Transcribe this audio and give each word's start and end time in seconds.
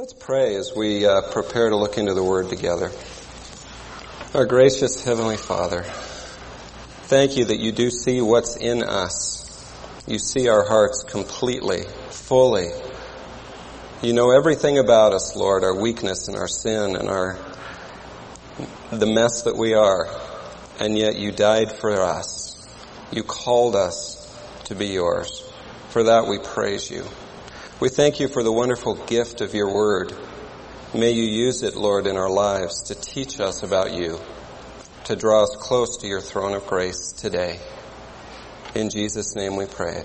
Let's 0.00 0.14
pray 0.14 0.54
as 0.54 0.72
we 0.74 1.04
uh, 1.04 1.20
prepare 1.30 1.68
to 1.68 1.76
look 1.76 1.98
into 1.98 2.14
the 2.14 2.24
Word 2.24 2.48
together. 2.48 2.90
Our 4.32 4.46
gracious 4.46 5.04
Heavenly 5.04 5.36
Father, 5.36 5.82
thank 5.82 7.36
you 7.36 7.44
that 7.44 7.58
you 7.58 7.70
do 7.70 7.90
see 7.90 8.22
what's 8.22 8.56
in 8.56 8.82
us. 8.82 9.46
You 10.06 10.18
see 10.18 10.48
our 10.48 10.66
hearts 10.66 11.02
completely, 11.02 11.82
fully. 12.08 12.68
You 14.00 14.14
know 14.14 14.30
everything 14.30 14.78
about 14.78 15.12
us, 15.12 15.36
Lord, 15.36 15.64
our 15.64 15.78
weakness 15.78 16.28
and 16.28 16.36
our 16.38 16.48
sin 16.48 16.96
and 16.96 17.10
our, 17.10 17.38
the 18.90 19.04
mess 19.04 19.42
that 19.42 19.54
we 19.54 19.74
are. 19.74 20.08
And 20.80 20.96
yet 20.96 21.16
you 21.16 21.30
died 21.30 21.72
for 21.72 22.00
us. 22.00 22.66
You 23.12 23.22
called 23.22 23.76
us 23.76 24.16
to 24.64 24.74
be 24.74 24.86
yours. 24.86 25.46
For 25.90 26.04
that 26.04 26.26
we 26.26 26.38
praise 26.38 26.90
you. 26.90 27.04
We 27.80 27.88
thank 27.88 28.20
you 28.20 28.28
for 28.28 28.42
the 28.42 28.52
wonderful 28.52 28.94
gift 29.06 29.40
of 29.40 29.54
your 29.54 29.72
word. 29.72 30.12
May 30.92 31.12
you 31.12 31.22
use 31.22 31.62
it, 31.62 31.76
Lord, 31.76 32.06
in 32.06 32.18
our 32.18 32.28
lives 32.28 32.82
to 32.88 32.94
teach 32.94 33.40
us 33.40 33.62
about 33.62 33.94
you, 33.94 34.20
to 35.04 35.16
draw 35.16 35.44
us 35.44 35.56
close 35.58 35.96
to 36.02 36.06
your 36.06 36.20
throne 36.20 36.52
of 36.52 36.66
grace 36.66 37.12
today. 37.12 37.58
In 38.74 38.90
Jesus' 38.90 39.34
name 39.34 39.56
we 39.56 39.64
pray. 39.64 40.04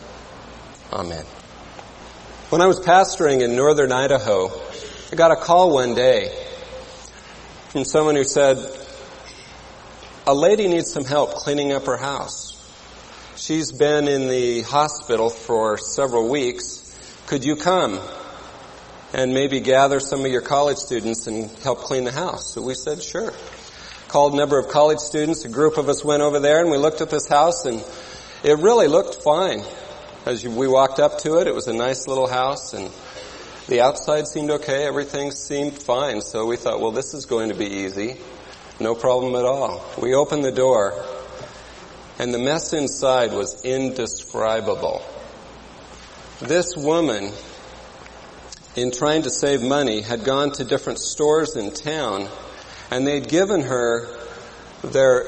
Amen. 0.94 1.26
When 2.48 2.62
I 2.62 2.68
was 2.68 2.80
pastoring 2.80 3.42
in 3.42 3.58
northern 3.58 3.92
Idaho, 3.92 4.52
I 5.12 5.18
got 5.18 5.32
a 5.32 5.36
call 5.36 5.74
one 5.74 5.96
day 5.96 6.34
from 7.72 7.84
someone 7.84 8.16
who 8.16 8.24
said, 8.24 8.58
a 10.26 10.34
lady 10.34 10.70
needs 10.70 10.94
some 10.94 11.04
help 11.04 11.34
cleaning 11.34 11.74
up 11.74 11.88
her 11.88 11.98
house. 11.98 12.54
She's 13.36 13.74
been 13.74 14.08
in 14.08 14.30
the 14.30 14.62
hospital 14.62 15.30
for 15.30 15.78
several 15.78 16.30
weeks 16.30 16.85
could 17.28 17.44
you 17.44 17.56
come 17.56 18.00
and 19.12 19.34
maybe 19.34 19.60
gather 19.60 20.00
some 20.00 20.24
of 20.24 20.32
your 20.32 20.42
college 20.42 20.78
students 20.78 21.26
and 21.26 21.50
help 21.64 21.80
clean 21.80 22.04
the 22.04 22.12
house? 22.12 22.54
So 22.54 22.62
we 22.62 22.76
said, 22.76 23.02
sure. 23.02 23.34
Called 24.08 24.34
a 24.34 24.38
number 24.38 24.60
of 24.60 24.70
college 24.70 25.00
students. 25.00 25.44
A 25.44 25.50
group 25.50 25.78
of 25.78 25.90
us 25.90 26.06
went 26.06 26.22
over 26.22 26.40
there 26.40 26.62
and 26.62 26.70
we 26.70 26.78
looked 26.78 27.02
at 27.02 27.10
this 27.10 27.28
house 27.28 27.66
and 27.66 27.84
it 28.44 28.60
really 28.60 28.88
looked 28.88 29.24
fine. 29.24 29.64
As 30.28 30.46
we 30.46 30.68
walked 30.68 31.00
up 31.00 31.18
to 31.20 31.40
it, 31.40 31.48
it 31.48 31.56
was 31.56 31.68
a 31.68 31.74
nice 31.74 32.08
little 32.08 32.28
house 32.28 32.74
and 32.74 32.92
the 33.68 33.82
outside 33.82 34.28
seemed 34.28 34.52
okay. 34.52 34.86
Everything 34.86 35.32
seemed 35.32 35.74
fine. 35.82 36.22
So 36.22 36.46
we 36.46 36.58
thought, 36.58 36.80
well, 36.80 36.92
this 36.92 37.16
is 37.16 37.26
going 37.26 37.50
to 37.50 37.56
be 37.56 37.66
easy. 37.66 38.18
No 38.80 38.94
problem 38.94 39.36
at 39.36 39.46
all. 39.46 39.84
We 40.00 40.14
opened 40.14 40.46
the 40.46 40.52
door 40.52 40.94
and 42.20 42.32
the 42.32 42.40
mess 42.40 42.74
inside 42.74 43.34
was 43.34 43.66
indescribable. 43.66 45.04
This 46.42 46.76
woman, 46.76 47.32
in 48.76 48.92
trying 48.92 49.22
to 49.22 49.30
save 49.30 49.62
money, 49.62 50.02
had 50.02 50.26
gone 50.26 50.52
to 50.54 50.66
different 50.66 51.00
stores 51.00 51.56
in 51.56 51.72
town 51.72 52.28
and 52.92 53.08
they'd 53.08 53.28
given 53.28 53.62
her 53.62 54.08
their 54.84 55.24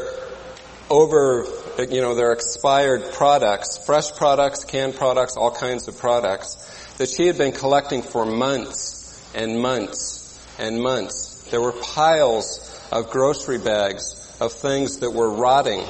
over, 0.89 1.45
you 1.89 2.02
know, 2.02 2.16
their 2.16 2.33
expired 2.33 3.14
products, 3.14 3.86
fresh 3.86 4.11
products, 4.16 4.66
canned 4.66 4.95
products, 4.95 5.38
all 5.38 5.52
kinds 5.52 5.88
of 5.88 5.97
products 5.97 6.95
that 6.97 7.09
she 7.09 7.27
had 7.27 7.38
been 7.38 7.52
collecting 7.52 8.02
for 8.02 8.25
months 8.25 9.31
and 9.33 9.61
months 9.61 10.39
and 10.59 10.81
months. 10.81 11.47
There 11.52 11.61
were 11.61 11.71
piles 11.73 12.64
of 12.92 13.09
grocery 13.09 13.59
bags 13.59 14.38
of 14.42 14.52
things 14.52 14.99
that 14.99 15.11
were 15.11 15.30
rotting 15.30 15.83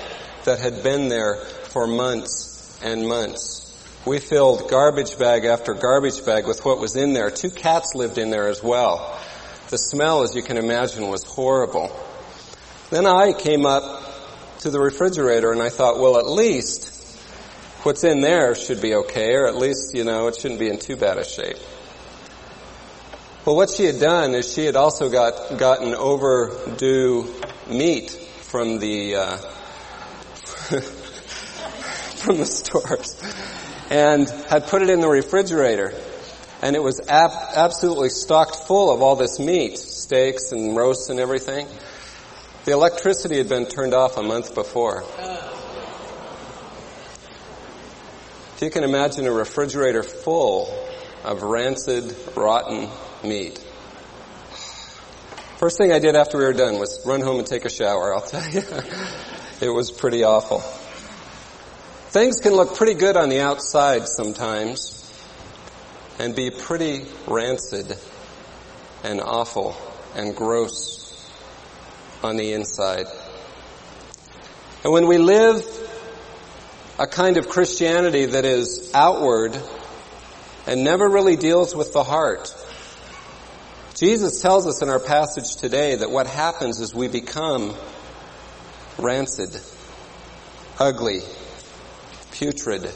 that 0.46 0.60
had 0.60 0.84
been 0.84 1.10
there 1.10 1.36
for 1.36 1.88
months 1.88 2.80
and 2.84 3.08
months. 3.08 3.67
We 4.08 4.20
filled 4.20 4.70
garbage 4.70 5.20
bag 5.20 5.44
after 5.44 5.74
garbage 5.74 6.26
bag 6.26 6.48
with 6.48 6.64
what 6.64 6.80
was 6.80 6.96
in 6.96 7.12
there. 7.12 7.30
Two 7.30 7.50
cats 7.50 7.94
lived 7.94 8.18
in 8.18 8.30
there 8.30 8.48
as 8.48 8.64
well. 8.64 9.20
The 9.70 9.78
smell, 9.78 10.24
as 10.24 10.34
you 10.34 10.42
can 10.42 10.56
imagine, 10.56 11.10
was 11.10 11.26
horrible. 11.26 11.94
Then 12.90 13.06
I 13.06 13.34
came 13.34 13.66
up 13.66 13.84
to 14.60 14.70
the 14.70 14.80
refrigerator 14.80 15.52
and 15.52 15.62
I 15.62 15.68
thought, 15.68 16.00
well, 16.00 16.18
at 16.18 16.26
least 16.26 17.20
what's 17.84 18.06
in 18.06 18.22
there 18.22 18.56
should 18.56 18.82
be 18.82 18.96
okay, 18.96 19.34
or 19.34 19.46
at 19.46 19.58
least, 19.58 19.94
you 19.94 20.06
know, 20.06 20.28
it 20.30 20.38
shouldn't 20.38 20.62
be 20.62 20.70
in 20.70 20.80
too 20.80 20.96
bad 20.96 21.18
a 21.18 21.26
shape. 21.26 21.58
Well, 23.44 23.58
what 23.58 23.70
she 23.70 23.84
had 23.84 24.00
done 24.00 24.36
is 24.36 24.54
she 24.54 24.64
had 24.64 24.78
also 24.78 25.10
got 25.10 25.58
gotten 25.58 25.94
overdue 25.94 27.28
meat 27.68 28.12
from 28.12 28.80
the 28.80 29.16
uh, 29.16 29.38
from 32.16 32.38
the 32.38 32.46
stores 32.46 33.22
and 33.90 34.30
had 34.50 34.68
put 34.68 34.82
it 34.82 34.90
in 34.90 35.00
the 35.00 35.08
refrigerator. 35.08 35.94
And 36.62 36.76
it 36.76 36.82
was 36.82 37.00
ab- 37.08 37.54
absolutely 37.56 38.10
stocked 38.10 38.56
full 38.68 38.92
of 38.92 39.02
all 39.02 39.16
this 39.16 39.40
meat, 39.40 39.78
steaks 39.78 40.52
and 40.52 40.76
roasts 40.76 41.10
and 41.10 41.20
everything. 41.20 41.68
The 42.66 42.72
electricity 42.72 43.38
had 43.38 43.48
been 43.48 43.68
turned 43.68 43.94
off 43.94 44.18
a 44.18 44.24
month 44.24 44.56
before. 44.56 45.04
If 48.56 48.62
you 48.62 48.70
can 48.72 48.84
imagine 48.84 49.28
a 49.28 49.32
refrigerator 49.32 50.02
full 50.02 50.68
of 51.24 51.44
rancid, 51.44 52.16
rotten 52.36 52.90
meat. 53.24 53.64
First 55.58 55.78
thing 55.78 55.92
I 55.92 56.00
did 56.00 56.16
after 56.16 56.38
we 56.38 56.44
were 56.44 56.54
done 56.54 56.80
was 56.80 57.00
run 57.06 57.22
home 57.22 57.38
and 57.38 57.48
take 57.48 57.66
a 57.66 57.70
shower, 57.70 58.14
I'll 58.14 58.22
tell 58.22 58.48
you. 58.50 58.64
it 59.62 59.70
was 59.70 59.92
pretty 59.92 60.24
awful. 60.24 60.64
Things 62.10 62.40
can 62.40 62.54
look 62.54 62.76
pretty 62.76 62.94
good 62.94 63.18
on 63.18 63.28
the 63.28 63.42
outside 63.42 64.08
sometimes 64.08 65.04
and 66.20 66.34
be 66.34 66.50
pretty 66.50 67.06
rancid 67.28 67.98
and 69.04 69.20
awful 69.20 69.76
and 70.16 70.34
gross 70.34 71.30
on 72.24 72.38
the 72.38 72.54
inside. 72.54 73.08
And 74.86 74.94
when 74.94 75.08
we 75.08 75.18
live 75.18 75.66
a 76.98 77.08
kind 77.08 77.36
of 77.36 77.50
Christianity 77.50 78.26
that 78.28 78.46
is 78.46 78.90
outward 78.94 79.62
and 80.66 80.86
never 80.86 81.10
really 81.10 81.36
deals 81.36 81.76
with 81.76 81.92
the 81.92 82.06
heart, 82.06 82.56
Jesus 83.96 84.42
tells 84.42 84.66
us 84.66 84.82
in 84.82 84.88
our 84.88 85.02
passage 85.02 85.58
today 85.58 85.98
that 85.98 86.10
what 86.10 86.26
happens 86.26 86.80
is 86.80 86.96
we 86.96 87.10
become 87.10 87.76
rancid, 88.98 89.60
ugly, 90.80 91.20
putrid 92.38 92.92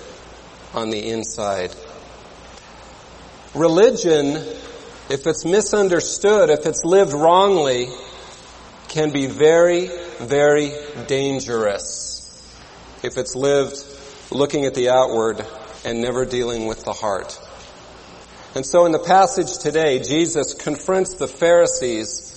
on 0.74 0.90
the 0.90 1.10
inside. 1.10 1.76
Religion, 3.56 4.36
if 5.10 5.28
it's 5.28 5.44
misunderstood, 5.44 6.50
if 6.50 6.66
it's 6.66 6.86
lived 6.86 7.14
wrongly, 7.14 7.88
can 8.88 9.12
be 9.12 9.28
very, 9.28 9.90
very 10.20 10.74
dangerous. 11.08 12.20
If 13.04 13.18
it's 13.18 13.36
lived 13.36 13.76
looking 14.32 14.66
at 14.66 14.76
the 14.76 14.90
outward 14.90 15.46
and 15.84 16.02
never 16.02 16.26
dealing 16.26 16.68
with 16.68 16.84
the 16.86 16.94
heart. 16.94 17.40
And 18.54 18.66
so 18.66 18.86
in 18.86 18.92
the 18.92 19.00
passage 19.00 19.58
today, 19.58 20.00
Jesus 20.00 20.54
confronts 20.54 21.16
the 21.16 21.28
Pharisees 21.28 22.28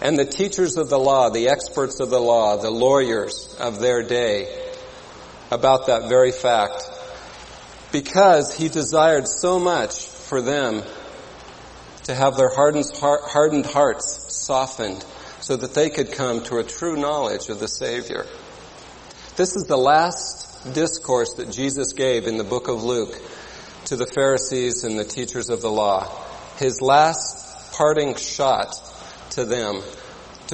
and 0.00 0.18
the 0.18 0.24
teachers 0.24 0.76
of 0.76 0.90
the 0.90 0.98
law, 0.98 1.30
the 1.30 1.48
experts 1.48 2.00
of 2.00 2.10
the 2.10 2.20
law, 2.20 2.56
the 2.56 2.70
lawyers 2.70 3.54
of 3.60 3.78
their 3.78 4.02
day, 4.02 4.63
about 5.54 5.86
that 5.86 6.08
very 6.08 6.32
fact 6.32 6.90
because 7.92 8.52
he 8.56 8.68
desired 8.68 9.28
so 9.28 9.60
much 9.60 10.06
for 10.06 10.42
them 10.42 10.82
to 12.02 12.14
have 12.14 12.36
their 12.36 12.50
hardened 12.50 13.66
hearts 13.66 14.34
softened 14.34 15.04
so 15.40 15.56
that 15.56 15.74
they 15.74 15.90
could 15.90 16.10
come 16.12 16.42
to 16.42 16.58
a 16.58 16.64
true 16.64 16.96
knowledge 16.96 17.48
of 17.48 17.60
the 17.60 17.68
Savior. 17.68 18.26
This 19.36 19.54
is 19.56 19.64
the 19.64 19.76
last 19.76 20.74
discourse 20.74 21.34
that 21.34 21.50
Jesus 21.50 21.92
gave 21.92 22.26
in 22.26 22.36
the 22.36 22.44
book 22.44 22.68
of 22.68 22.82
Luke 22.82 23.14
to 23.86 23.96
the 23.96 24.06
Pharisees 24.06 24.84
and 24.84 24.98
the 24.98 25.04
teachers 25.04 25.48
of 25.48 25.60
the 25.62 25.70
law. 25.70 26.10
His 26.58 26.80
last 26.80 27.72
parting 27.72 28.16
shot 28.16 28.74
to 29.30 29.44
them 29.44 29.82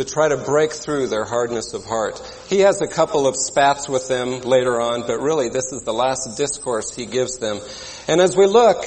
to 0.00 0.06
try 0.06 0.28
to 0.28 0.36
break 0.38 0.72
through 0.72 1.08
their 1.08 1.24
hardness 1.24 1.74
of 1.74 1.84
heart. 1.84 2.20
He 2.48 2.60
has 2.60 2.80
a 2.80 2.88
couple 2.88 3.26
of 3.26 3.36
spats 3.36 3.86
with 3.86 4.08
them 4.08 4.40
later 4.40 4.80
on, 4.80 5.06
but 5.06 5.20
really 5.20 5.50
this 5.50 5.72
is 5.72 5.82
the 5.82 5.92
last 5.92 6.38
discourse 6.38 6.94
he 6.94 7.04
gives 7.04 7.38
them. 7.38 7.60
And 8.08 8.18
as 8.20 8.34
we 8.34 8.46
look, 8.46 8.78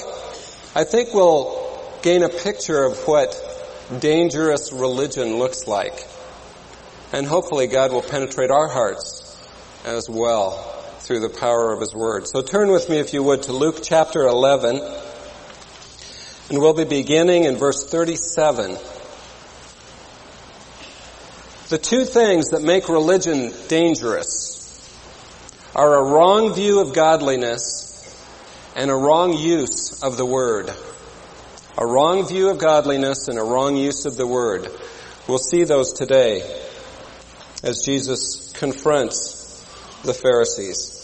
I 0.75 0.83
think 0.83 1.13
we'll 1.13 1.71
gain 2.01 2.23
a 2.23 2.29
picture 2.29 2.83
of 2.83 2.97
what 3.07 3.39
dangerous 3.99 4.73
religion 4.73 5.37
looks 5.37 5.67
like. 5.67 5.93
And 7.11 7.27
hopefully 7.27 7.67
God 7.67 7.91
will 7.91 8.01
penetrate 8.01 8.49
our 8.49 8.67
hearts 8.67 9.37
as 9.85 10.09
well 10.09 10.51
through 11.01 11.19
the 11.19 11.29
power 11.29 11.71
of 11.73 11.79
His 11.79 11.93
Word. 11.93 12.27
So 12.27 12.41
turn 12.41 12.71
with 12.71 12.89
me, 12.89 12.97
if 12.97 13.13
you 13.13 13.21
would, 13.21 13.43
to 13.43 13.53
Luke 13.53 13.81
chapter 13.83 14.23
11. 14.23 14.77
And 16.49 16.59
we'll 16.59 16.73
be 16.73 16.85
beginning 16.85 17.43
in 17.43 17.57
verse 17.57 17.85
37. 17.87 18.77
The 21.73 21.79
two 21.79 22.05
things 22.05 22.51
that 22.51 22.61
make 22.61 22.87
religion 22.87 23.51
dangerous 23.67 24.87
are 25.73 25.95
a 25.95 26.03
wrong 26.03 26.53
view 26.53 26.79
of 26.79 26.93
godliness 26.93 28.15
and 28.75 28.91
a 28.91 28.95
wrong 28.95 29.33
use 29.33 30.03
of 30.03 30.15
the 30.15 30.23
word. 30.23 30.71
A 31.75 31.83
wrong 31.83 32.27
view 32.27 32.51
of 32.51 32.59
godliness 32.59 33.27
and 33.27 33.39
a 33.39 33.43
wrong 33.43 33.75
use 33.75 34.05
of 34.05 34.17
the 34.17 34.27
word. 34.27 34.67
We'll 35.27 35.39
see 35.39 35.63
those 35.63 35.93
today 35.93 36.43
as 37.63 37.81
Jesus 37.83 38.53
confronts 38.53 39.65
the 40.03 40.13
Pharisees. 40.13 41.01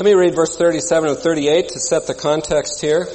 Let 0.00 0.06
me 0.06 0.14
read 0.14 0.34
verse 0.34 0.56
37 0.56 1.10
and 1.10 1.18
38 1.18 1.68
to 1.68 1.78
set 1.78 2.08
the 2.08 2.14
context 2.14 2.80
here. 2.80 3.06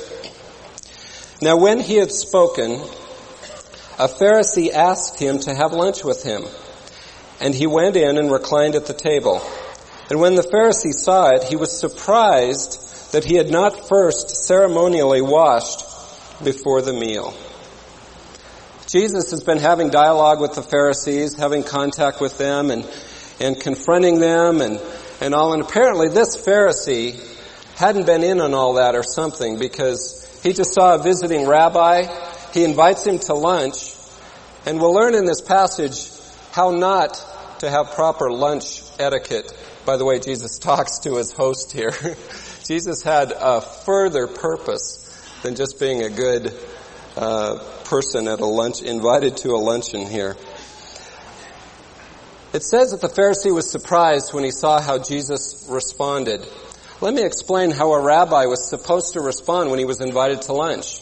Now 1.41 1.57
when 1.57 1.81
he 1.81 1.95
had 1.95 2.09
spoken, 2.09 2.79
a 4.01 4.07
Pharisee 4.07 4.71
asked 4.71 5.19
him 5.19 5.37
to 5.41 5.53
have 5.53 5.73
lunch 5.73 6.03
with 6.03 6.23
him. 6.23 6.43
And 7.39 7.53
he 7.53 7.67
went 7.67 7.95
in 7.95 8.17
and 8.17 8.31
reclined 8.31 8.73
at 8.73 8.87
the 8.87 8.95
table. 8.95 9.43
And 10.09 10.19
when 10.19 10.33
the 10.33 10.41
Pharisee 10.41 10.91
saw 10.91 11.29
it, 11.35 11.43
he 11.43 11.55
was 11.55 11.79
surprised 11.79 13.11
that 13.11 13.23
he 13.23 13.35
had 13.35 13.51
not 13.51 13.87
first 13.87 14.47
ceremonially 14.47 15.21
washed 15.21 15.83
before 16.43 16.81
the 16.81 16.93
meal. 16.93 17.35
Jesus 18.87 19.29
has 19.29 19.43
been 19.43 19.59
having 19.59 19.91
dialogue 19.91 20.41
with 20.41 20.55
the 20.55 20.63
Pharisees, 20.63 21.35
having 21.35 21.61
contact 21.61 22.19
with 22.19 22.39
them 22.39 22.71
and, 22.71 22.89
and 23.39 23.59
confronting 23.59 24.19
them 24.19 24.61
and, 24.61 24.81
and 25.21 25.35
all. 25.35 25.53
And 25.53 25.61
apparently 25.61 26.09
this 26.09 26.37
Pharisee 26.37 27.19
hadn't 27.75 28.07
been 28.07 28.23
in 28.23 28.41
on 28.41 28.55
all 28.55 28.73
that 28.73 28.95
or 28.95 29.03
something 29.03 29.59
because 29.59 30.27
he 30.41 30.53
just 30.53 30.73
saw 30.73 30.95
a 30.95 30.97
visiting 30.97 31.47
rabbi. 31.47 32.30
He 32.53 32.63
invites 32.63 33.05
him 33.05 33.19
to 33.19 33.33
lunch. 33.33 33.95
And 34.65 34.79
we'll 34.79 34.93
learn 34.93 35.15
in 35.15 35.25
this 35.25 35.41
passage 35.41 36.09
how 36.51 36.71
not 36.71 37.23
to 37.59 37.69
have 37.69 37.91
proper 37.91 38.31
lunch 38.31 38.81
etiquette. 38.99 39.51
By 39.85 39.97
the 39.97 40.05
way, 40.05 40.19
Jesus 40.19 40.59
talks 40.59 40.99
to 40.99 41.15
his 41.15 41.31
host 41.31 41.71
here. 41.71 41.93
Jesus 42.65 43.01
had 43.01 43.33
a 43.35 43.61
further 43.61 44.27
purpose 44.27 44.97
than 45.43 45.55
just 45.55 45.79
being 45.79 46.03
a 46.03 46.09
good 46.09 46.53
uh, 47.17 47.59
person 47.85 48.27
at 48.27 48.39
a 48.39 48.45
lunch, 48.45 48.81
invited 48.81 49.37
to 49.37 49.51
a 49.51 49.57
luncheon 49.57 50.05
here. 50.05 50.37
It 52.53 52.63
says 52.63 52.91
that 52.91 53.01
the 53.01 53.07
Pharisee 53.07 53.53
was 53.53 53.69
surprised 53.69 54.33
when 54.33 54.43
he 54.43 54.51
saw 54.51 54.81
how 54.81 54.99
Jesus 54.99 55.65
responded. 55.69 56.45
Let 56.99 57.13
me 57.13 57.23
explain 57.23 57.71
how 57.71 57.93
a 57.93 58.01
rabbi 58.01 58.45
was 58.45 58.69
supposed 58.69 59.13
to 59.13 59.21
respond 59.21 59.69
when 59.69 59.79
he 59.79 59.85
was 59.85 60.01
invited 60.01 60.43
to 60.43 60.53
lunch. 60.53 61.01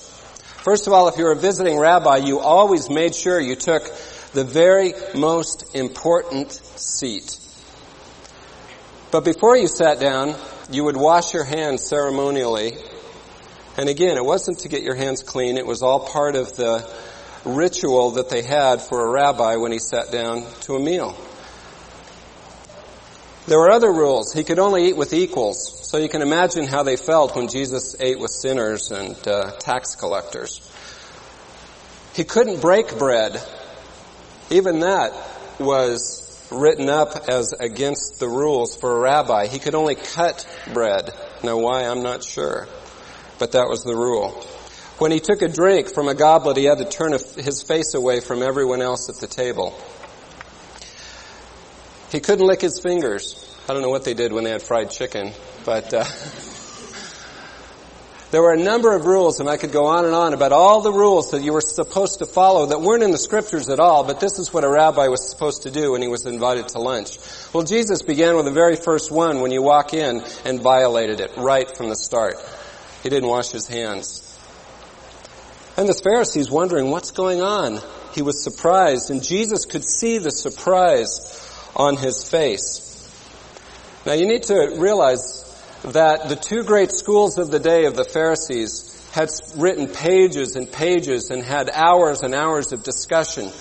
First 0.70 0.86
of 0.86 0.94
all, 0.94 1.08
if 1.08 1.18
you're 1.18 1.32
a 1.32 1.36
visiting 1.36 1.80
rabbi, 1.80 2.18
you 2.18 2.40
always 2.40 2.92
made 2.92 3.16
sure 3.16 3.40
you 3.40 3.56
took 3.56 3.92
the 4.34 4.44
very 4.44 4.94
most 5.16 5.76
important 5.76 6.52
seat. 6.52 7.40
But 9.10 9.26
before 9.26 9.58
you 9.58 9.68
sat 9.68 10.00
down, 10.00 10.36
you 10.70 10.84
would 10.84 10.96
wash 10.96 11.34
your 11.34 11.44
hands 11.44 11.88
ceremonially 11.88 12.78
and 13.78 13.90
again, 13.90 14.16
it 14.16 14.24
wasn't 14.24 14.60
to 14.60 14.70
get 14.70 14.84
your 14.84 14.94
hands 14.94 15.24
clean, 15.24 15.58
it 15.58 15.66
was 15.66 15.82
all 15.82 16.02
part 16.02 16.36
of 16.36 16.56
the 16.56 16.88
ritual 17.46 18.12
that 18.12 18.30
they 18.30 18.44
had 18.44 18.80
for 18.80 19.08
a 19.08 19.10
rabbi 19.10 19.56
when 19.56 19.72
he 19.72 19.80
sat 19.80 20.12
down 20.12 20.46
to 20.62 20.76
a 20.76 20.80
meal. 20.80 21.18
There 23.50 23.60
were 23.60 23.72
other 23.72 23.92
rules. 23.92 24.32
He 24.32 24.44
could 24.44 24.60
only 24.60 24.88
eat 24.88 24.96
with 24.96 25.14
equals. 25.14 25.90
So 25.90 25.98
you 25.98 26.08
can 26.08 26.22
imagine 26.22 26.66
how 26.66 26.84
they 26.84 26.96
felt 26.96 27.36
when 27.36 27.48
Jesus 27.48 27.96
ate 28.00 28.20
with 28.20 28.32
sinners 28.32 28.92
and 28.92 29.16
uh, 29.28 29.52
tax 29.60 29.96
collectors. 29.96 30.62
He 32.14 32.24
couldn't 32.24 32.62
break 32.62 32.98
bread. 32.98 33.42
Even 34.50 34.80
that 34.80 35.14
was 35.60 36.26
written 36.52 36.90
up 36.90 37.28
as 37.28 37.54
against 37.54 38.20
the 38.20 38.28
rules 38.30 38.78
for 38.78 38.96
a 38.96 39.00
rabbi. 39.00 39.48
He 39.48 39.60
could 39.60 39.76
only 39.76 39.96
cut 39.96 40.48
bread. 40.74 41.12
Now 41.44 41.58
why, 41.58 41.84
I'm 41.84 42.04
not 42.04 42.24
sure 42.24 42.68
but 43.40 43.54
that 43.54 43.68
was 43.68 43.84
the 43.84 43.96
rule. 43.96 44.30
When 45.00 45.12
he 45.12 45.22
took 45.22 45.42
a 45.42 45.48
drink 45.48 45.92
from 45.94 46.10
a 46.10 46.14
goblet, 46.14 46.58
he 46.58 46.66
had 46.66 46.78
to 46.80 46.86
turn 46.86 47.14
his 47.14 47.64
face 47.64 47.94
away 47.94 48.20
from 48.20 48.44
everyone 48.44 48.82
else 48.82 49.10
at 49.10 49.16
the 49.16 49.28
table. 49.28 49.74
He 52.12 52.20
couldn't 52.20 52.46
lick 52.46 52.62
his 52.62 52.80
fingers. 52.80 53.46
I 53.70 53.74
don't 53.74 53.84
know 53.84 53.90
what 53.90 54.04
they 54.04 54.16
did 54.16 54.34
when 54.34 54.44
they 54.44 54.50
had 54.50 54.64
fried 54.64 54.90
chicken, 54.90 55.32
but 55.64 55.94
uh, 55.94 56.04
there 58.32 58.42
were 58.42 58.54
a 58.54 58.58
number 58.58 58.96
of 58.96 59.06
rules, 59.06 59.40
and 59.40 59.48
I 59.48 59.58
could 59.58 59.72
go 59.72 59.86
on 59.86 60.06
and 60.06 60.16
on 60.16 60.34
about 60.34 60.52
all 60.52 60.82
the 60.82 60.92
rules 60.92 61.30
that 61.32 61.44
you 61.44 61.54
were 61.54 61.62
supposed 61.62 62.18
to 62.18 62.26
follow 62.26 62.66
that 62.68 62.82
weren't 62.82 63.04
in 63.04 63.12
the 63.12 63.20
scriptures 63.20 63.70
at 63.70 63.80
all, 63.80 64.04
but 64.04 64.20
this 64.20 64.40
is 64.40 64.52
what 64.52 64.64
a 64.64 64.70
rabbi 64.70 65.08
was 65.08 65.30
supposed 65.30 65.64
to 65.64 65.72
do 65.72 65.92
when 65.92 66.02
he 66.02 66.08
was 66.08 66.26
invited 66.26 66.70
to 66.70 66.80
lunch. 66.80 67.20
Well, 67.54 67.64
Jesus 67.64 68.02
began 68.02 68.36
with 68.36 68.46
the 68.46 68.52
very 68.52 68.76
first 68.76 69.12
one 69.12 69.42
when 69.42 69.52
you 69.52 69.62
walk 69.62 69.94
in 69.94 70.24
and 70.46 70.62
violated 70.62 71.20
it 71.20 71.32
right 71.38 71.78
from 71.78 71.90
the 71.90 71.96
start. 71.96 72.38
He 73.04 73.10
didn't 73.10 73.30
wash 73.30 73.52
his 73.52 73.68
hands. 73.68 74.26
And 75.78 75.88
the 75.88 75.94
Pharisees 75.94 76.50
wondering 76.50 76.90
what's 76.90 77.12
going 77.12 77.42
on. 77.42 77.80
He 78.16 78.24
was 78.24 78.44
surprised 78.44 79.12
and 79.12 79.24
Jesus 79.24 79.66
could 79.66 79.86
see 79.86 80.18
the 80.18 80.32
surprise 80.32 81.46
on 81.76 81.98
his 81.98 82.30
face. 82.30 82.86
Now 84.06 84.14
you 84.14 84.28
need 84.28 84.44
to 84.44 84.76
realize 84.78 85.46
that 85.84 86.30
the 86.30 86.36
two 86.36 86.64
great 86.64 86.92
schools 86.92 87.38
of 87.38 87.52
the 87.52 87.60
day 87.60 87.86
of 87.86 87.96
the 87.96 88.04
Pharisees 88.04 88.90
had 89.12 89.30
written 89.56 89.88
pages 89.88 90.56
and 90.56 90.72
pages 90.72 91.30
and 91.30 91.44
had 91.44 91.70
hours 91.70 92.22
and 92.22 92.36
hours 92.36 92.72
of 92.72 92.84
discussion. 92.84 93.52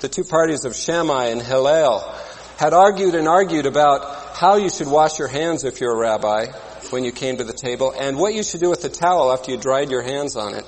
The 0.00 0.08
two 0.08 0.24
parties 0.24 0.64
of 0.64 0.74
Shammai 0.74 1.26
and 1.26 1.42
Hillel 1.42 2.00
had 2.58 2.72
argued 2.72 3.14
and 3.14 3.28
argued 3.28 3.66
about 3.66 4.36
how 4.36 4.56
you 4.56 4.70
should 4.70 4.86
wash 4.86 5.18
your 5.18 5.28
hands 5.28 5.64
if 5.64 5.80
you're 5.80 5.92
a 5.92 5.98
rabbi 5.98 6.46
when 6.90 7.04
you 7.04 7.12
came 7.12 7.38
to 7.38 7.44
the 7.44 7.52
table 7.52 7.92
and 7.98 8.16
what 8.16 8.34
you 8.34 8.42
should 8.42 8.60
do 8.60 8.70
with 8.70 8.82
the 8.82 8.88
towel 8.88 9.32
after 9.32 9.50
you 9.50 9.56
dried 9.56 9.90
your 9.90 10.02
hands 10.02 10.36
on 10.36 10.54
it. 10.54 10.64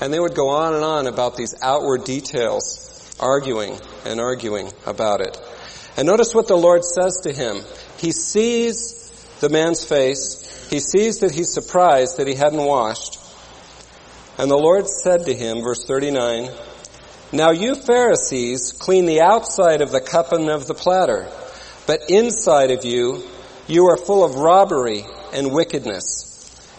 And 0.00 0.12
they 0.12 0.18
would 0.18 0.34
go 0.34 0.48
on 0.48 0.74
and 0.74 0.84
on 0.84 1.06
about 1.06 1.36
these 1.36 1.54
outward 1.62 2.04
details, 2.04 3.16
arguing 3.20 3.78
and 4.04 4.20
arguing 4.20 4.72
about 4.86 5.20
it. 5.20 5.38
And 5.96 6.06
notice 6.06 6.34
what 6.34 6.48
the 6.48 6.56
Lord 6.56 6.84
says 6.84 7.20
to 7.24 7.32
him. 7.32 7.62
He 7.98 8.12
sees 8.12 9.10
the 9.40 9.48
man's 9.48 9.84
face. 9.84 10.68
He 10.70 10.80
sees 10.80 11.20
that 11.20 11.32
he's 11.32 11.52
surprised 11.52 12.16
that 12.16 12.26
he 12.26 12.34
hadn't 12.34 12.64
washed. 12.64 13.18
And 14.38 14.50
the 14.50 14.56
Lord 14.56 14.88
said 14.88 15.26
to 15.26 15.34
him, 15.34 15.62
verse 15.62 15.84
39, 15.84 16.50
Now 17.32 17.50
you 17.50 17.74
Pharisees 17.74 18.72
clean 18.72 19.04
the 19.04 19.20
outside 19.20 19.82
of 19.82 19.92
the 19.92 20.00
cup 20.00 20.32
and 20.32 20.48
of 20.48 20.66
the 20.66 20.74
platter, 20.74 21.28
but 21.86 22.08
inside 22.08 22.70
of 22.70 22.84
you, 22.84 23.22
you 23.68 23.86
are 23.86 23.96
full 23.96 24.24
of 24.24 24.36
robbery 24.36 25.04
and 25.32 25.52
wickedness. 25.52 26.28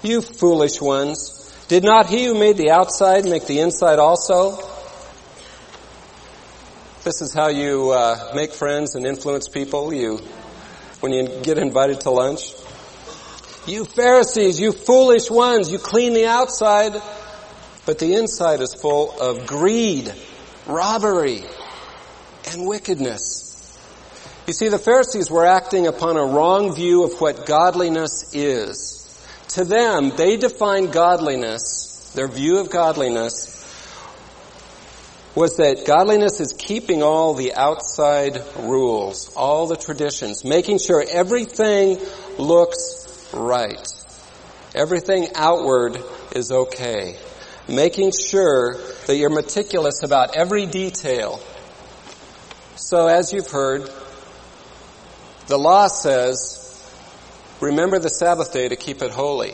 You 0.01 0.21
foolish 0.21 0.81
ones, 0.81 1.39
did 1.68 1.83
not 1.83 2.07
he 2.07 2.25
who 2.25 2.33
made 2.33 2.57
the 2.57 2.71
outside 2.71 3.25
make 3.25 3.45
the 3.45 3.59
inside 3.59 4.00
also? 4.00 4.57
This 7.04 7.22
is 7.22 7.33
how 7.33 7.50
you 7.50 7.92
uh, 7.92 8.31
make 8.33 8.54
friends 8.54 8.95
and 8.95 9.06
influence 9.06 9.50
people. 9.50 9.94
You, 9.94 10.19
when 11.02 11.12
you 11.12 11.28
get 11.44 11.57
invited 11.57 12.00
to 12.02 12.12
lunch, 12.12 12.54
you 13.68 13.83
Pharisees, 13.83 14.57
you 14.57 14.72
foolish 14.72 15.30
ones, 15.30 15.69
you 15.69 15.80
clean 15.80 16.14
the 16.14 16.28
outside, 16.28 16.94
but 17.86 18.00
the 18.00 18.16
inside 18.16 18.62
is 18.62 18.74
full 18.74 19.19
of 19.19 19.45
greed, 19.45 20.14
robbery, 20.66 21.42
and 22.54 22.66
wickedness. 22.66 23.78
You 24.48 24.54
see, 24.54 24.69
the 24.69 24.80
Pharisees 24.80 25.30
were 25.30 25.45
acting 25.45 25.88
upon 25.88 26.16
a 26.16 26.24
wrong 26.24 26.74
view 26.74 27.04
of 27.04 27.19
what 27.19 27.45
godliness 27.45 28.33
is. 28.33 29.02
To 29.50 29.66
them, 29.66 30.14
they 30.16 30.38
defined 30.38 30.94
godliness, 30.94 32.14
their 32.16 32.30
view 32.30 32.60
of 32.60 32.69
godliness, 32.69 33.54
was 35.35 35.57
that 35.57 35.85
godliness 35.85 36.40
is 36.40 36.54
keeping 36.54 37.02
all 37.02 37.33
the 37.33 37.54
outside 37.56 38.40
rules, 38.57 39.33
all 39.35 39.68
the 39.68 39.75
traditions, 39.75 40.45
making 40.45 40.78
sure 40.78 41.04
everything 41.09 41.99
looks 42.37 43.30
right. 43.33 43.87
Everything 44.75 45.28
outward 45.35 45.99
is 46.35 46.52
okay. 46.52 47.18
Making 47.68 48.11
sure 48.11 48.75
that 49.07 49.16
you're 49.16 49.30
meticulous 49.30 50.04
about 50.04 50.35
every 50.35 50.66
detail. 50.66 51.40
So 52.75 53.07
as 53.07 53.33
you've 53.33 53.49
heard, 53.49 53.90
the 55.47 55.57
law 55.57 55.87
says, 55.87 56.59
remember 57.59 57.99
the 57.99 58.09
Sabbath 58.09 58.54
day 58.54 58.68
to 58.69 58.75
keep 58.75 59.02
it 59.02 59.11
holy. 59.11 59.54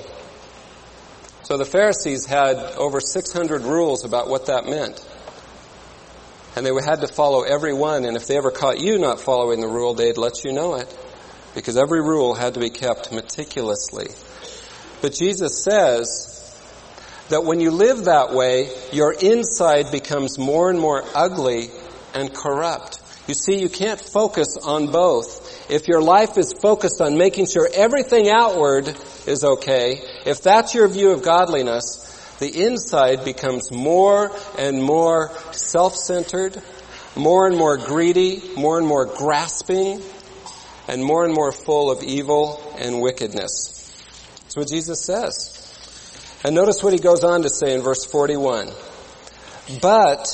So 1.43 1.57
the 1.57 1.65
Pharisees 1.65 2.25
had 2.25 2.57
over 2.57 2.99
600 2.99 3.63
rules 3.63 4.05
about 4.05 4.29
what 4.29 4.47
that 4.47 4.65
meant. 4.65 5.03
And 6.55 6.65
they 6.65 6.71
had 6.83 7.01
to 7.01 7.07
follow 7.07 7.43
every 7.43 7.73
one, 7.73 8.05
and 8.05 8.17
if 8.17 8.27
they 8.27 8.37
ever 8.37 8.51
caught 8.51 8.79
you 8.79 8.97
not 8.97 9.21
following 9.21 9.61
the 9.61 9.67
rule, 9.67 9.93
they'd 9.93 10.17
let 10.17 10.43
you 10.43 10.51
know 10.51 10.75
it. 10.75 10.97
Because 11.55 11.77
every 11.77 12.01
rule 12.01 12.33
had 12.33 12.55
to 12.55 12.59
be 12.59 12.69
kept 12.69 13.11
meticulously. 13.11 14.07
But 15.01 15.13
Jesus 15.13 15.63
says 15.63 16.35
that 17.29 17.43
when 17.45 17.59
you 17.59 17.71
live 17.71 18.05
that 18.05 18.33
way, 18.33 18.69
your 18.91 19.13
inside 19.13 19.91
becomes 19.91 20.37
more 20.37 20.69
and 20.69 20.79
more 20.79 21.03
ugly 21.15 21.69
and 22.13 22.33
corrupt. 22.33 22.99
You 23.27 23.35
see, 23.35 23.59
you 23.59 23.69
can't 23.69 24.01
focus 24.01 24.57
on 24.57 24.91
both. 24.91 25.69
If 25.69 25.87
your 25.87 26.01
life 26.01 26.37
is 26.37 26.51
focused 26.51 26.99
on 26.99 27.17
making 27.17 27.45
sure 27.45 27.69
everything 27.71 28.27
outward 28.27 28.87
is 29.27 29.43
okay, 29.43 30.01
if 30.25 30.41
that's 30.41 30.73
your 30.73 30.87
view 30.87 31.11
of 31.11 31.21
godliness, 31.21 32.08
the 32.39 32.65
inside 32.65 33.25
becomes 33.25 33.71
more 33.71 34.31
and 34.57 34.81
more 34.81 35.31
self-centered, 35.51 36.61
more 37.15 37.47
and 37.47 37.57
more 37.57 37.77
greedy, 37.77 38.41
more 38.55 38.77
and 38.77 38.87
more 38.87 39.05
grasping, 39.05 40.01
and 40.87 41.03
more 41.03 41.25
and 41.25 41.33
more 41.33 41.51
full 41.51 41.91
of 41.91 42.01
evil 42.01 42.73
and 42.77 43.01
wickedness. 43.01 43.75
That's 44.43 44.55
what 44.55 44.67
Jesus 44.69 45.05
says. 45.05 45.55
And 46.43 46.55
notice 46.55 46.81
what 46.81 46.93
he 46.93 46.99
goes 46.99 47.23
on 47.23 47.43
to 47.43 47.49
say 47.49 47.75
in 47.75 47.81
verse 47.81 48.05
41. 48.05 48.69
But 49.81 50.25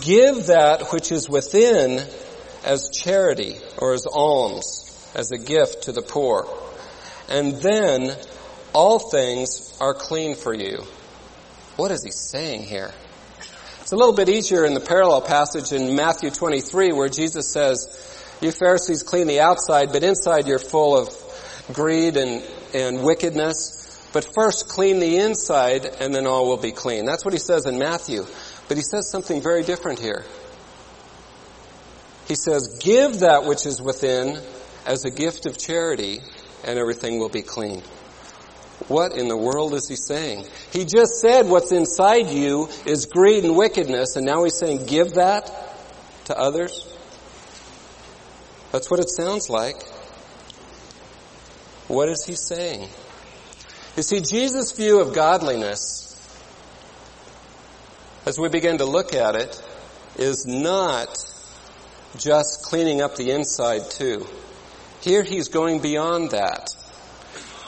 give 0.00 0.46
that 0.46 0.88
which 0.90 1.12
is 1.12 1.28
within 1.28 2.02
as 2.64 2.90
charity 2.90 3.56
or 3.76 3.94
as 3.94 4.06
alms, 4.06 5.12
as 5.14 5.30
a 5.30 5.38
gift 5.38 5.84
to 5.84 5.92
the 5.92 6.02
poor. 6.02 6.48
And 7.28 7.56
then 7.56 8.16
all 8.72 8.98
things 9.10 9.76
are 9.80 9.94
clean 9.94 10.34
for 10.34 10.54
you. 10.54 10.84
What 11.78 11.92
is 11.92 12.02
he 12.02 12.10
saying 12.10 12.64
here? 12.64 12.90
It's 13.82 13.92
a 13.92 13.96
little 13.96 14.12
bit 14.12 14.28
easier 14.28 14.64
in 14.64 14.74
the 14.74 14.80
parallel 14.80 15.22
passage 15.22 15.70
in 15.70 15.94
Matthew 15.94 16.28
23 16.28 16.90
where 16.90 17.08
Jesus 17.08 17.52
says, 17.52 17.86
you 18.40 18.50
Pharisees 18.50 19.04
clean 19.04 19.28
the 19.28 19.38
outside, 19.38 19.92
but 19.92 20.02
inside 20.02 20.48
you're 20.48 20.58
full 20.58 20.98
of 20.98 21.08
greed 21.72 22.16
and, 22.16 22.42
and 22.74 23.04
wickedness. 23.04 24.10
But 24.12 24.26
first 24.34 24.68
clean 24.68 24.98
the 24.98 25.18
inside 25.18 25.84
and 26.00 26.12
then 26.12 26.26
all 26.26 26.48
will 26.48 26.56
be 26.56 26.72
clean. 26.72 27.04
That's 27.04 27.24
what 27.24 27.32
he 27.32 27.38
says 27.38 27.64
in 27.64 27.78
Matthew. 27.78 28.26
But 28.66 28.76
he 28.76 28.82
says 28.82 29.08
something 29.08 29.40
very 29.40 29.62
different 29.62 30.00
here. 30.00 30.24
He 32.26 32.34
says, 32.34 32.80
give 32.80 33.20
that 33.20 33.44
which 33.44 33.66
is 33.66 33.80
within 33.80 34.42
as 34.84 35.04
a 35.04 35.12
gift 35.12 35.46
of 35.46 35.56
charity 35.56 36.18
and 36.64 36.76
everything 36.76 37.20
will 37.20 37.28
be 37.28 37.42
clean. 37.42 37.84
What 38.86 39.16
in 39.16 39.28
the 39.28 39.36
world 39.36 39.74
is 39.74 39.88
he 39.88 39.96
saying? 39.96 40.46
He 40.72 40.84
just 40.84 41.20
said 41.20 41.46
what's 41.46 41.72
inside 41.72 42.28
you 42.28 42.68
is 42.86 43.06
greed 43.06 43.44
and 43.44 43.56
wickedness 43.56 44.16
and 44.16 44.24
now 44.24 44.44
he's 44.44 44.56
saying 44.56 44.86
give 44.86 45.14
that 45.14 45.50
to 46.26 46.38
others? 46.38 46.86
That's 48.70 48.90
what 48.90 49.00
it 49.00 49.10
sounds 49.10 49.50
like. 49.50 49.82
What 51.88 52.08
is 52.08 52.24
he 52.24 52.34
saying? 52.34 52.88
You 53.96 54.02
see, 54.02 54.20
Jesus' 54.20 54.72
view 54.72 55.00
of 55.00 55.14
godliness, 55.14 56.04
as 58.26 58.38
we 58.38 58.48
begin 58.48 58.78
to 58.78 58.84
look 58.84 59.14
at 59.14 59.34
it, 59.34 59.60
is 60.16 60.46
not 60.46 61.08
just 62.16 62.62
cleaning 62.62 63.00
up 63.00 63.16
the 63.16 63.32
inside 63.32 63.90
too. 63.90 64.26
Here 65.00 65.22
he's 65.22 65.48
going 65.48 65.80
beyond 65.80 66.30
that 66.30 66.68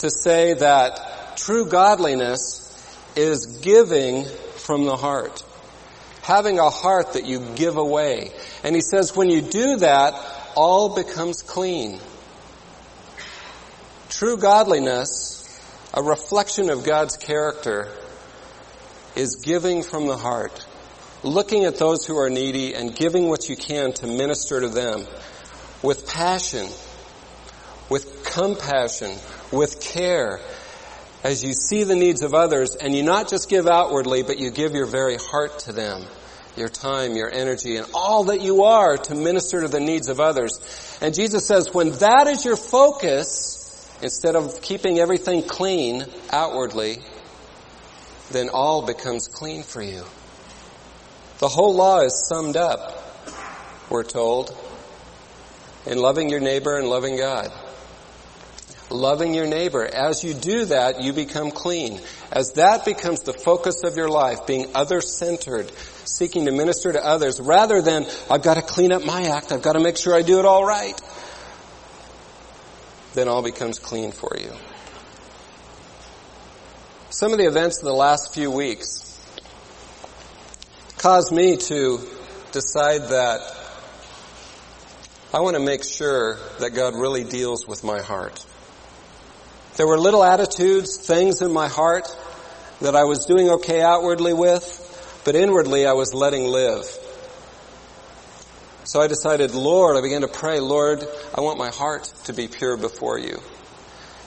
to 0.01 0.11
say 0.11 0.55
that 0.55 1.37
true 1.37 1.67
godliness 1.67 2.67
is 3.17 3.59
giving 3.63 4.25
from 4.57 4.85
the 4.85 4.97
heart. 4.97 5.45
Having 6.23 6.59
a 6.59 6.71
heart 6.71 7.15
that 7.15 7.27
you 7.27 7.41
give 7.55 7.77
away. 7.77 8.31
And 8.65 8.75
he 8.75 8.81
says 8.81 9.15
when 9.15 9.29
you 9.29 9.43
do 9.43 9.77
that, 9.77 10.15
all 10.55 10.95
becomes 10.95 11.43
clean. 11.43 12.01
True 14.09 14.39
godliness, 14.39 15.37
a 15.93 16.03
reflection 16.03 16.71
of 16.71 16.85
God's 16.85 17.17
character, 17.17 17.89
is 19.17 19.37
giving 19.37 19.83
from 19.83 20.07
the 20.07 20.17
heart. 20.17 20.67
Looking 21.23 21.65
at 21.67 21.77
those 21.77 22.07
who 22.07 22.17
are 22.17 22.31
needy 22.31 22.75
and 22.75 22.95
giving 22.95 23.29
what 23.29 23.51
you 23.51 23.57
can 23.57 23.93
to 23.95 24.07
minister 24.07 24.61
to 24.61 24.69
them 24.69 25.07
with 25.83 26.09
passion, 26.09 26.67
with 27.91 28.25
compassion, 28.25 29.13
with 29.53 29.81
care, 29.81 30.41
as 31.23 31.45
you 31.45 31.53
see 31.53 31.85
the 31.85 31.97
needs 31.97 32.23
of 32.23 32.35
others 32.35 32.77
and 32.77 32.95
you 32.95 33.03
not 33.03 33.29
just 33.29 33.49
give 33.49 33.67
outwardly, 33.67 34.23
but 34.23 34.39
you 34.39 34.51
give 34.51 34.75
your 34.75 34.87
very 34.87 35.17
heart 35.17 35.59
to 35.61 35.73
them 35.73 36.05
your 36.57 36.69
time, 36.69 37.15
your 37.15 37.33
energy, 37.33 37.77
and 37.77 37.87
all 37.95 38.25
that 38.25 38.41
you 38.41 38.65
are 38.65 38.97
to 38.97 39.15
minister 39.15 39.63
to 39.63 39.69
the 39.69 39.81
needs 39.81 40.09
of 40.09 40.21
others. 40.21 40.99
And 41.01 41.15
Jesus 41.15 41.47
says, 41.47 41.73
when 41.73 41.93
that 41.93 42.27
is 42.27 42.45
your 42.45 42.57
focus, 42.57 43.89
instead 44.03 44.37
of 44.37 44.61
keeping 44.61 44.99
everything 44.99 45.43
clean 45.43 46.05
outwardly, 46.31 46.99
then 48.31 48.49
all 48.49 48.85
becomes 48.85 49.29
clean 49.29 49.63
for 49.63 49.83
you. 49.83 50.05
The 51.39 51.49
whole 51.49 51.75
law 51.75 52.01
is 52.01 52.27
summed 52.29 52.57
up, 52.57 53.03
we're 53.89 54.05
told, 54.05 54.55
in 55.87 55.99
loving 55.99 56.29
your 56.29 56.41
neighbor 56.41 56.77
and 56.77 56.89
loving 56.89 57.17
God 57.17 57.51
loving 58.91 59.35
your 59.35 59.47
neighbor. 59.47 59.85
As 59.85 60.23
you 60.25 60.35
do 60.35 60.65
that, 60.67 61.01
you 61.01 61.13
become 61.13 61.51
clean. 61.51 62.01
As 62.33 62.53
that 62.55 62.85
becomes 62.85 63.21
the 63.23 63.33
focus 63.33 63.85
of 63.85 63.97
your 63.97 64.09
life, 64.09 64.47
being 64.47 64.71
other-centered, 64.75 65.71
seeking 66.05 66.47
to 66.47 66.53
minister 66.53 66.93
to 66.93 67.05
others, 67.05 67.41
rather 67.41 67.81
than, 67.81 68.07
I've 68.29 68.43
got 68.43 68.55
to 68.55 68.63
clean 68.63 68.93
up 68.93 69.05
my 69.05 69.23
act, 69.23 69.53
I've 69.53 69.63
got 69.63 69.75
to 69.75 69.81
make 69.81 69.97
sure 69.97 70.15
I 70.15 70.23
do 70.23 70.39
it 70.39 70.45
all 70.45 70.65
right, 70.65 71.01
then 73.15 73.29
all 73.29 73.43
becomes 73.43 73.79
clean 73.79 74.13
for 74.13 74.37
you. 74.39 74.53
Some 77.11 77.33
of 77.33 77.39
the 77.39 77.47
events 77.47 77.79
of 77.79 77.85
the 77.85 77.93
last 77.93 78.35
few 78.35 78.51
weeks 78.51 79.19
caused 80.97 81.33
me 81.33 81.57
to 81.57 82.01
decide 82.53 83.03
that 83.09 83.41
I 85.33 85.41
want 85.41 85.57
to 85.57 85.63
make 85.63 85.85
sure 85.85 86.39
that 86.59 86.71
God 86.71 86.95
really 86.95 87.25
deals 87.25 87.67
with 87.67 87.85
my 87.85 88.01
heart. 88.01 88.45
There 89.81 89.87
were 89.87 89.99
little 89.99 90.23
attitudes, 90.23 90.99
things 90.99 91.41
in 91.41 91.51
my 91.55 91.67
heart 91.67 92.07
that 92.83 92.95
I 92.95 93.05
was 93.05 93.25
doing 93.25 93.49
okay 93.49 93.81
outwardly 93.81 94.35
with, 94.35 95.23
but 95.25 95.35
inwardly 95.35 95.87
I 95.87 95.95
was 95.95 96.13
letting 96.13 96.45
live. 96.45 96.85
So 98.85 99.01
I 99.01 99.07
decided, 99.07 99.55
Lord, 99.55 99.97
I 99.97 100.03
began 100.03 100.21
to 100.21 100.29
pray, 100.29 100.61
Lord, 100.61 101.03
I 101.35 101.41
want 101.41 101.57
my 101.57 101.71
heart 101.71 102.13
to 102.25 102.35
be 102.35 102.47
pure 102.47 102.77
before 102.77 103.19
you. 103.19 103.41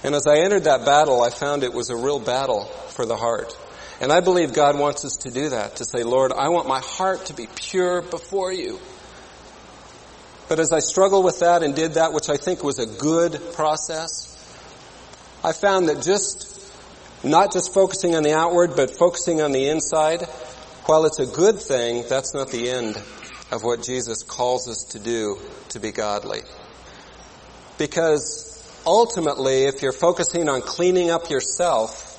And 0.03 0.15
as 0.15 0.25
I 0.25 0.37
entered 0.39 0.63
that 0.63 0.85
battle, 0.85 1.21
I 1.21 1.29
found 1.29 1.61
it 1.61 1.71
was 1.71 1.91
a 1.91 1.95
real 1.95 2.19
battle 2.19 2.63
for 2.89 3.05
the 3.05 3.15
heart. 3.15 3.55
And 4.01 4.11
I 4.11 4.21
believe 4.21 4.53
God 4.53 4.75
wants 4.75 5.05
us 5.05 5.17
to 5.17 5.29
do 5.29 5.49
that, 5.49 5.75
to 5.75 5.85
say, 5.85 6.01
Lord, 6.01 6.31
I 6.31 6.49
want 6.49 6.67
my 6.67 6.79
heart 6.79 7.27
to 7.27 7.35
be 7.35 7.45
pure 7.45 8.01
before 8.01 8.51
you. 8.51 8.79
But 10.49 10.57
as 10.59 10.73
I 10.73 10.79
struggled 10.79 11.23
with 11.23 11.41
that 11.41 11.61
and 11.61 11.75
did 11.75 11.93
that, 11.93 12.11
which 12.11 12.27
I 12.27 12.37
think 12.37 12.63
was 12.63 12.79
a 12.79 12.87
good 12.87 13.39
process, 13.53 14.32
I 15.43 15.51
found 15.51 15.89
that 15.89 16.01
just, 16.01 16.49
not 17.23 17.51
just 17.51 17.73
focusing 17.73 18.15
on 18.15 18.23
the 18.23 18.33
outward, 18.33 18.77
but 18.77 18.91
focusing 18.91 19.41
on 19.41 19.51
the 19.51 19.67
inside, 19.67 20.21
while 20.85 21.05
it's 21.05 21.19
a 21.19 21.25
good 21.25 21.59
thing, 21.59 22.05
that's 22.07 22.33
not 22.33 22.49
the 22.49 22.69
end 22.69 22.95
of 23.51 23.63
what 23.63 23.83
Jesus 23.83 24.23
calls 24.23 24.69
us 24.69 24.85
to 24.91 24.99
do 24.99 25.37
to 25.69 25.79
be 25.79 25.91
godly. 25.91 26.39
Because 27.77 28.81
ultimately, 28.85 29.63
if 29.63 29.81
you're 29.81 29.91
focusing 29.91 30.47
on 30.47 30.61
cleaning 30.61 31.09
up 31.09 31.29
yourself, 31.29 32.09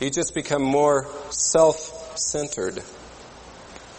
you 0.00 0.10
just 0.10 0.34
become 0.34 0.62
more 0.62 1.06
self-centered, 1.30 2.82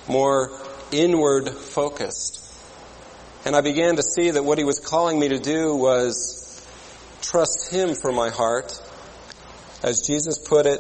more 0.07 0.51
inward 0.91 1.49
focused. 1.49 2.41
And 3.45 3.55
I 3.55 3.61
began 3.61 3.95
to 3.95 4.03
see 4.03 4.31
that 4.31 4.43
what 4.43 4.57
he 4.57 4.63
was 4.63 4.79
calling 4.79 5.19
me 5.19 5.29
to 5.29 5.39
do 5.39 5.75
was 5.75 6.42
trust 7.23 7.71
Him 7.71 7.95
for 7.95 8.11
my 8.11 8.29
heart. 8.29 8.79
As 9.81 10.01
Jesus 10.01 10.37
put 10.37 10.65
it, 10.65 10.79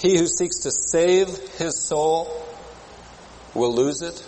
he 0.00 0.16
who 0.16 0.26
seeks 0.26 0.60
to 0.60 0.70
save 0.70 1.28
his 1.58 1.78
soul 1.78 2.42
will 3.54 3.74
lose 3.74 4.00
it, 4.00 4.24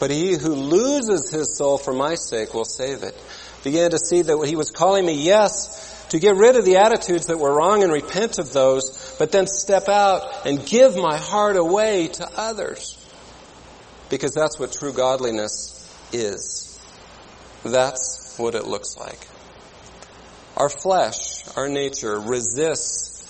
but 0.00 0.10
he 0.10 0.36
who 0.36 0.54
loses 0.54 1.30
his 1.30 1.56
soul 1.56 1.78
for 1.78 1.92
my 1.92 2.16
sake 2.16 2.52
will 2.52 2.64
save 2.64 3.04
it. 3.04 3.14
Began 3.62 3.92
to 3.92 3.98
see 3.98 4.22
that 4.22 4.44
he 4.46 4.56
was 4.56 4.70
calling 4.70 5.06
me, 5.06 5.12
yes, 5.12 6.06
to 6.10 6.18
get 6.18 6.34
rid 6.34 6.56
of 6.56 6.64
the 6.64 6.78
attitudes 6.78 7.26
that 7.26 7.38
were 7.38 7.54
wrong 7.54 7.84
and 7.84 7.92
repent 7.92 8.38
of 8.38 8.52
those, 8.52 9.14
but 9.18 9.30
then 9.30 9.46
step 9.46 9.88
out 9.88 10.46
and 10.46 10.64
give 10.66 10.96
my 10.96 11.16
heart 11.16 11.56
away 11.56 12.08
to 12.08 12.28
others. 12.36 12.96
Because 14.10 14.32
that's 14.32 14.58
what 14.58 14.72
true 14.72 14.92
godliness 14.92 15.74
is. 16.12 16.80
That's 17.64 18.36
what 18.36 18.54
it 18.54 18.66
looks 18.66 18.96
like. 18.96 19.28
Our 20.58 20.68
flesh, 20.68 21.44
our 21.56 21.68
nature 21.68 22.18
resists 22.18 23.24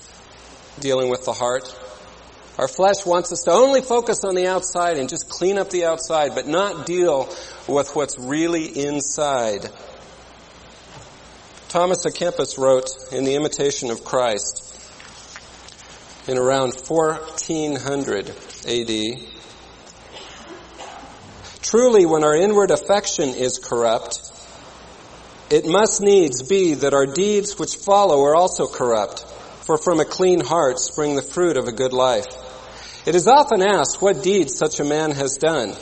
dealing 0.81 1.11
with 1.11 1.27
the 1.27 1.35
heart. 1.35 1.63
Our 2.57 2.69
flesh 2.69 3.05
wants 3.05 3.31
us 3.33 3.43
to 3.43 3.51
only 3.51 3.83
focus 3.83 4.25
on 4.25 4.35
the 4.35 4.47
outside 4.47 4.97
and 4.97 5.11
just 5.11 5.29
clean 5.29 5.59
up 5.59 5.69
the 5.69 5.85
outside, 5.85 6.35
but 6.35 6.47
not 6.47 6.87
deal 6.87 7.29
with 7.69 7.95
what's 7.95 8.19
really 8.19 8.65
inside. 8.65 9.71
Thomas 11.69 12.07
à 12.07 12.11
Kempis 12.11 12.57
wrote 12.57 12.89
in 13.13 13.25
The 13.25 13.35
Imitation 13.35 13.91
of 13.91 14.05
Christ 14.05 14.65
in 16.27 16.39
around 16.39 16.73
1400 16.73 18.31
AD, 18.67 19.21
Truly, 21.61 22.07
when 22.07 22.25
our 22.25 22.35
inward 22.35 22.71
affection 22.71 23.29
is 23.29 23.59
corrupt, 23.59 24.23
it 25.51 25.67
must 25.67 26.01
needs 26.01 26.43
be 26.43 26.75
that 26.75 26.95
our 26.95 27.07
deeds 27.07 27.59
which 27.59 27.77
follow 27.77 28.23
are 28.25 28.37
also 28.37 28.67
corrupt. 28.67 29.25
for 29.69 29.77
from 29.77 30.01
a 30.01 30.05
clean 30.07 30.41
heart 30.41 30.79
spring 30.79 31.15
the 31.15 31.21
fruit 31.21 31.59
of 31.59 31.69
a 31.69 31.73
good 31.73 31.93
life. 31.93 32.25
It 33.05 33.15
is 33.15 33.29
often 33.29 33.61
asked 33.61 34.01
what 34.01 34.23
deeds 34.23 34.57
such 34.57 34.81
a 34.81 34.85
man 34.85 35.11
has 35.11 35.37
done, 35.37 35.75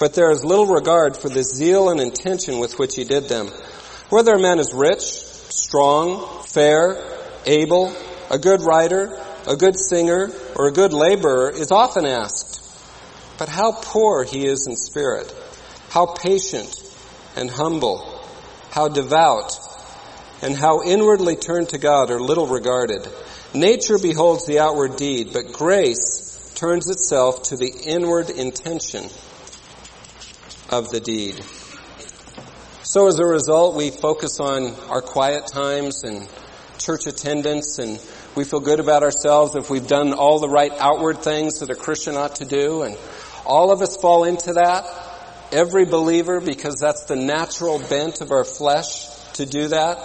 but 0.00 0.14
there 0.14 0.32
is 0.32 0.44
little 0.44 0.66
regard 0.66 1.16
for 1.16 1.28
the 1.28 1.44
zeal 1.44 1.88
and 1.88 2.00
intention 2.00 2.58
with 2.58 2.80
which 2.80 2.96
he 2.96 3.04
did 3.04 3.28
them. 3.28 3.46
Whether 4.10 4.34
a 4.34 4.40
man 4.40 4.58
is 4.58 4.74
rich, 4.74 5.02
strong, 5.02 6.42
fair, 6.42 7.00
able, 7.46 7.94
a 8.28 8.38
good 8.38 8.62
writer, 8.62 9.16
a 9.46 9.54
good 9.54 9.78
singer, 9.78 10.32
or 10.56 10.66
a 10.66 10.72
good 10.72 10.92
laborer 10.92 11.50
is 11.50 11.70
often 11.70 12.04
asked. 12.04 12.60
But 13.38 13.48
how 13.48 13.70
poor 13.70 14.24
he 14.24 14.48
is 14.48 14.66
in 14.66 14.74
spirit, 14.74 15.32
how 15.90 16.06
patient 16.06 16.74
and 17.36 17.48
humble, 17.48 18.11
how 18.72 18.88
devout, 18.88 19.52
and 20.40 20.56
how 20.56 20.82
inwardly 20.82 21.36
turned 21.36 21.68
to 21.68 21.78
God 21.78 22.10
are 22.10 22.18
little 22.18 22.46
regarded. 22.46 23.06
Nature 23.52 23.98
beholds 23.98 24.46
the 24.46 24.60
outward 24.60 24.96
deed, 24.96 25.30
but 25.34 25.52
grace 25.52 26.52
turns 26.56 26.88
itself 26.88 27.42
to 27.42 27.56
the 27.56 27.70
inward 27.84 28.30
intention 28.30 29.04
of 30.70 30.88
the 30.90 31.00
deed. 31.00 31.44
So 32.82 33.08
as 33.08 33.18
a 33.18 33.26
result, 33.26 33.76
we 33.76 33.90
focus 33.90 34.40
on 34.40 34.74
our 34.88 35.02
quiet 35.02 35.46
times 35.46 36.02
and 36.02 36.26
church 36.78 37.06
attendance 37.06 37.78
and 37.78 38.00
we 38.34 38.44
feel 38.44 38.60
good 38.60 38.80
about 38.80 39.02
ourselves 39.02 39.54
if 39.54 39.68
we've 39.68 39.86
done 39.86 40.14
all 40.14 40.40
the 40.40 40.48
right 40.48 40.72
outward 40.78 41.18
things 41.18 41.58
that 41.58 41.68
a 41.68 41.74
Christian 41.74 42.16
ought 42.16 42.36
to 42.36 42.46
do 42.46 42.82
and 42.82 42.96
all 43.44 43.70
of 43.70 43.82
us 43.82 43.98
fall 43.98 44.24
into 44.24 44.54
that. 44.54 45.11
Every 45.52 45.84
believer 45.84 46.40
because 46.40 46.76
that's 46.80 47.04
the 47.04 47.16
natural 47.16 47.78
bent 47.78 48.22
of 48.22 48.30
our 48.30 48.44
flesh 48.44 49.06
to 49.34 49.46
do 49.46 49.68
that. 49.68 49.98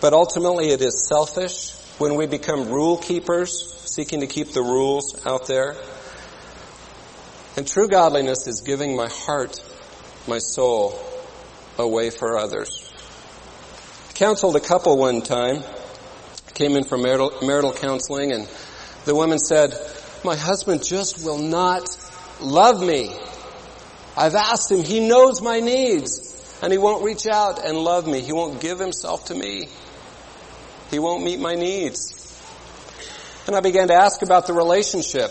But 0.00 0.14
ultimately 0.14 0.70
it 0.70 0.80
is 0.80 1.06
selfish 1.06 1.72
when 1.98 2.14
we 2.16 2.26
become 2.26 2.68
rule 2.68 2.96
keepers, 2.96 3.72
seeking 3.84 4.20
to 4.20 4.26
keep 4.26 4.52
the 4.52 4.62
rules 4.62 5.24
out 5.26 5.46
there. 5.46 5.76
And 7.56 7.66
true 7.66 7.86
godliness 7.86 8.46
is 8.46 8.62
giving 8.62 8.96
my 8.96 9.08
heart, 9.08 9.62
my 10.26 10.38
soul, 10.38 10.98
away 11.78 12.08
for 12.10 12.38
others. 12.38 12.90
I 14.08 14.12
counseled 14.14 14.56
a 14.56 14.60
couple 14.60 14.96
one 14.96 15.20
time, 15.20 15.62
came 16.54 16.76
in 16.76 16.84
for 16.84 16.96
marital, 16.96 17.32
marital 17.42 17.72
counseling, 17.74 18.32
and 18.32 18.48
the 19.04 19.14
woman 19.14 19.38
said, 19.38 19.74
my 20.24 20.36
husband 20.36 20.82
just 20.84 21.24
will 21.24 21.38
not 21.38 21.94
love 22.40 22.80
me. 22.80 23.14
I've 24.16 24.34
asked 24.34 24.70
him, 24.70 24.82
he 24.82 25.00
knows 25.00 25.40
my 25.40 25.60
needs, 25.60 26.58
and 26.62 26.72
he 26.72 26.78
won't 26.78 27.02
reach 27.02 27.26
out 27.26 27.64
and 27.64 27.78
love 27.78 28.06
me. 28.06 28.20
He 28.20 28.32
won't 28.32 28.60
give 28.60 28.78
himself 28.78 29.26
to 29.26 29.34
me. 29.34 29.68
He 30.90 30.98
won't 30.98 31.24
meet 31.24 31.40
my 31.40 31.54
needs. 31.54 32.18
And 33.46 33.56
I 33.56 33.60
began 33.60 33.88
to 33.88 33.94
ask 33.94 34.22
about 34.22 34.46
the 34.46 34.52
relationship. 34.52 35.30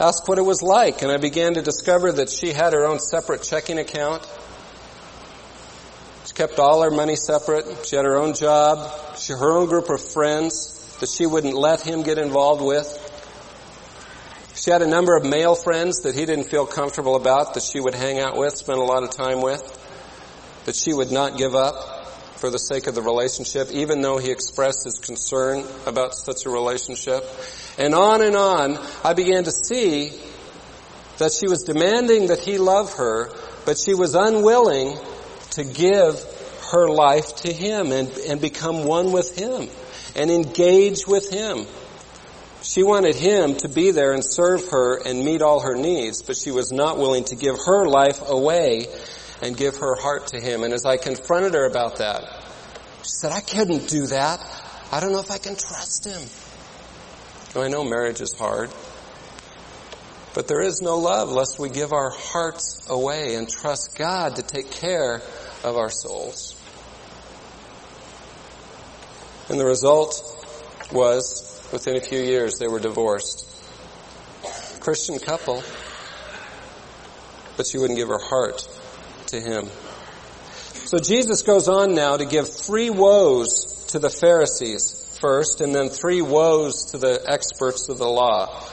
Ask 0.00 0.26
what 0.28 0.38
it 0.38 0.42
was 0.42 0.62
like, 0.62 1.02
and 1.02 1.12
I 1.12 1.18
began 1.18 1.54
to 1.54 1.62
discover 1.62 2.12
that 2.12 2.30
she 2.30 2.52
had 2.52 2.72
her 2.72 2.86
own 2.86 2.98
separate 2.98 3.42
checking 3.42 3.78
account. 3.78 4.26
She 6.26 6.34
kept 6.34 6.58
all 6.58 6.82
her 6.82 6.90
money 6.90 7.16
separate. 7.16 7.86
She 7.86 7.96
had 7.96 8.04
her 8.04 8.16
own 8.16 8.34
job. 8.34 8.92
She 9.18 9.32
her 9.32 9.52
own 9.52 9.66
group 9.66 9.88
of 9.88 10.02
friends 10.02 10.96
that 11.00 11.08
she 11.08 11.26
wouldn't 11.26 11.54
let 11.54 11.80
him 11.80 12.02
get 12.02 12.18
involved 12.18 12.62
with. 12.62 13.05
She 14.66 14.72
had 14.72 14.82
a 14.82 14.88
number 14.88 15.14
of 15.14 15.24
male 15.24 15.54
friends 15.54 16.00
that 16.00 16.16
he 16.16 16.26
didn't 16.26 16.50
feel 16.50 16.66
comfortable 16.66 17.14
about 17.14 17.54
that 17.54 17.62
she 17.62 17.78
would 17.78 17.94
hang 17.94 18.18
out 18.18 18.36
with, 18.36 18.56
spend 18.56 18.80
a 18.80 18.82
lot 18.82 19.04
of 19.04 19.10
time 19.10 19.40
with, 19.40 19.62
that 20.64 20.74
she 20.74 20.92
would 20.92 21.12
not 21.12 21.38
give 21.38 21.54
up 21.54 22.04
for 22.38 22.50
the 22.50 22.58
sake 22.58 22.88
of 22.88 22.96
the 22.96 23.00
relationship, 23.00 23.70
even 23.70 24.00
though 24.00 24.18
he 24.18 24.32
expressed 24.32 24.82
his 24.82 24.98
concern 24.98 25.64
about 25.86 26.16
such 26.16 26.46
a 26.46 26.50
relationship. 26.50 27.22
And 27.78 27.94
on 27.94 28.22
and 28.22 28.34
on, 28.34 28.76
I 29.04 29.12
began 29.14 29.44
to 29.44 29.52
see 29.52 30.10
that 31.18 31.30
she 31.30 31.46
was 31.46 31.62
demanding 31.62 32.26
that 32.26 32.40
he 32.40 32.58
love 32.58 32.94
her, 32.94 33.30
but 33.66 33.78
she 33.78 33.94
was 33.94 34.16
unwilling 34.16 34.98
to 35.50 35.62
give 35.62 36.20
her 36.72 36.88
life 36.88 37.36
to 37.36 37.52
him 37.52 37.92
and, 37.92 38.08
and 38.28 38.40
become 38.40 38.82
one 38.82 39.12
with 39.12 39.38
him 39.38 39.68
and 40.16 40.28
engage 40.28 41.06
with 41.06 41.30
him. 41.30 41.66
She 42.66 42.82
wanted 42.82 43.14
him 43.14 43.54
to 43.58 43.68
be 43.68 43.92
there 43.92 44.12
and 44.12 44.24
serve 44.24 44.70
her 44.70 44.96
and 44.96 45.24
meet 45.24 45.40
all 45.40 45.60
her 45.60 45.76
needs, 45.76 46.22
but 46.22 46.36
she 46.36 46.50
was 46.50 46.72
not 46.72 46.98
willing 46.98 47.22
to 47.26 47.36
give 47.36 47.54
her 47.64 47.86
life 47.86 48.20
away 48.28 48.86
and 49.40 49.56
give 49.56 49.76
her 49.76 49.94
heart 49.94 50.26
to 50.28 50.40
him. 50.40 50.64
And 50.64 50.74
as 50.74 50.84
I 50.84 50.96
confronted 50.96 51.54
her 51.54 51.64
about 51.64 51.98
that, 51.98 52.24
she 53.04 53.10
said, 53.10 53.30
I 53.30 53.40
couldn't 53.40 53.88
do 53.88 54.08
that. 54.08 54.40
I 54.90 54.98
don't 54.98 55.12
know 55.12 55.20
if 55.20 55.30
I 55.30 55.38
can 55.38 55.54
trust 55.54 56.06
him. 56.06 56.20
I 57.54 57.68
know 57.68 57.84
marriage 57.84 58.20
is 58.20 58.36
hard, 58.36 58.70
but 60.34 60.48
there 60.48 60.60
is 60.60 60.82
no 60.82 60.98
love 60.98 61.30
lest 61.30 61.60
we 61.60 61.68
give 61.70 61.92
our 61.92 62.10
hearts 62.10 62.84
away 62.90 63.36
and 63.36 63.48
trust 63.48 63.96
God 63.96 64.36
to 64.36 64.42
take 64.42 64.72
care 64.72 65.22
of 65.62 65.76
our 65.76 65.88
souls. 65.88 66.60
And 69.48 69.58
the 69.58 69.64
result 69.64 70.20
was, 70.92 71.55
within 71.72 71.96
a 71.96 72.00
few 72.00 72.20
years, 72.20 72.58
they 72.58 72.68
were 72.68 72.80
divorced. 72.80 73.44
Christian 74.80 75.18
couple, 75.18 75.62
but 77.56 77.66
she 77.66 77.78
wouldn't 77.78 77.98
give 77.98 78.08
her 78.08 78.20
heart 78.20 78.68
to 79.28 79.40
him. 79.40 79.66
So 80.86 80.98
Jesus 80.98 81.42
goes 81.42 81.68
on 81.68 81.94
now 81.94 82.16
to 82.16 82.24
give 82.24 82.48
three 82.48 82.90
woes 82.90 83.86
to 83.88 83.98
the 83.98 84.10
Pharisees 84.10 85.18
first, 85.20 85.60
and 85.60 85.74
then 85.74 85.88
three 85.88 86.22
woes 86.22 86.92
to 86.92 86.98
the 86.98 87.20
experts 87.26 87.88
of 87.88 87.98
the 87.98 88.06
law. 88.06 88.64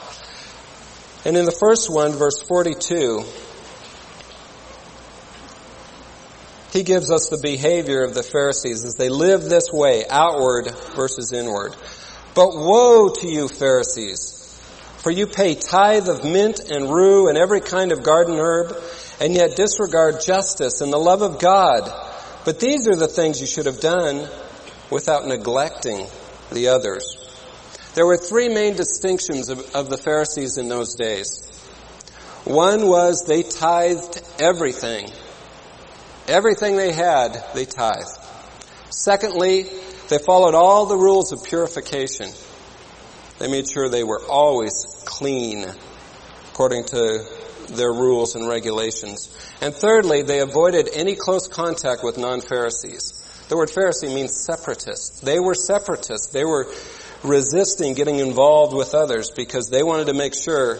And 1.24 1.36
in 1.36 1.46
the 1.46 1.56
first 1.58 1.90
one, 1.90 2.12
verse 2.12 2.40
42, 2.42 3.24
he 6.72 6.82
gives 6.82 7.10
us 7.10 7.28
the 7.28 7.38
behavior 7.42 8.04
of 8.04 8.14
the 8.14 8.22
Pharisees 8.22 8.84
as 8.84 8.94
they 8.94 9.08
live 9.08 9.42
this 9.42 9.72
way, 9.72 10.04
outward 10.08 10.70
versus 10.94 11.32
inward. 11.32 11.74
But 12.34 12.56
woe 12.56 13.10
to 13.10 13.28
you, 13.28 13.48
Pharisees, 13.48 14.60
for 14.98 15.10
you 15.10 15.26
pay 15.26 15.54
tithe 15.54 16.08
of 16.08 16.24
mint 16.24 16.60
and 16.70 16.92
rue 16.92 17.28
and 17.28 17.38
every 17.38 17.60
kind 17.60 17.92
of 17.92 18.02
garden 18.02 18.36
herb, 18.38 18.76
and 19.20 19.34
yet 19.34 19.54
disregard 19.54 20.20
justice 20.20 20.80
and 20.80 20.92
the 20.92 20.98
love 20.98 21.22
of 21.22 21.38
God. 21.38 21.90
But 22.44 22.58
these 22.58 22.88
are 22.88 22.96
the 22.96 23.06
things 23.06 23.40
you 23.40 23.46
should 23.46 23.66
have 23.66 23.80
done 23.80 24.28
without 24.90 25.26
neglecting 25.26 26.06
the 26.52 26.68
others. 26.68 27.20
There 27.94 28.06
were 28.06 28.16
three 28.16 28.48
main 28.48 28.74
distinctions 28.74 29.48
of, 29.48 29.74
of 29.74 29.88
the 29.88 29.96
Pharisees 29.96 30.58
in 30.58 30.68
those 30.68 30.96
days. 30.96 31.40
One 32.44 32.88
was 32.88 33.24
they 33.26 33.44
tithed 33.44 34.20
everything. 34.40 35.10
Everything 36.26 36.76
they 36.76 36.92
had, 36.92 37.42
they 37.54 37.64
tithed. 37.64 38.18
Secondly, 38.90 39.66
they 40.08 40.18
followed 40.18 40.54
all 40.54 40.86
the 40.86 40.96
rules 40.96 41.32
of 41.32 41.44
purification. 41.44 42.30
They 43.38 43.48
made 43.48 43.68
sure 43.68 43.88
they 43.88 44.04
were 44.04 44.22
always 44.28 44.84
clean 45.04 45.66
according 46.52 46.84
to 46.84 47.24
their 47.70 47.92
rules 47.92 48.36
and 48.36 48.46
regulations. 48.46 49.34
And 49.60 49.74
thirdly, 49.74 50.22
they 50.22 50.40
avoided 50.40 50.88
any 50.92 51.14
close 51.14 51.48
contact 51.48 52.04
with 52.04 52.18
non-Pharisees. 52.18 53.46
The 53.48 53.56
word 53.56 53.68
Pharisee 53.68 54.14
means 54.14 54.44
separatist. 54.44 55.24
They 55.24 55.40
were 55.40 55.54
separatists. 55.54 56.28
They 56.28 56.44
were 56.44 56.66
resisting 57.22 57.94
getting 57.94 58.18
involved 58.18 58.74
with 58.74 58.94
others 58.94 59.30
because 59.30 59.68
they 59.70 59.82
wanted 59.82 60.06
to 60.06 60.14
make 60.14 60.34
sure 60.34 60.78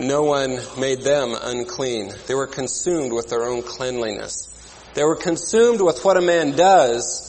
no 0.00 0.22
one 0.22 0.58
made 0.78 1.02
them 1.02 1.34
unclean. 1.40 2.12
They 2.26 2.34
were 2.34 2.46
consumed 2.46 3.12
with 3.12 3.28
their 3.28 3.44
own 3.44 3.62
cleanliness. 3.62 4.48
They 4.94 5.04
were 5.04 5.16
consumed 5.16 5.80
with 5.80 6.04
what 6.04 6.16
a 6.16 6.20
man 6.20 6.52
does, 6.52 7.27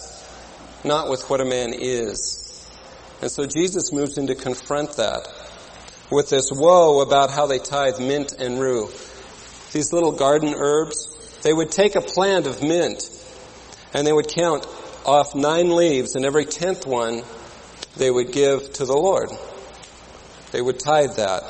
not 0.83 1.09
with 1.09 1.29
what 1.29 1.41
a 1.41 1.45
man 1.45 1.73
is. 1.73 2.67
And 3.21 3.29
so 3.29 3.45
Jesus 3.45 3.91
moves 3.91 4.17
in 4.17 4.27
to 4.27 4.35
confront 4.35 4.93
that 4.93 5.27
with 6.11 6.29
this 6.29 6.51
woe 6.51 7.01
about 7.01 7.29
how 7.29 7.47
they 7.47 7.59
tithe 7.59 7.99
mint 7.99 8.33
and 8.33 8.59
rue. 8.59 8.87
These 9.71 9.93
little 9.93 10.11
garden 10.11 10.55
herbs, 10.55 11.39
they 11.43 11.53
would 11.53 11.71
take 11.71 11.95
a 11.95 12.01
plant 12.01 12.47
of 12.47 12.63
mint 12.63 13.09
and 13.93 14.05
they 14.05 14.13
would 14.13 14.27
count 14.27 14.65
off 15.05 15.35
nine 15.35 15.75
leaves 15.75 16.15
and 16.15 16.25
every 16.25 16.45
tenth 16.45 16.85
one 16.85 17.23
they 17.97 18.09
would 18.09 18.31
give 18.31 18.73
to 18.73 18.85
the 18.85 18.93
Lord. 18.93 19.29
They 20.51 20.61
would 20.61 20.79
tithe 20.79 21.17
that. 21.17 21.43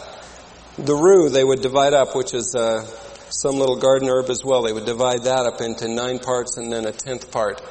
The 0.77 0.95
rue 0.95 1.29
they 1.29 1.43
would 1.43 1.61
divide 1.61 1.93
up, 1.93 2.15
which 2.15 2.33
is 2.33 2.55
uh, 2.55 2.85
some 3.29 3.57
little 3.57 3.77
garden 3.77 4.09
herb 4.09 4.29
as 4.29 4.43
well. 4.43 4.63
They 4.63 4.73
would 4.73 4.85
divide 4.85 5.23
that 5.23 5.45
up 5.45 5.61
into 5.61 5.87
nine 5.87 6.19
parts 6.19 6.57
and 6.57 6.71
then 6.71 6.85
a 6.85 6.91
tenth 6.91 7.31
part. 7.31 7.61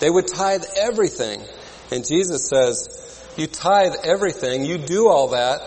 They 0.00 0.10
would 0.10 0.28
tithe 0.28 0.64
everything. 0.76 1.42
And 1.90 2.06
Jesus 2.06 2.48
says, 2.48 3.32
you 3.36 3.46
tithe 3.46 3.94
everything, 4.04 4.64
you 4.64 4.78
do 4.78 5.08
all 5.08 5.28
that, 5.28 5.60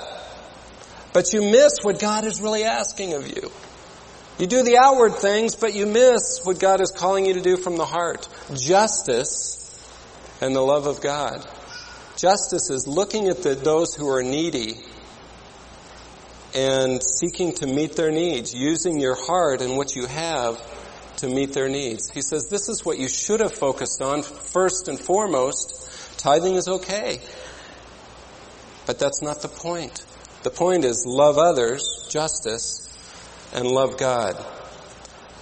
but 1.13 1.33
you 1.33 1.41
miss 1.41 1.79
what 1.83 1.99
God 1.99 2.25
is 2.25 2.41
really 2.41 2.63
asking 2.63 3.13
of 3.13 3.27
you. 3.27 3.51
You 4.39 4.47
do 4.47 4.63
the 4.63 4.77
outward 4.77 5.15
things, 5.15 5.55
but 5.55 5.73
you 5.73 5.85
miss 5.85 6.41
what 6.43 6.59
God 6.59 6.81
is 6.81 6.91
calling 6.91 7.25
you 7.25 7.35
to 7.35 7.41
do 7.41 7.57
from 7.57 7.77
the 7.77 7.85
heart. 7.85 8.27
Justice 8.55 9.57
and 10.41 10.55
the 10.55 10.61
love 10.61 10.87
of 10.87 11.01
God. 11.01 11.45
Justice 12.17 12.69
is 12.69 12.87
looking 12.87 13.27
at 13.27 13.43
the, 13.43 13.55
those 13.55 13.95
who 13.95 14.09
are 14.09 14.23
needy 14.23 14.75
and 16.53 17.01
seeking 17.01 17.53
to 17.53 17.67
meet 17.67 17.95
their 17.95 18.11
needs, 18.11 18.53
using 18.53 18.99
your 18.99 19.15
heart 19.15 19.61
and 19.61 19.77
what 19.77 19.95
you 19.95 20.05
have 20.07 20.59
to 21.17 21.27
meet 21.27 21.53
their 21.53 21.69
needs. 21.69 22.09
He 22.09 22.21
says 22.21 22.47
this 22.47 22.69
is 22.69 22.85
what 22.85 22.97
you 22.97 23.07
should 23.07 23.39
have 23.39 23.53
focused 23.53 24.01
on 24.01 24.23
first 24.23 24.87
and 24.87 24.99
foremost. 24.99 26.19
Tithing 26.19 26.55
is 26.55 26.67
okay. 26.67 27.19
But 28.85 28.99
that's 28.99 29.21
not 29.21 29.41
the 29.41 29.47
point. 29.47 30.03
The 30.43 30.49
point 30.49 30.85
is 30.85 31.05
love 31.07 31.37
others, 31.37 32.07
justice, 32.09 32.87
and 33.53 33.67
love 33.67 33.97
God. 33.97 34.43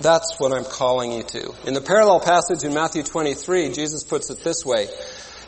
That's 0.02 0.40
what 0.40 0.54
I'm 0.54 0.66
calling 0.66 1.12
you 1.12 1.24
to. 1.24 1.54
In 1.66 1.74
the 1.74 1.82
parallel 1.82 2.20
passage 2.20 2.64
in 2.64 2.74
Matthew 2.74 3.04
23, 3.04 3.72
Jesus 3.72 4.04
puts 4.04 4.30
it 4.30 4.44
this 4.44 4.66
way. 4.66 4.88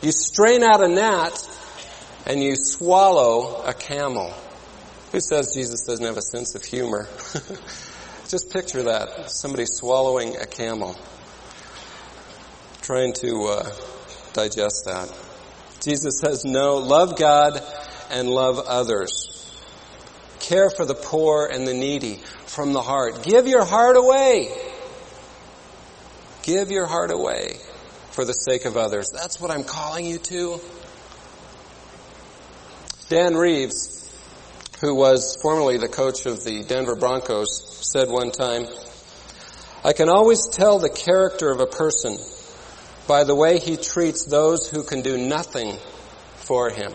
You 0.02 0.12
strain 0.12 0.62
out 0.62 0.82
a 0.82 0.88
gnat 0.88 1.48
and 2.26 2.42
you 2.42 2.56
swallow 2.56 3.62
a 3.64 3.72
camel. 3.72 4.32
Who 5.12 5.20
says 5.20 5.54
Jesus 5.54 5.84
doesn't 5.86 6.04
have 6.04 6.16
a 6.16 6.22
sense 6.22 6.54
of 6.54 6.64
humor? 6.64 7.08
Just 8.32 8.50
picture 8.50 8.84
that. 8.84 9.30
Somebody 9.30 9.66
swallowing 9.66 10.36
a 10.38 10.46
camel. 10.46 10.96
Trying 12.80 13.12
to 13.20 13.42
uh, 13.42 13.70
digest 14.32 14.86
that. 14.86 15.12
Jesus 15.82 16.18
says, 16.18 16.42
no, 16.42 16.76
love 16.78 17.18
God 17.18 17.62
and 18.10 18.30
love 18.30 18.58
others. 18.58 19.52
Care 20.40 20.70
for 20.70 20.86
the 20.86 20.94
poor 20.94 21.44
and 21.44 21.68
the 21.68 21.74
needy 21.74 22.22
from 22.46 22.72
the 22.72 22.80
heart. 22.80 23.22
Give 23.22 23.46
your 23.46 23.66
heart 23.66 23.98
away. 23.98 24.50
Give 26.42 26.70
your 26.70 26.86
heart 26.86 27.10
away 27.10 27.58
for 28.12 28.24
the 28.24 28.32
sake 28.32 28.64
of 28.64 28.78
others. 28.78 29.10
That's 29.12 29.42
what 29.42 29.50
I'm 29.50 29.64
calling 29.64 30.06
you 30.06 30.16
to. 30.16 30.58
Dan 33.10 33.34
Reeves, 33.34 34.01
who 34.82 34.96
was 34.96 35.38
formerly 35.40 35.78
the 35.78 35.86
coach 35.86 36.26
of 36.26 36.42
the 36.42 36.64
Denver 36.64 36.96
Broncos, 36.96 37.88
said 37.92 38.10
one 38.10 38.32
time, 38.32 38.66
I 39.84 39.92
can 39.92 40.08
always 40.08 40.48
tell 40.48 40.80
the 40.80 40.90
character 40.90 41.52
of 41.52 41.60
a 41.60 41.66
person 41.66 42.18
by 43.06 43.22
the 43.22 43.34
way 43.36 43.60
he 43.60 43.76
treats 43.76 44.24
those 44.24 44.68
who 44.68 44.82
can 44.82 45.02
do 45.02 45.16
nothing 45.16 45.76
for 46.34 46.68
him. 46.68 46.92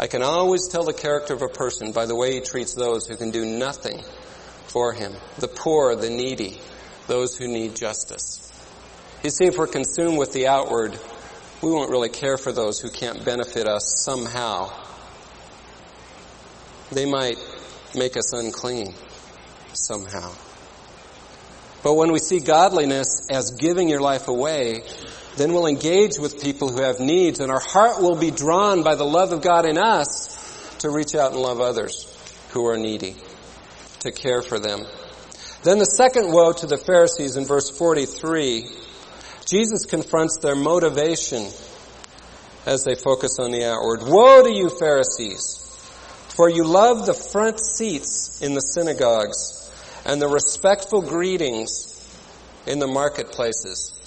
I 0.00 0.08
can 0.08 0.22
always 0.22 0.66
tell 0.66 0.82
the 0.82 0.92
character 0.92 1.34
of 1.34 1.42
a 1.42 1.48
person 1.48 1.92
by 1.92 2.06
the 2.06 2.16
way 2.16 2.32
he 2.32 2.40
treats 2.40 2.74
those 2.74 3.06
who 3.06 3.16
can 3.16 3.30
do 3.30 3.44
nothing 3.44 4.02
for 4.66 4.92
him. 4.92 5.12
The 5.38 5.46
poor, 5.46 5.94
the 5.94 6.10
needy, 6.10 6.58
those 7.06 7.36
who 7.36 7.46
need 7.46 7.76
justice. 7.76 8.50
You 9.22 9.30
see, 9.30 9.44
if 9.44 9.56
we're 9.56 9.68
consumed 9.68 10.18
with 10.18 10.32
the 10.32 10.48
outward, 10.48 10.98
we 11.62 11.70
won't 11.70 11.90
really 11.90 12.08
care 12.08 12.36
for 12.36 12.50
those 12.50 12.80
who 12.80 12.90
can't 12.90 13.24
benefit 13.24 13.68
us 13.68 14.02
somehow. 14.04 14.89
They 16.92 17.06
might 17.06 17.38
make 17.94 18.16
us 18.16 18.32
unclean 18.32 18.94
somehow. 19.72 20.32
But 21.82 21.94
when 21.94 22.12
we 22.12 22.18
see 22.18 22.40
godliness 22.40 23.28
as 23.30 23.52
giving 23.52 23.88
your 23.88 24.00
life 24.00 24.28
away, 24.28 24.82
then 25.36 25.52
we'll 25.52 25.66
engage 25.66 26.18
with 26.18 26.42
people 26.42 26.68
who 26.68 26.82
have 26.82 27.00
needs 27.00 27.40
and 27.40 27.50
our 27.50 27.60
heart 27.60 28.02
will 28.02 28.16
be 28.16 28.30
drawn 28.30 28.82
by 28.82 28.94
the 28.94 29.04
love 29.04 29.32
of 29.32 29.40
God 29.40 29.64
in 29.64 29.78
us 29.78 30.76
to 30.80 30.90
reach 30.90 31.14
out 31.14 31.32
and 31.32 31.40
love 31.40 31.60
others 31.60 32.06
who 32.50 32.66
are 32.66 32.76
needy, 32.76 33.16
to 34.00 34.12
care 34.12 34.42
for 34.42 34.58
them. 34.58 34.84
Then 35.62 35.78
the 35.78 35.84
second 35.84 36.32
woe 36.32 36.52
to 36.52 36.66
the 36.66 36.78
Pharisees 36.78 37.36
in 37.36 37.46
verse 37.46 37.70
43, 37.70 38.66
Jesus 39.46 39.84
confronts 39.84 40.38
their 40.42 40.56
motivation 40.56 41.46
as 42.66 42.84
they 42.84 42.94
focus 42.94 43.38
on 43.38 43.52
the 43.52 43.64
outward. 43.64 44.00
Woe 44.02 44.42
to 44.42 44.52
you 44.52 44.70
Pharisees! 44.70 45.59
For 46.36 46.48
you 46.48 46.64
love 46.64 47.06
the 47.06 47.14
front 47.14 47.60
seats 47.60 48.40
in 48.40 48.54
the 48.54 48.60
synagogues 48.60 49.70
and 50.06 50.20
the 50.20 50.28
respectful 50.28 51.02
greetings 51.02 51.96
in 52.66 52.78
the 52.78 52.86
marketplaces 52.86 54.00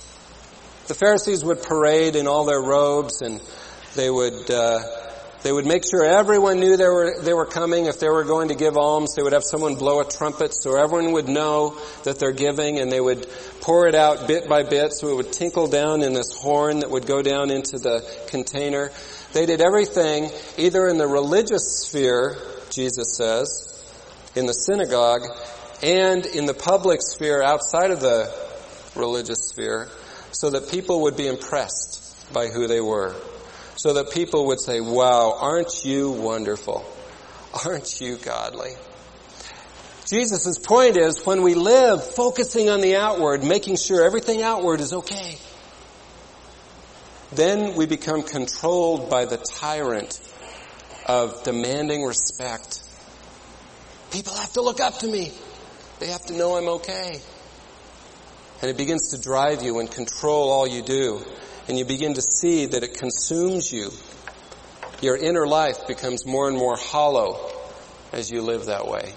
the 0.88 0.94
Pharisees 0.94 1.46
would 1.46 1.64
parade 1.64 2.16
in 2.16 2.28
all 2.28 2.46
their 2.46 2.62
robes 2.62 3.22
and 3.22 3.42
they 3.96 4.10
would, 4.10 4.52
uh, 4.52 4.80
they 5.42 5.52
would 5.52 5.66
make 5.66 5.84
sure 5.90 6.04
everyone 6.04 6.60
knew 6.60 6.76
they 6.76 6.88
were, 6.88 7.22
they 7.22 7.34
were 7.34 7.46
coming. 7.46 7.86
If 7.86 8.00
they 8.00 8.10
were 8.10 8.24
going 8.24 8.50
to 8.50 8.56
give 8.56 8.76
alms, 8.76 9.16
they 9.16 9.24
would 9.24 9.34
have 9.34 9.44
someone 9.44 9.76
blow 9.76 10.02
a 10.02 10.06
trumpet 10.06 10.54
so 10.54 10.76
everyone 10.76 11.14
would 11.14 11.30
know 11.30 11.78
that 12.04 12.20
they're 12.20 12.34
giving 12.34 12.80
and 12.80 12.92
they 12.92 13.00
would 13.00 13.28
pour 13.62 13.88
it 13.88 13.96
out 13.96 14.28
bit 14.28 14.50
by 14.50 14.64
bit 14.64 14.92
so 14.92 15.08
it 15.10 15.16
would 15.16 15.32
tinkle 15.32 15.68
down 15.68 16.02
in 16.02 16.14
this 16.14 16.34
horn 16.34 16.80
that 16.80 16.90
would 16.90 17.06
go 17.06 17.22
down 17.22 17.50
into 17.50 17.78
the 17.78 18.06
container. 18.28 18.92
They 19.34 19.46
did 19.46 19.62
everything 19.62 20.30
either 20.58 20.88
in 20.88 20.98
the 20.98 21.08
religious 21.08 21.86
sphere, 21.86 22.38
Jesus 22.70 23.16
says, 23.18 23.84
in 24.36 24.46
the 24.46 24.54
synagogue, 24.54 25.24
and 25.82 26.26
in 26.26 26.46
the 26.46 26.54
public 26.54 27.00
sphere 27.02 27.44
outside 27.44 27.92
of 27.92 28.00
the 28.00 28.34
religious 28.96 29.50
sphere 29.50 29.90
so 30.32 30.52
that 30.52 30.70
people 30.70 31.02
would 31.02 31.18
be 31.18 31.28
impressed 31.28 32.32
by 32.32 32.48
who 32.48 32.68
they 32.68 32.82
were. 32.82 33.16
So 33.76 33.94
that 33.96 34.12
people 34.12 34.48
would 34.48 34.60
say, 34.60 34.82
wow, 34.82 35.38
aren't 35.40 35.84
you 35.84 36.12
wonderful? 36.12 36.86
Aren't 37.66 38.00
you 38.00 38.18
godly? 38.18 38.72
Jesus' 40.08 40.60
point 40.60 40.96
is 40.96 41.26
when 41.26 41.42
we 41.42 41.56
live 41.56 42.04
focusing 42.04 42.70
on 42.70 42.82
the 42.82 42.98
outward, 42.98 43.44
making 43.44 43.78
sure 43.78 44.06
everything 44.06 44.42
outward 44.42 44.80
is 44.80 44.94
okay, 44.94 45.38
then 47.36 47.76
we 47.76 47.86
become 47.86 48.24
controlled 48.24 49.10
by 49.10 49.26
the 49.26 49.38
tyrant 49.38 50.20
of 51.06 51.44
demanding 51.44 52.04
respect. 52.04 52.82
People 54.12 54.34
have 54.34 54.54
to 54.54 54.62
look 54.62 54.80
up 54.80 55.00
to 55.00 55.08
me. 55.08 55.32
They 56.00 56.08
have 56.08 56.26
to 56.26 56.34
know 56.34 56.56
I'm 56.56 56.68
okay. 56.70 57.22
And 58.62 58.70
it 58.70 58.78
begins 58.78 59.12
to 59.12 59.22
drive 59.22 59.62
you 59.62 59.80
and 59.80 59.90
control 59.90 60.50
all 60.50 60.68
you 60.68 60.82
do. 60.82 61.22
And 61.68 61.78
you 61.78 61.86
begin 61.86 62.14
to 62.14 62.22
see 62.22 62.66
that 62.68 62.84
it 62.84 62.96
consumes 62.96 63.72
you. 63.72 63.92
Your 65.02 65.18
inner 65.18 65.48
life 65.48 65.88
becomes 65.88 66.26
more 66.26 66.48
and 66.48 66.58
more 66.58 66.78
hollow 66.78 67.52
as 68.12 68.30
you 68.30 68.42
live 68.42 68.66
that 68.66 68.88
way. 68.88 69.14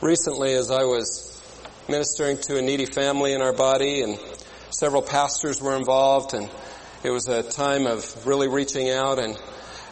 Recently, 0.00 0.54
as 0.54 0.70
I 0.70 0.84
was 0.84 1.40
ministering 1.88 2.38
to 2.38 2.58
a 2.58 2.62
needy 2.62 2.86
family 2.86 3.32
in 3.32 3.42
our 3.42 3.52
body 3.52 4.02
and 4.02 4.18
several 4.72 5.02
pastors 5.02 5.60
were 5.60 5.76
involved 5.76 6.32
and 6.32 6.50
it 7.04 7.10
was 7.10 7.28
a 7.28 7.42
time 7.42 7.86
of 7.86 8.26
really 8.26 8.48
reaching 8.48 8.90
out 8.90 9.18
and 9.18 9.38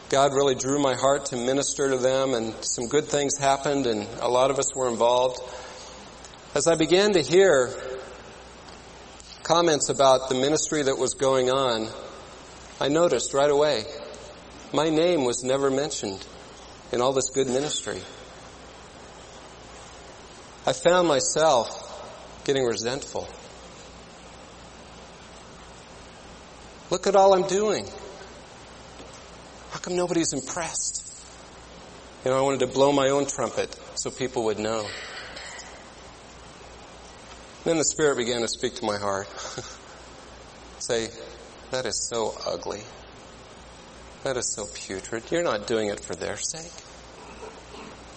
God 0.09 0.33
really 0.33 0.55
drew 0.55 0.79
my 0.81 0.95
heart 0.95 1.27
to 1.27 1.37
minister 1.37 1.91
to 1.91 1.99
them 1.99 2.33
and 2.33 2.55
some 2.65 2.89
good 2.89 3.05
things 3.05 3.37
happened 3.37 3.87
and 3.87 4.09
a 4.21 4.29
lot 4.29 4.51
of 4.51 4.59
us 4.59 4.75
were 4.75 4.89
involved. 4.89 5.39
As 6.55 6.67
I 6.67 6.77
began 6.77 7.13
to 7.13 7.21
hear 7.21 7.71
comments 9.43 9.91
about 9.91 10.29
the 10.31 10.35
ministry 10.35 10.83
that 10.83 10.97
was 10.97 11.15
going 11.15 11.51
on, 11.51 11.89
I 12.81 12.89
noticed 12.89 13.35
right 13.35 13.51
away 13.51 13.85
my 14.73 14.89
name 14.89 15.25
was 15.25 15.45
never 15.45 15.71
mentioned 15.71 16.25
in 16.91 17.03
all 17.03 17.13
this 17.13 17.29
good 17.29 17.49
ministry. 17.49 18.01
I 20.67 20.73
found 20.73 21.07
myself 21.07 22.45
getting 22.45 22.65
resentful. 22.65 23.29
Look 26.91 27.07
at 27.07 27.15
all 27.15 27.35
I'm 27.35 27.47
doing. 27.47 27.87
How 29.71 29.79
come 29.79 29.95
nobody's 29.95 30.33
impressed? 30.33 31.07
You 32.25 32.33
know, 32.33 32.39
I 32.39 32.41
wanted 32.43 32.61
to 32.61 32.67
blow 32.67 32.93
my 32.93 33.11
own 33.11 33.27
trumpet 33.27 33.79
so 33.95 34.11
people 34.11 34.45
would 34.45 34.59
know. 34.59 34.87
Then 37.65 37.79
the 37.79 37.85
Spirit 37.85 38.17
began 38.17 38.41
to 38.41 38.49
speak 38.49 38.75
to 38.77 38.85
my 38.85 38.99
heart. 38.99 39.29
Say, 40.81 41.09
that 41.71 41.87
is 41.87 42.09
so 42.11 42.35
ugly. 42.47 42.83
That 44.25 44.37
is 44.37 44.53
so 44.55 44.67
putrid. 44.75 45.31
You're 45.31 45.45
not 45.45 45.67
doing 45.67 45.89
it 45.89 46.01
for 46.01 46.15
their 46.15 46.37
sake. 46.37 46.73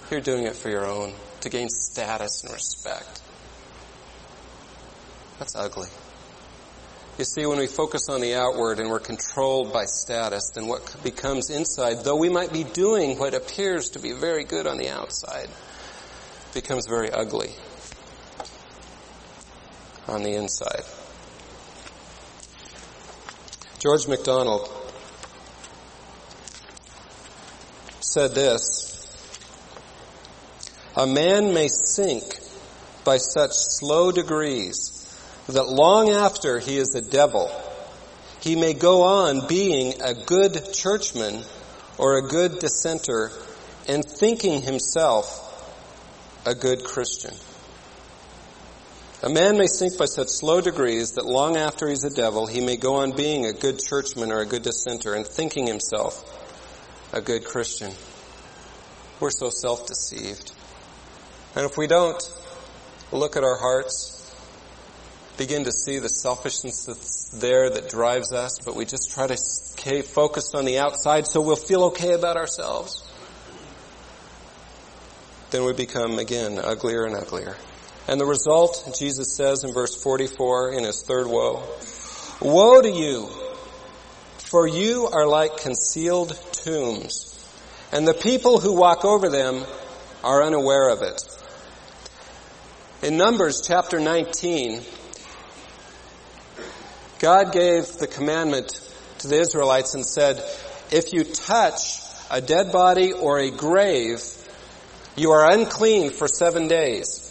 You're 0.09 0.21
doing 0.21 0.45
it 0.45 0.55
for 0.55 0.69
your 0.69 0.86
own, 0.86 1.13
to 1.41 1.49
gain 1.49 1.69
status 1.69 2.43
and 2.43 2.53
respect. 2.53 3.21
That's 5.39 5.55
ugly. 5.55 5.89
You 7.17 7.26
see, 7.26 7.45
when 7.45 7.60
we 7.60 7.67
focus 7.67 8.10
on 8.10 8.21
the 8.21 8.34
outward 8.34 8.80
and 8.80 8.89
we're 8.89 8.99
controlled 8.99 9.71
by 9.71 9.86
status, 9.86 10.49
then 10.56 10.65
what 10.65 10.95
becomes 11.04 11.52
inside, 11.52 12.04
though 12.04 12.15
we 12.15 12.30
might 12.30 12.52
be 12.52 12.63
doing 12.63 13.19
what 13.19 13.36
appears 13.36 13.89
to 13.91 13.99
be 13.99 14.13
very 14.13 14.43
good 14.43 14.65
on 14.65 14.80
the 14.80 14.89
outside, 14.89 15.47
becomes 16.56 16.88
very 16.88 17.12
ugly 17.12 17.52
on 20.08 20.23
the 20.23 20.34
inside. 20.34 20.82
George 23.78 24.08
MacDonald 24.08 24.67
said 27.99 28.34
this, 28.34 29.06
a 30.95 31.06
man 31.06 31.54
may 31.54 31.67
sink 31.67 32.23
by 33.04 33.17
such 33.17 33.52
slow 33.54 34.12
degrees 34.12 35.02
that 35.47 35.67
long 35.67 36.10
after 36.10 36.60
he 36.60 36.77
is 36.77 36.95
a 36.95 37.01
devil, 37.01 37.51
he 38.41 38.56
may 38.56 38.73
go 38.73 39.03
on 39.03 39.47
being 39.47 40.01
a 40.01 40.13
good 40.13 40.73
churchman 40.73 41.43
or 41.97 42.17
a 42.17 42.27
good 42.27 42.60
dissenter 42.60 43.32
and 43.88 44.03
thinking 44.03 44.62
himself 44.62 45.39
a 46.45 46.56
good 46.56 46.84
Christian. 46.84 47.34
A 49.21 49.29
man 49.29 49.58
may 49.58 49.67
sink 49.67 49.97
by 49.97 50.06
such 50.06 50.27
slow 50.27 50.60
degrees 50.60 51.13
that 51.13 51.25
long 51.25 51.56
after 51.56 51.88
he's 51.88 52.03
a 52.03 52.10
devil, 52.10 52.45
he 52.45 52.60
may 52.60 52.75
go 52.75 52.95
on 52.95 53.15
being 53.15 53.45
a 53.45 53.53
good 53.53 53.79
churchman 53.79 54.32
or 54.32 54.41
a 54.41 54.45
good 54.45 54.63
dissenter 54.63 55.13
and 55.13 55.25
thinking 55.25 55.65
himself 55.65 56.21
a 57.13 57.21
good 57.21 57.45
Christian. 57.45 57.93
We're 59.21 59.29
so 59.29 59.49
self-deceived. 59.49 60.51
And 61.56 61.65
if 61.65 61.77
we 61.77 61.88
don't 61.88 62.21
look 63.13 63.38
at 63.38 63.45
our 63.45 63.58
hearts, 63.58 64.22
begin 65.37 65.63
to 65.63 65.71
see 65.71 65.99
the 65.99 66.09
selfishness 66.09 66.85
that's 66.85 67.29
there 67.29 67.69
that 67.69 67.89
drives 67.89 68.31
us, 68.31 68.59
but 68.59 68.75
we 68.75 68.85
just 68.85 69.11
try 69.11 69.27
to 69.27 69.37
stay 69.37 70.01
focused 70.01 70.55
on 70.55 70.65
the 70.65 70.79
outside 70.79 71.25
so 71.25 71.41
we'll 71.41 71.55
feel 71.55 71.85
okay 71.85 72.13
about 72.13 72.37
ourselves, 72.37 73.03
then 75.51 75.65
we 75.65 75.73
become 75.73 76.19
again 76.19 76.59
uglier 76.59 77.05
and 77.05 77.15
uglier. 77.15 77.55
And 78.07 78.19
the 78.19 78.25
result, 78.25 78.95
Jesus 78.99 79.35
says 79.35 79.63
in 79.63 79.73
verse 79.73 80.01
44 80.01 80.73
in 80.73 80.83
his 80.83 81.03
third 81.03 81.27
woe, 81.27 81.63
Woe 82.41 82.81
to 82.81 82.89
you, 82.89 83.29
for 84.39 84.67
you 84.67 85.07
are 85.07 85.25
like 85.25 85.57
concealed 85.57 86.37
tombs, 86.51 87.29
and 87.91 88.07
the 88.07 88.13
people 88.13 88.59
who 88.59 88.73
walk 88.73 89.05
over 89.05 89.29
them 89.29 89.63
are 90.23 90.43
unaware 90.43 90.89
of 90.89 91.01
it. 91.01 91.21
In 93.01 93.17
Numbers 93.17 93.61
chapter 93.65 93.99
19, 93.99 94.81
God 97.23 97.53
gave 97.53 97.88
the 97.99 98.07
commandment 98.07 98.81
to 99.19 99.29
the 99.29 99.39
Israelites 99.39 99.93
and 99.93 100.05
said, 100.05 100.43
if 100.91 101.13
you 101.13 101.23
touch 101.23 102.01
a 102.29 102.41
dead 102.41 102.73
body 102.73 103.13
or 103.13 103.39
a 103.39 103.49
grave, 103.49 104.21
you 105.15 105.31
are 105.31 105.49
unclean 105.49 106.09
for 106.12 106.27
seven 106.27 106.67
days. 106.67 107.21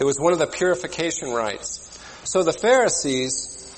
It 0.00 0.04
was 0.04 0.18
one 0.18 0.32
of 0.32 0.38
the 0.38 0.46
purification 0.46 1.28
rites. 1.28 2.00
So 2.24 2.42
the 2.42 2.54
Pharisees, 2.54 3.70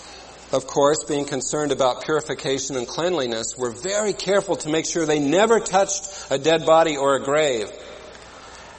of 0.52 0.68
course, 0.68 1.02
being 1.02 1.24
concerned 1.24 1.72
about 1.72 2.04
purification 2.04 2.76
and 2.76 2.86
cleanliness, 2.86 3.58
were 3.58 3.72
very 3.72 4.12
careful 4.12 4.54
to 4.54 4.68
make 4.68 4.86
sure 4.86 5.04
they 5.04 5.18
never 5.18 5.58
touched 5.58 6.28
a 6.30 6.38
dead 6.38 6.64
body 6.64 6.96
or 6.96 7.16
a 7.16 7.24
grave. 7.24 7.68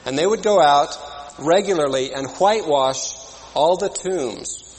And 0.06 0.16
they 0.16 0.26
would 0.26 0.42
go 0.42 0.58
out 0.58 0.96
regularly 1.38 2.14
and 2.14 2.30
whitewash 2.30 3.12
all 3.52 3.76
the 3.76 3.90
tombs 3.90 4.71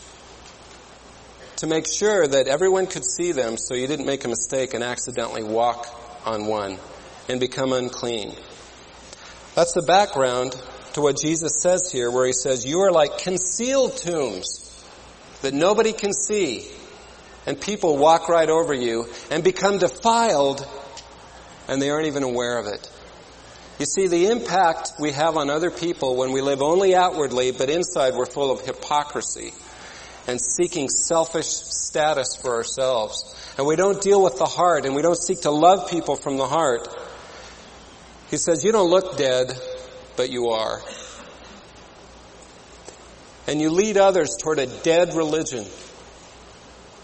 to 1.64 1.70
make 1.70 1.88
sure 1.88 2.28
that 2.28 2.50
everyone 2.50 2.86
could 2.86 3.06
see 3.06 3.32
them 3.32 3.56
so 3.56 3.74
you 3.74 3.88
didn't 3.88 4.06
make 4.06 4.26
a 4.26 4.28
mistake 4.28 4.74
and 4.74 4.84
accidentally 4.84 5.44
walk 5.44 5.88
on 6.26 6.46
one 6.46 6.78
and 7.30 7.40
become 7.40 7.72
unclean. 7.72 8.36
That's 9.56 9.72
the 9.72 9.82
background 9.82 10.62
to 10.92 11.02
what 11.02 11.16
Jesus 11.16 11.62
says 11.62 11.90
here 11.90 12.12
where 12.12 12.26
he 12.26 12.34
says, 12.34 12.66
you 12.66 12.82
are 12.82 12.92
like 12.92 13.20
concealed 13.20 13.96
tombs 13.96 14.86
that 15.42 15.54
nobody 15.54 15.94
can 15.94 16.12
see 16.12 16.68
and 17.48 17.60
people 17.60 17.98
walk 17.98 18.28
right 18.28 18.50
over 18.50 18.74
you 18.74 19.08
and 19.32 19.42
become 19.42 19.78
defiled 19.78 20.68
and 21.70 21.82
they 21.82 21.90
aren't 21.90 22.08
even 22.08 22.24
aware 22.24 22.60
of 22.60 22.66
it. 22.66 22.92
You 23.80 23.86
see, 23.86 24.08
the 24.08 24.26
impact 24.26 24.92
we 25.00 25.14
have 25.14 25.38
on 25.38 25.50
other 25.50 25.72
people 25.72 26.18
when 26.18 26.34
we 26.34 26.42
live 26.42 26.62
only 26.62 26.94
outwardly, 26.94 27.52
but 27.54 27.70
inside 27.70 28.16
we're 28.16 28.26
full 28.26 28.52
of 28.52 28.60
hypocrisy 28.66 29.54
and 30.28 30.40
seeking 30.40 30.90
selfish 30.90 31.48
status 31.48 32.36
for 32.36 32.56
ourselves. 32.56 33.54
And 33.58 33.68
we 33.68 33.76
don't 33.76 34.02
deal 34.02 34.24
with 34.24 34.38
the 34.38 34.46
heart 34.46 34.86
and 34.86 34.96
we 34.96 35.02
don't 35.02 35.18
seek 35.18 35.42
to 35.42 35.52
love 35.52 35.90
people 35.90 36.16
from 36.16 36.38
the 36.38 36.48
heart. 36.48 36.88
He 38.30 38.38
says, 38.38 38.64
you 38.64 38.72
don't 38.72 38.90
look 38.90 39.18
dead, 39.18 39.52
but 40.16 40.30
you 40.30 40.50
are. 40.50 40.82
And 43.48 43.62
you 43.62 43.70
lead 43.70 43.98
others 43.98 44.38
toward 44.42 44.60
a 44.60 44.68
dead 44.68 45.14
religion 45.14 45.66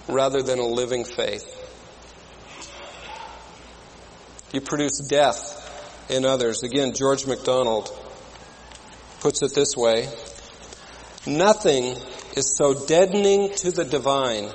rather 0.08 0.42
than 0.42 0.60
a 0.60 0.66
living 0.66 1.04
faith. 1.04 1.56
You 4.52 4.62
produce 4.62 5.00
death 5.00 6.08
in 6.10 6.26
others. 6.26 6.64
Again, 6.64 6.94
George 6.94 7.28
MacDonald 7.28 7.92
puts 9.20 9.44
it 9.44 9.54
this 9.54 9.78
way. 9.78 10.10
Nothing 11.28 11.98
is 12.40 12.56
so 12.56 12.74
deadening 12.74 13.54
to 13.54 13.70
the 13.70 13.84
divine 13.84 14.50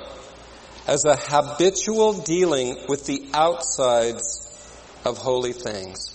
as 0.87 1.05
a 1.05 1.15
habitual 1.15 2.13
dealing 2.13 2.75
with 2.89 3.05
the 3.05 3.23
outsides 3.31 4.41
of 5.05 5.19
holy 5.19 5.53
things. 5.53 6.11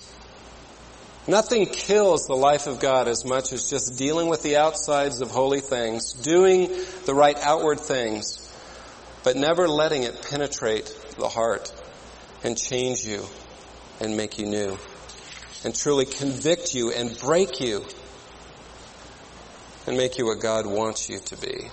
Nothing 1.29 1.67
kills 1.67 2.27
the 2.27 2.35
life 2.35 2.67
of 2.67 2.81
God 2.81 3.07
as 3.07 3.25
much 3.25 3.53
as 3.53 3.71
just 3.71 3.97
dealing 3.97 4.29
with 4.29 4.43
the 4.43 4.57
outsides 4.57 5.21
of 5.21 5.31
holy 5.31 5.61
things, 5.61 6.13
doing 6.13 6.69
the 7.07 7.15
right 7.15 7.39
outward 7.39 7.79
things, 7.79 8.53
but 9.23 9.37
never 9.37 9.69
letting 9.69 10.03
it 10.03 10.27
penetrate 10.29 10.93
the 11.19 11.29
heart 11.29 11.73
and 12.43 12.59
change 12.59 13.05
you 13.05 13.25
and 14.01 14.17
make 14.17 14.41
you 14.41 14.47
new 14.47 14.77
and 15.63 15.73
truly 15.73 16.07
convict 16.07 16.75
you 16.75 16.91
and 16.91 17.17
break 17.21 17.61
you 17.61 17.85
and 19.87 19.97
make 19.97 20.19
you 20.19 20.27
what 20.27 20.41
God 20.41 20.67
wants 20.67 21.09
you 21.09 21.19
to 21.19 21.37
be. 21.37 21.69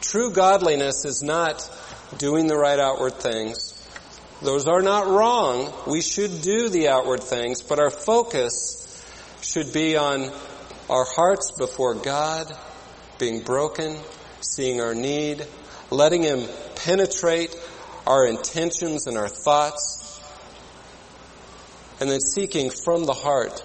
True 0.00 0.32
godliness 0.32 1.04
is 1.04 1.22
not 1.22 1.68
doing 2.18 2.46
the 2.46 2.56
right 2.56 2.78
outward 2.78 3.14
things. 3.14 3.78
Those 4.42 4.66
are 4.66 4.82
not 4.82 5.06
wrong. 5.06 5.72
We 5.86 6.02
should 6.02 6.42
do 6.42 6.68
the 6.68 6.88
outward 6.88 7.22
things, 7.22 7.62
but 7.62 7.78
our 7.78 7.90
focus 7.90 9.04
should 9.42 9.72
be 9.72 9.96
on 9.96 10.30
our 10.90 11.04
hearts 11.04 11.52
before 11.52 11.94
God, 11.94 12.52
being 13.18 13.42
broken, 13.42 13.96
seeing 14.40 14.80
our 14.80 14.94
need, 14.94 15.46
letting 15.90 16.22
Him 16.22 16.48
penetrate 16.76 17.56
our 18.06 18.26
intentions 18.26 19.06
and 19.06 19.16
our 19.16 19.28
thoughts, 19.28 20.20
and 22.00 22.10
then 22.10 22.20
seeking 22.20 22.70
from 22.70 23.04
the 23.04 23.14
heart 23.14 23.62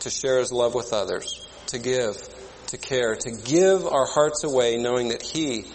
to 0.00 0.10
share 0.10 0.38
His 0.38 0.50
love 0.50 0.74
with 0.74 0.92
others, 0.92 1.46
to 1.66 1.78
give, 1.78 2.16
to 2.72 2.78
care, 2.78 3.14
to 3.14 3.30
give 3.30 3.86
our 3.86 4.06
hearts 4.06 4.44
away 4.44 4.78
knowing 4.78 5.08
that 5.08 5.20
He 5.20 5.66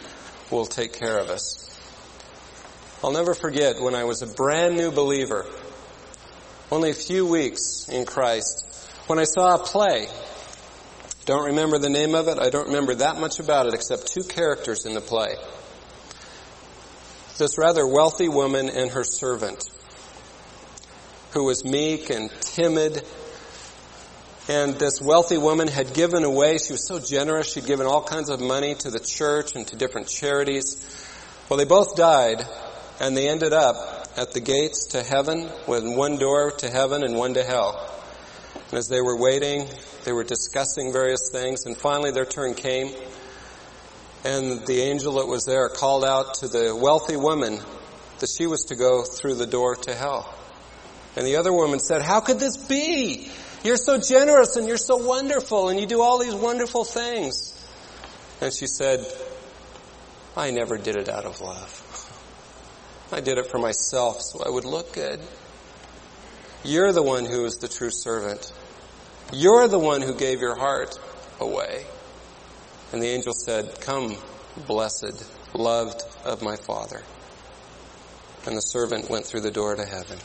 will 0.50 0.66
take 0.66 0.94
care 0.94 1.20
of 1.20 1.30
us. 1.30 1.64
I'll 3.04 3.12
never 3.12 3.36
forget 3.36 3.80
when 3.80 3.94
I 3.94 4.06
was 4.06 4.24
a 4.24 4.28
brand 4.28 4.76
new 4.76 4.92
believer, 4.92 5.46
only 6.72 6.90
a 6.90 6.96
few 6.96 7.28
weeks 7.28 7.88
in 7.88 8.06
Christ, 8.06 8.66
when 9.06 9.20
I 9.20 9.26
saw 9.26 9.56
a 9.56 9.60
play. 9.60 10.08
Don't 11.26 11.46
remember 11.46 11.78
the 11.78 11.90
name 11.90 12.16
of 12.16 12.28
it. 12.30 12.40
I 12.40 12.50
don't 12.50 12.68
remember 12.68 12.96
that 12.96 13.20
much 13.20 13.40
about 13.40 13.68
it 13.68 13.76
except 13.76 14.08
two 14.08 14.24
characters 14.24 14.88
in 14.88 14.96
the 14.96 15.02
play. 15.02 15.36
This 17.38 17.60
rather 17.60 17.86
wealthy 17.86 18.28
woman 18.28 18.70
and 18.70 18.90
her 18.90 19.04
servant 19.04 19.70
who 21.34 21.44
was 21.44 21.64
meek 21.64 22.10
and 22.10 22.32
timid. 22.42 23.04
And 24.50 24.76
this 24.76 25.02
wealthy 25.02 25.38
woman 25.38 25.68
had 25.68 25.94
given 25.94 26.24
away, 26.24 26.58
she 26.58 26.72
was 26.72 26.88
so 26.88 27.00
generous, 27.00 27.52
she'd 27.52 27.66
given 27.66 27.86
all 27.86 28.02
kinds 28.02 28.30
of 28.30 28.40
money 28.40 28.76
to 28.76 28.90
the 28.90 29.00
church 29.00 29.56
and 29.56 29.68
to 29.68 29.76
different 29.76 30.08
charities. 30.08 30.78
Well, 31.50 31.58
they 31.58 31.66
both 31.66 31.98
died 31.98 32.46
and 33.02 33.16
they 33.16 33.28
ended 33.28 33.52
up 33.52 33.76
at 34.16 34.32
the 34.32 34.40
gates 34.40 34.88
to 34.92 35.04
heaven 35.04 35.50
with 35.68 35.86
one 35.86 36.18
door 36.18 36.52
to 36.52 36.70
heaven 36.70 37.04
and 37.04 37.16
one 37.16 37.34
to 37.34 37.44
hell. 37.44 37.94
And 38.70 38.78
as 38.78 38.88
they 38.88 39.02
were 39.02 39.18
waiting, 39.18 39.68
they 40.06 40.14
were 40.14 40.24
discussing 40.24 40.94
various 40.94 41.30
things, 41.30 41.66
and 41.66 41.78
finally 41.78 42.12
their 42.12 42.26
turn 42.26 42.54
came. 42.54 42.94
And 44.24 44.66
the 44.66 44.82
angel 44.82 45.16
that 45.16 45.28
was 45.28 45.46
there 45.46 45.68
called 45.70 46.06
out 46.06 46.36
to 46.36 46.48
the 46.48 46.74
wealthy 46.76 47.18
woman 47.18 47.60
that 48.20 48.30
she 48.30 48.48
was 48.48 48.64
to 48.66 48.76
go 48.76 49.04
through 49.04 49.36
the 49.36 49.46
door 49.46 49.76
to 49.76 49.94
hell. 49.94 50.34
And 51.18 51.26
the 51.26 51.36
other 51.36 51.52
woman 51.52 51.80
said, 51.80 52.02
how 52.02 52.22
could 52.22 52.40
this 52.40 52.58
be? 52.58 53.30
You're 53.64 53.78
so 53.78 54.00
generous 54.00 54.56
and 54.56 54.68
you're 54.68 54.78
so 54.78 54.98
wonderful 54.98 55.70
and 55.70 55.80
you 55.80 55.86
do 55.86 56.02
all 56.02 56.20
these 56.20 56.36
wonderful 56.36 56.84
things. 56.84 57.54
And 58.40 58.54
she 58.54 58.68
said, 58.68 59.06
I 60.36 60.52
never 60.52 60.78
did 60.78 60.96
it 60.96 61.10
out 61.10 61.26
of 61.26 61.42
love. 61.42 61.84
I 63.12 63.22
did 63.22 63.38
it 63.38 63.48
for 63.48 63.58
myself 63.58 64.22
so 64.22 64.44
I 64.46 64.50
would 64.50 64.66
look 64.66 64.94
good. 64.94 65.20
You're 66.64 66.92
the 66.92 67.04
one 67.04 67.26
who 67.26 67.46
is 67.46 67.58
the 67.58 67.68
true 67.68 67.90
servant. 67.90 68.52
You're 69.34 69.68
the 69.68 69.80
one 69.80 70.02
who 70.02 70.14
gave 70.14 70.42
your 70.42 70.56
heart 70.56 71.00
away. 71.40 71.86
And 72.92 73.02
the 73.02 73.08
angel 73.08 73.34
said, 73.34 73.80
Come, 73.82 74.18
blessed, 74.68 75.26
loved 75.54 76.04
of 76.26 76.42
my 76.42 76.56
Father. 76.56 77.04
And 78.46 78.56
the 78.56 78.62
servant 78.62 79.10
went 79.10 79.26
through 79.26 79.42
the 79.42 79.52
door 79.52 79.76
to 79.76 79.86
heaven. 79.86 80.18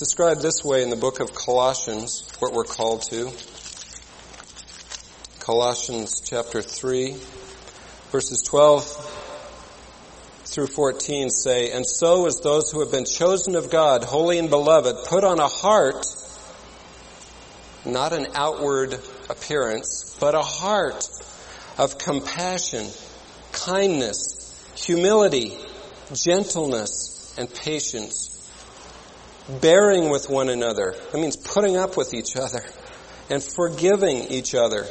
It's 0.00 0.10
described 0.10 0.42
this 0.42 0.64
way 0.64 0.84
in 0.84 0.90
the 0.90 0.96
book 0.96 1.18
of 1.18 1.34
Colossians, 1.34 2.30
what 2.38 2.52
we're 2.52 2.62
called 2.62 3.02
to. 3.10 3.32
Colossians 5.40 6.20
chapter 6.20 6.62
3, 6.62 7.16
verses 8.12 8.44
12 8.46 8.84
through 10.44 10.68
14 10.68 11.30
say, 11.30 11.72
And 11.72 11.84
so 11.84 12.26
as 12.26 12.38
those 12.38 12.70
who 12.70 12.78
have 12.78 12.92
been 12.92 13.06
chosen 13.06 13.56
of 13.56 13.72
God, 13.72 14.04
holy 14.04 14.38
and 14.38 14.48
beloved, 14.48 15.08
put 15.08 15.24
on 15.24 15.40
a 15.40 15.48
heart, 15.48 16.06
not 17.84 18.12
an 18.12 18.28
outward 18.36 18.94
appearance, 19.28 20.16
but 20.20 20.36
a 20.36 20.42
heart 20.42 21.08
of 21.76 21.98
compassion, 21.98 22.86
kindness, 23.50 24.62
humility, 24.76 25.58
gentleness, 26.14 27.34
and 27.36 27.52
patience, 27.52 28.37
bearing 29.48 30.10
with 30.10 30.28
one 30.28 30.48
another. 30.48 30.94
That 31.12 31.18
means 31.18 31.36
putting 31.36 31.76
up 31.76 31.96
with 31.96 32.14
each 32.14 32.36
other 32.36 32.62
and 33.30 33.42
forgiving 33.42 34.24
each 34.28 34.54
other. 34.54 34.86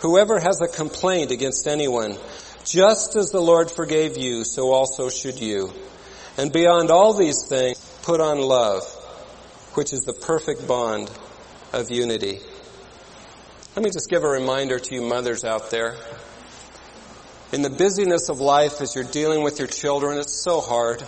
Whoever 0.00 0.40
has 0.40 0.60
a 0.60 0.68
complaint 0.68 1.30
against 1.30 1.66
anyone, 1.66 2.16
just 2.64 3.16
as 3.16 3.30
the 3.30 3.40
Lord 3.40 3.70
forgave 3.70 4.16
you, 4.16 4.44
so 4.44 4.72
also 4.72 5.08
should 5.08 5.40
you. 5.40 5.72
And 6.36 6.52
beyond 6.52 6.90
all 6.90 7.14
these 7.14 7.46
things, 7.46 7.78
put 8.02 8.20
on 8.20 8.40
love, 8.40 8.82
which 9.74 9.92
is 9.92 10.02
the 10.02 10.12
perfect 10.12 10.66
bond 10.66 11.10
of 11.72 11.90
unity. 11.90 12.40
Let 13.76 13.84
me 13.84 13.90
just 13.90 14.10
give 14.10 14.24
a 14.24 14.28
reminder 14.28 14.78
to 14.78 14.94
you 14.94 15.02
mothers 15.02 15.44
out 15.44 15.70
there. 15.70 15.96
In 17.52 17.62
the 17.62 17.70
busyness 17.70 18.28
of 18.28 18.40
life 18.40 18.80
as 18.80 18.94
you're 18.94 19.04
dealing 19.04 19.42
with 19.42 19.58
your 19.58 19.68
children, 19.68 20.18
it's 20.18 20.42
so 20.42 20.60
hard. 20.60 21.02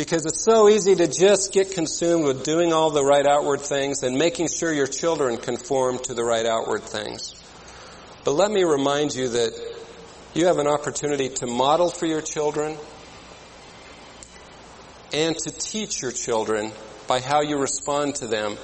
Because 0.00 0.24
it's 0.24 0.42
so 0.42 0.70
easy 0.70 0.96
to 0.96 1.06
just 1.06 1.52
get 1.52 1.72
consumed 1.72 2.24
with 2.24 2.42
doing 2.42 2.72
all 2.72 2.88
the 2.88 3.04
right 3.04 3.26
outward 3.26 3.60
things 3.60 4.02
and 4.02 4.16
making 4.16 4.48
sure 4.48 4.72
your 4.72 4.86
children 4.86 5.36
conform 5.36 5.98
to 6.04 6.14
the 6.14 6.24
right 6.24 6.46
outward 6.46 6.84
things. 6.84 7.34
But 8.24 8.30
let 8.30 8.50
me 8.50 8.64
remind 8.64 9.14
you 9.14 9.28
that 9.28 9.52
you 10.32 10.46
have 10.46 10.56
an 10.56 10.66
opportunity 10.66 11.28
to 11.28 11.46
model 11.46 11.90
for 11.90 12.06
your 12.06 12.22
children 12.22 12.78
and 15.12 15.36
to 15.36 15.50
teach 15.50 16.00
your 16.00 16.12
children 16.12 16.72
by 17.06 17.20
how 17.20 17.42
you 17.42 17.58
respond 17.58 18.14
to 18.16 18.26
them 18.26 18.56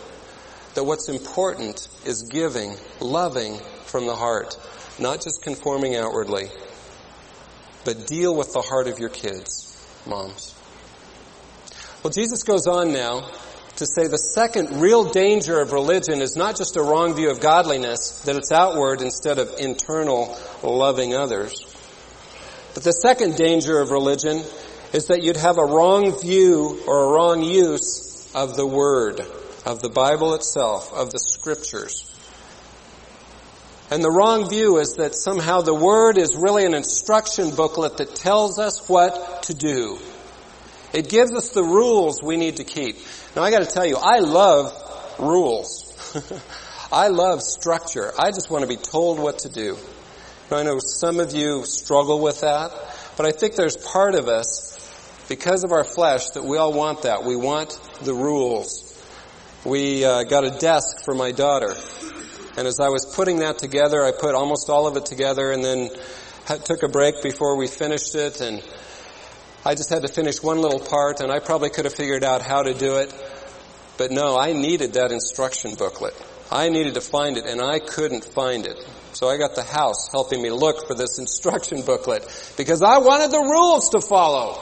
that 0.73 0.85
what's 0.85 1.11
important 1.11 1.87
is 2.07 2.23
giving, 2.23 2.75
loving 2.99 3.59
from 3.85 4.07
the 4.07 4.17
heart, 4.17 4.57
not 4.99 5.21
just 5.21 5.43
conforming 5.43 5.97
outwardly, 5.97 6.49
but 7.85 8.07
deal 8.07 8.35
with 8.35 8.55
the 8.55 8.63
heart 8.63 8.89
of 8.89 8.99
your 8.99 9.11
kids, 9.11 9.87
moms. 10.07 10.56
Well, 12.03 12.13
Jesus 12.13 12.43
goes 12.43 12.67
on 12.67 12.93
now 12.93 13.29
to 13.77 13.87
say 13.87 14.07
the 14.07 14.17
second 14.17 14.81
real 14.81 15.11
danger 15.11 15.61
of 15.61 15.73
religion 15.73 16.21
is 16.21 16.37
not 16.37 16.57
just 16.57 16.77
a 16.77 16.83
wrong 16.83 17.15
view 17.15 17.31
of 17.31 17.41
godliness, 17.41 18.23
that 18.25 18.37
it's 18.37 18.53
outward 18.53 19.03
instead 19.03 19.39
of 19.39 19.55
internal 19.59 20.37
loving 20.63 21.15
others. 21.15 21.65
But 22.75 22.85
the 22.85 22.93
second 22.93 23.37
danger 23.37 23.81
of 23.81 23.91
religion 23.91 24.43
is 24.93 25.09
that 25.09 25.23
you'd 25.23 25.37
have 25.37 25.59
a 25.59 25.65
wrong 25.65 26.19
view 26.21 26.83
or 26.87 27.05
a 27.05 27.09
wrong 27.09 27.43
use 27.43 28.31
of 28.35 28.57
the 28.57 28.67
Word, 28.67 29.21
of 29.65 29.83
the 29.83 29.89
Bible 29.89 30.35
itself, 30.35 30.93
of 30.93 31.11
the 31.11 31.19
Scriptures. 31.19 32.13
And 33.91 34.03
the 34.03 34.11
wrong 34.11 34.49
view 34.49 34.79
is 34.79 34.95
that 34.97 35.15
somehow 35.15 35.61
the 35.61 35.75
Word 35.75 36.19
is 36.19 36.37
really 36.37 36.65
an 36.65 36.75
instruction 36.75 37.55
booklet 37.55 37.99
that 37.99 38.15
tells 38.15 38.59
us 38.59 38.89
what 38.89 39.45
to 39.45 39.55
do. 39.55 39.99
It 40.93 41.09
gives 41.09 41.35
us 41.35 41.51
the 41.51 41.63
rules 41.63 42.23
we 42.23 42.37
need 42.37 42.57
to 42.57 42.65
keep. 42.65 42.97
Now 43.35 43.43
I 43.43 43.51
gotta 43.51 43.67
tell 43.67 43.87
you, 43.87 43.97
I 43.97 44.21
love 44.21 44.73
rules. 45.19 45.93
I 46.93 47.09
love 47.09 47.43
structure. 47.43 48.13
I 48.19 48.31
just 48.31 48.51
want 48.51 48.63
to 48.63 48.69
be 48.69 48.77
told 48.77 49.19
what 49.19 49.41
to 49.41 49.49
do. 49.49 49.77
Now 50.51 50.59
I 50.59 50.63
know 50.63 50.79
some 50.79 51.19
of 51.19 51.33
you 51.33 51.65
struggle 51.65 52.21
with 52.21 52.43
that, 52.43 52.71
but 53.17 53.27
I 53.27 53.33
think 53.33 53.57
there's 53.57 53.77
part 53.77 54.15
of 54.15 54.29
us, 54.29 54.73
because 55.29 55.65
of 55.65 55.73
our 55.73 55.85
flesh, 55.85 56.31
that 56.31 56.45
we 56.45 56.57
all 56.57 56.73
want 56.73 57.03
that. 57.03 57.25
We 57.25 57.35
want 57.35 57.79
the 58.03 58.15
rules. 58.15 58.85
We 59.65 60.05
uh, 60.05 60.23
got 60.23 60.45
a 60.45 60.51
desk 60.51 61.05
for 61.05 61.15
my 61.15 61.33
daughter. 61.33 61.75
And 62.57 62.67
as 62.67 62.79
I 62.79 62.89
was 62.89 63.05
putting 63.05 63.41
that 63.41 63.59
together, 63.59 64.05
I 64.05 64.13
put 64.13 64.35
almost 64.35 64.71
all 64.71 64.87
of 64.87 64.97
it 64.97 65.05
together 65.05 65.51
and 65.51 65.65
then 65.65 65.91
took 66.65 66.85
a 66.85 66.89
break 66.89 67.23
before 67.23 67.57
we 67.57 67.67
finished 67.67 68.15
it 68.15 68.41
and 68.41 68.63
I 69.67 69.75
just 69.75 69.91
had 69.91 70.03
to 70.03 70.09
finish 70.09 70.41
one 70.41 70.61
little 70.61 70.79
part 70.79 71.19
and 71.19 71.33
I 71.33 71.41
probably 71.41 71.71
could 71.71 71.87
have 71.87 71.95
figured 71.95 72.23
out 72.23 72.41
how 72.41 72.63
to 72.63 72.73
do 72.73 72.99
it. 72.99 73.13
But 73.99 74.13
no, 74.13 74.39
I 74.39 74.53
needed 74.53 74.93
that 74.93 75.11
instruction 75.11 75.75
booklet. 75.75 76.15
I 76.53 76.69
needed 76.69 76.95
to 76.95 77.01
find 77.01 77.37
it 77.37 77.47
and 77.47 77.61
I 77.61 77.81
couldn't 77.81 78.25
find 78.25 78.65
it. 78.65 78.79
So 79.13 79.29
I 79.29 79.39
got 79.39 79.57
the 79.57 79.65
house 79.65 80.09
helping 80.13 80.41
me 80.41 80.51
look 80.51 80.87
for 80.87 80.95
this 80.95 81.19
instruction 81.25 81.83
booklet 81.83 82.55
because 82.57 82.81
I 82.81 82.99
wanted 82.99 83.33
the 83.33 83.41
rules 83.41 83.89
to 83.89 84.01
follow. 84.01 84.57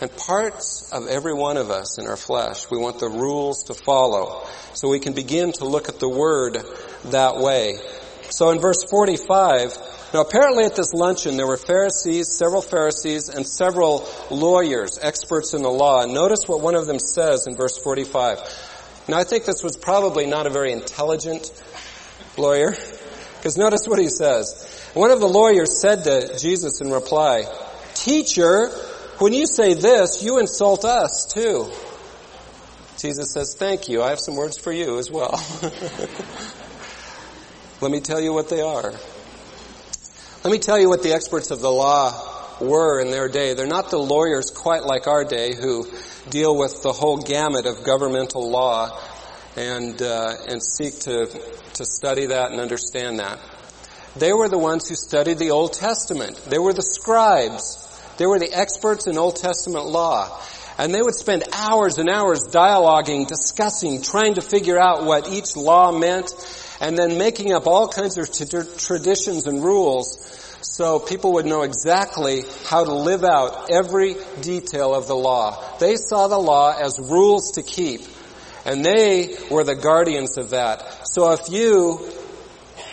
And 0.00 0.10
parts 0.16 0.90
of 0.90 1.08
every 1.08 1.34
one 1.34 1.58
of 1.58 1.68
us 1.68 1.98
in 1.98 2.06
our 2.06 2.16
flesh, 2.16 2.70
we 2.70 2.78
want 2.78 2.98
the 2.98 3.10
rules 3.10 3.64
to 3.64 3.74
follow. 3.74 4.46
So 4.72 4.88
we 4.88 5.00
can 5.00 5.12
begin 5.12 5.52
to 5.52 5.66
look 5.66 5.90
at 5.90 6.00
the 6.00 6.08
Word 6.08 6.64
that 7.10 7.36
way. 7.36 7.78
So 8.30 8.50
in 8.50 8.60
verse 8.60 8.84
45, 8.84 9.76
now 10.14 10.20
apparently 10.22 10.64
at 10.64 10.76
this 10.76 10.92
luncheon 10.94 11.36
there 11.36 11.46
were 11.46 11.56
Pharisees, 11.56 12.28
several 12.28 12.62
Pharisees, 12.62 13.28
and 13.28 13.46
several 13.46 14.08
lawyers, 14.30 14.98
experts 15.02 15.52
in 15.52 15.62
the 15.62 15.70
law. 15.70 16.02
And 16.02 16.14
notice 16.14 16.46
what 16.46 16.60
one 16.60 16.76
of 16.76 16.86
them 16.86 16.98
says 16.98 17.46
in 17.46 17.56
verse 17.56 17.76
45. 17.76 18.38
Now 19.08 19.18
I 19.18 19.24
think 19.24 19.44
this 19.44 19.62
was 19.62 19.76
probably 19.76 20.26
not 20.26 20.46
a 20.46 20.50
very 20.50 20.72
intelligent 20.72 21.50
lawyer, 22.38 22.70
because 23.36 23.58
notice 23.58 23.86
what 23.86 23.98
he 23.98 24.08
says. 24.08 24.90
One 24.94 25.10
of 25.10 25.20
the 25.20 25.28
lawyers 25.28 25.80
said 25.80 26.04
to 26.04 26.38
Jesus 26.38 26.80
in 26.80 26.90
reply, 26.90 27.44
Teacher, 27.94 28.68
when 29.18 29.32
you 29.32 29.46
say 29.46 29.74
this, 29.74 30.22
you 30.22 30.38
insult 30.38 30.84
us 30.84 31.26
too. 31.26 31.70
Jesus 33.00 33.32
says, 33.32 33.54
thank 33.54 33.88
you. 33.88 34.02
I 34.02 34.10
have 34.10 34.20
some 34.20 34.36
words 34.36 34.58
for 34.58 34.72
you 34.72 34.98
as 34.98 35.10
well. 35.10 35.42
Let 37.80 37.90
me 37.90 38.00
tell 38.00 38.20
you 38.20 38.34
what 38.34 38.50
they 38.50 38.60
are. 38.60 38.92
Let 40.44 40.50
me 40.50 40.58
tell 40.58 40.78
you 40.78 40.90
what 40.90 41.02
the 41.02 41.14
experts 41.14 41.50
of 41.50 41.60
the 41.60 41.70
law 41.70 42.58
were 42.60 43.00
in 43.00 43.10
their 43.10 43.28
day. 43.28 43.54
They're 43.54 43.66
not 43.66 43.90
the 43.90 43.98
lawyers 43.98 44.50
quite 44.50 44.84
like 44.84 45.06
our 45.06 45.24
day 45.24 45.54
who 45.54 45.86
deal 46.28 46.56
with 46.56 46.82
the 46.82 46.92
whole 46.92 47.16
gamut 47.16 47.64
of 47.64 47.82
governmental 47.82 48.50
law 48.50 49.00
and 49.56 50.00
uh, 50.02 50.34
and 50.46 50.62
seek 50.62 50.98
to 51.00 51.26
to 51.74 51.86
study 51.86 52.26
that 52.26 52.50
and 52.50 52.60
understand 52.60 53.18
that. 53.18 53.38
They 54.14 54.34
were 54.34 54.50
the 54.50 54.58
ones 54.58 54.88
who 54.88 54.94
studied 54.94 55.38
the 55.38 55.52
Old 55.52 55.72
Testament. 55.72 56.36
They 56.50 56.58
were 56.58 56.74
the 56.74 56.82
scribes. 56.82 57.86
They 58.18 58.26
were 58.26 58.38
the 58.38 58.52
experts 58.52 59.06
in 59.06 59.16
Old 59.16 59.36
Testament 59.36 59.86
law. 59.86 60.38
And 60.78 60.94
they 60.94 61.00
would 61.02 61.14
spend 61.14 61.44
hours 61.52 61.98
and 61.98 62.08
hours 62.08 62.48
dialoguing, 62.48 63.26
discussing, 63.26 64.02
trying 64.02 64.34
to 64.34 64.40
figure 64.40 64.78
out 64.78 65.04
what 65.04 65.28
each 65.28 65.56
law 65.56 65.92
meant, 65.92 66.32
and 66.80 66.96
then 66.96 67.18
making 67.18 67.52
up 67.52 67.66
all 67.66 67.88
kinds 67.88 68.16
of 68.18 68.30
t- 68.30 68.46
traditions 68.78 69.46
and 69.46 69.62
rules 69.62 70.18
so 70.62 70.98
people 70.98 71.34
would 71.34 71.46
know 71.46 71.62
exactly 71.62 72.42
how 72.66 72.84
to 72.84 72.92
live 72.92 73.24
out 73.24 73.70
every 73.70 74.16
detail 74.40 74.94
of 74.94 75.06
the 75.06 75.16
law. 75.16 75.62
They 75.78 75.96
saw 75.96 76.28
the 76.28 76.38
law 76.38 76.76
as 76.78 76.98
rules 76.98 77.52
to 77.52 77.62
keep, 77.62 78.02
and 78.64 78.84
they 78.84 79.36
were 79.50 79.64
the 79.64 79.74
guardians 79.74 80.36
of 80.36 80.50
that. 80.50 81.08
So 81.08 81.32
if 81.32 81.48
you 81.48 82.06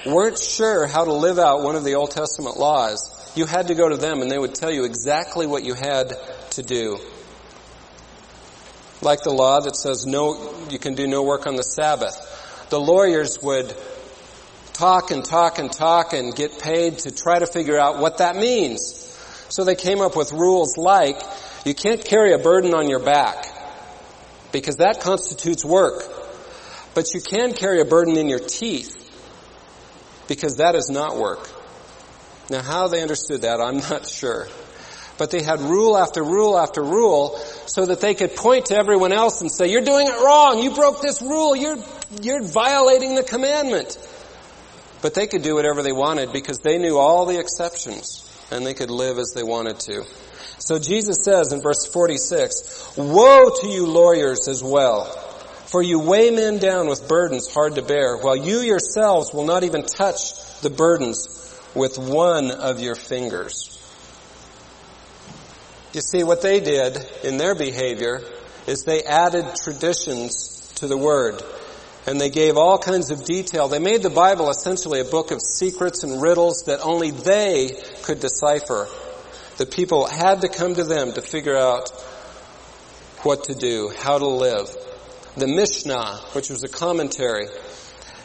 weren't 0.06 0.39
sure 0.39 0.88
how 0.88 1.06
to 1.06 1.13
live 1.13 1.39
out 1.39 1.63
one 1.63 1.76
of 1.76 1.84
the 1.84 1.95
Old 1.95 2.12
Testament 2.12 2.58
laws, 2.58 3.13
you 3.36 3.45
had 3.45 3.67
to 3.67 3.76
go 3.76 3.89
to 3.89 3.97
them 3.97 4.21
and 4.21 4.32
they 4.32 4.39
would 4.39 4.56
tell 4.56 4.71
you 4.71 4.86
exactly 4.86 5.45
what 5.45 5.63
you 5.63 5.73
had 5.73 6.13
to 6.52 6.63
do. 6.63 7.00
Like 9.02 9.21
the 9.21 9.32
law 9.32 9.60
that 9.60 9.76
says 9.76 10.06
no, 10.06 10.56
you 10.69 10.80
can 10.80 10.95
do 10.95 11.08
no 11.08 11.21
work 11.21 11.45
on 11.45 11.56
the 11.56 11.63
Sabbath. 11.63 12.15
The 12.69 12.80
lawyers 12.80 13.41
would 13.41 13.74
talk 14.74 15.11
and 15.11 15.24
talk 15.24 15.57
and 15.59 15.72
talk 15.72 16.13
and 16.13 16.36
get 16.36 16.59
paid 16.59 16.99
to 16.99 17.11
try 17.11 17.39
to 17.39 17.47
figure 17.47 17.80
out 17.80 17.99
what 17.99 18.20
that 18.20 18.36
means. 18.36 18.93
So 19.49 19.63
they 19.63 19.76
came 19.76 20.01
up 20.01 20.15
with 20.15 20.32
rules 20.34 20.78
like 20.78 21.22
you 21.65 21.74
can't 21.74 22.03
carry 22.03 22.34
a 22.34 22.38
burden 22.38 22.74
on 22.74 22.89
your 22.89 22.99
back 22.99 23.45
because 24.51 24.78
that 24.78 25.01
constitutes 25.01 25.65
work. 25.65 26.03
But 26.93 27.13
you 27.13 27.22
can 27.22 27.53
carry 27.53 27.80
a 27.80 27.86
burden 27.86 28.18
in 28.18 28.30
your 28.30 28.39
teeth 28.39 28.95
because 30.28 30.57
that 30.57 30.76
is 30.76 30.89
not 30.89 31.18
work. 31.18 31.49
Now 32.49 32.61
how 32.61 32.88
they 32.88 33.01
understood 33.01 33.41
that, 33.41 33.59
I'm 33.59 33.78
not 33.89 34.07
sure. 34.07 34.47
But 35.18 35.32
they 35.32 35.41
had 35.41 35.59
rule 35.61 35.97
after 35.97 36.24
rule 36.24 36.57
after 36.57 36.84
rule 36.84 37.38
so 37.65 37.86
that 37.88 38.01
they 38.01 38.13
could 38.13 38.36
point 38.36 38.68
to 38.68 38.78
everyone 38.78 39.11
else 39.11 39.41
and 39.41 39.51
say, 39.51 39.72
you're 39.72 39.82
doing 39.82 40.07
it 40.07 40.24
wrong. 40.24 40.59
You 40.59 40.72
broke 40.76 41.01
this 41.01 41.22
rule. 41.22 41.55
You're, 41.55 41.78
you're 42.22 42.43
violating 42.43 43.16
the 43.16 43.24
commandment. 43.24 43.97
But 45.01 45.14
they 45.14 45.28
could 45.28 45.43
do 45.43 45.55
whatever 45.55 45.84
they 45.84 45.91
wanted 45.91 46.34
because 46.34 46.60
they 46.60 46.78
knew 46.78 46.97
all 46.97 47.26
the 47.26 47.39
exceptions 47.39 48.24
and 48.51 48.66
they 48.66 48.74
could 48.74 48.89
live 48.89 49.18
as 49.18 49.34
they 49.36 49.43
wanted 49.43 49.80
to. 49.82 50.03
So 50.60 50.80
Jesus 50.80 51.24
says 51.24 51.53
in 51.53 51.62
verse 51.62 51.86
46, 51.86 52.95
Woe 52.97 53.49
to 53.62 53.68
you 53.68 53.86
lawyers 53.86 54.47
as 54.47 54.64
well, 54.64 55.05
for 55.68 55.84
you 55.84 55.99
weigh 55.99 56.32
men 56.32 56.58
down 56.58 56.88
with 56.88 57.08
burdens 57.08 57.53
hard 57.53 57.76
to 57.76 57.82
bear, 57.82 58.18
while 58.18 58.36
you 58.36 58.60
yourselves 58.60 59.34
will 59.34 59.45
not 59.45 59.64
even 59.64 59.86
touch 59.86 60.60
the 60.62 60.70
burdens 60.70 61.28
with 61.76 61.97
one 61.97 62.49
of 62.49 62.80
your 62.80 62.95
fingers. 62.95 63.74
You 65.93 66.01
see, 66.01 66.24
what 66.24 66.41
they 66.41 66.60
did 66.60 66.97
in 67.24 67.38
their 67.38 67.55
behavior 67.55 68.22
is 68.66 68.84
they 68.84 69.03
added 69.03 69.45
traditions 69.64 70.72
to 70.76 70.88
the 70.88 70.97
Word. 70.97 71.41
And 72.08 72.20
they 72.20 72.30
gave 72.30 72.55
all 72.55 72.78
kinds 72.80 73.12
of 73.12 73.26
detail. 73.26 73.68
They 73.68 73.80
made 73.80 74.01
the 74.01 74.10
Bible 74.10 74.49
essentially 74.49 75.01
a 75.01 75.05
book 75.05 75.32
of 75.32 75.41
secrets 75.41 76.03
and 76.03 76.22
riddles 76.22 76.64
that 76.68 76.80
only 76.80 77.12
they 77.12 77.78
could 78.03 78.22
decipher. 78.22 78.88
The 79.58 79.66
people 79.66 80.08
had 80.08 80.41
to 80.41 80.47
come 80.47 80.74
to 80.76 80.86
them 80.86 81.12
to 81.14 81.22
figure 81.22 81.58
out 81.58 81.89
what 83.24 83.43
to 83.45 83.55
do, 83.55 83.91
how 83.99 84.18
to 84.18 84.28
live. 84.28 84.74
The 85.36 85.47
Mishnah, 85.47 86.22
which 86.32 86.49
was 86.49 86.64
a 86.64 86.70
commentary 86.70 87.47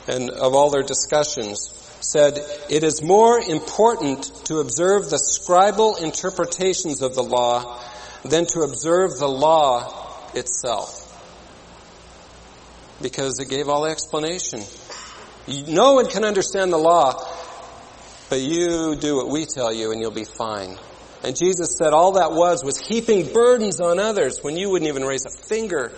and 0.07 0.31
of 0.31 0.55
all 0.55 0.71
their 0.71 0.83
discussions, 0.83 1.71
said, 2.01 2.39
it 2.71 2.85
is 2.85 3.03
more 3.03 3.41
important 3.41 4.31
to 4.47 4.59
observe 4.59 5.11
the 5.11 5.17
scribal 5.17 6.01
interpretations 6.01 7.03
of 7.03 7.15
the 7.15 7.23
law 7.23 7.81
than 8.25 8.47
to 8.47 8.61
observe 8.61 9.19
the 9.19 9.29
law 9.29 10.31
itself. 10.35 11.02
Because 13.03 13.39
it 13.41 13.49
gave 13.49 13.69
all 13.69 13.83
the 13.83 13.91
explanation. 13.91 14.63
No 15.69 15.95
one 15.95 16.09
can 16.09 16.25
understand 16.25 16.73
the 16.73 16.79
law, 16.79 17.15
but 18.31 18.41
you 18.41 18.95
do 18.97 19.17
what 19.17 19.29
we 19.29 19.45
tell 19.45 19.73
you 19.73 19.91
and 19.91 20.01
you'll 20.01 20.13
be 20.13 20.25
fine. 20.25 20.79
And 21.25 21.37
Jesus 21.37 21.77
said 21.77 21.93
all 21.93 22.13
that 22.13 22.33
was 22.33 22.65
was 22.65 22.79
heaping 22.79 23.33
burdens 23.33 23.81
on 23.81 23.99
others 23.99 24.39
when 24.43 24.57
you 24.57 24.71
wouldn't 24.71 24.89
even 24.89 25.05
raise 25.05 25.25
a 25.25 25.31
finger 25.31 25.93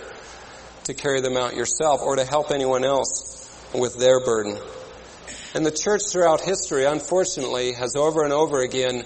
to 0.85 0.93
carry 0.93 1.21
them 1.21 1.37
out 1.37 1.55
yourself 1.55 2.01
or 2.01 2.15
to 2.15 2.25
help 2.25 2.51
anyone 2.51 2.83
else 2.83 3.41
with 3.73 3.97
their 3.97 4.19
burden. 4.19 4.57
And 5.53 5.65
the 5.65 5.71
church 5.71 6.01
throughout 6.11 6.41
history, 6.41 6.85
unfortunately, 6.85 7.73
has 7.73 7.95
over 7.95 8.23
and 8.23 8.33
over 8.33 8.61
again 8.61 9.03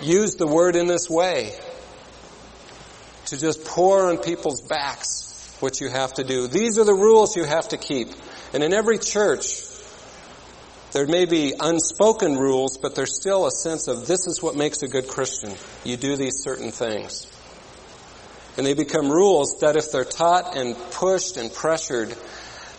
used 0.00 0.38
the 0.38 0.46
word 0.46 0.76
in 0.76 0.86
this 0.86 1.10
way 1.10 1.52
to 3.26 3.38
just 3.38 3.64
pour 3.64 4.08
on 4.08 4.18
people's 4.18 4.60
backs 4.60 5.31
what 5.62 5.80
you 5.80 5.88
have 5.88 6.14
to 6.14 6.24
do. 6.24 6.46
These 6.48 6.78
are 6.78 6.84
the 6.84 6.94
rules 6.94 7.36
you 7.36 7.44
have 7.44 7.68
to 7.68 7.76
keep. 7.76 8.08
And 8.52 8.62
in 8.62 8.72
every 8.72 8.98
church, 8.98 9.62
there 10.92 11.06
may 11.06 11.24
be 11.24 11.54
unspoken 11.58 12.36
rules, 12.36 12.76
but 12.76 12.94
there's 12.94 13.16
still 13.16 13.46
a 13.46 13.50
sense 13.50 13.88
of 13.88 14.06
this 14.06 14.26
is 14.26 14.42
what 14.42 14.56
makes 14.56 14.82
a 14.82 14.88
good 14.88 15.08
Christian. 15.08 15.54
You 15.84 15.96
do 15.96 16.16
these 16.16 16.42
certain 16.42 16.70
things. 16.70 17.26
And 18.58 18.66
they 18.66 18.74
become 18.74 19.10
rules 19.10 19.60
that 19.60 19.76
if 19.76 19.90
they're 19.90 20.04
taught 20.04 20.56
and 20.56 20.76
pushed 20.90 21.38
and 21.38 21.52
pressured, 21.52 22.14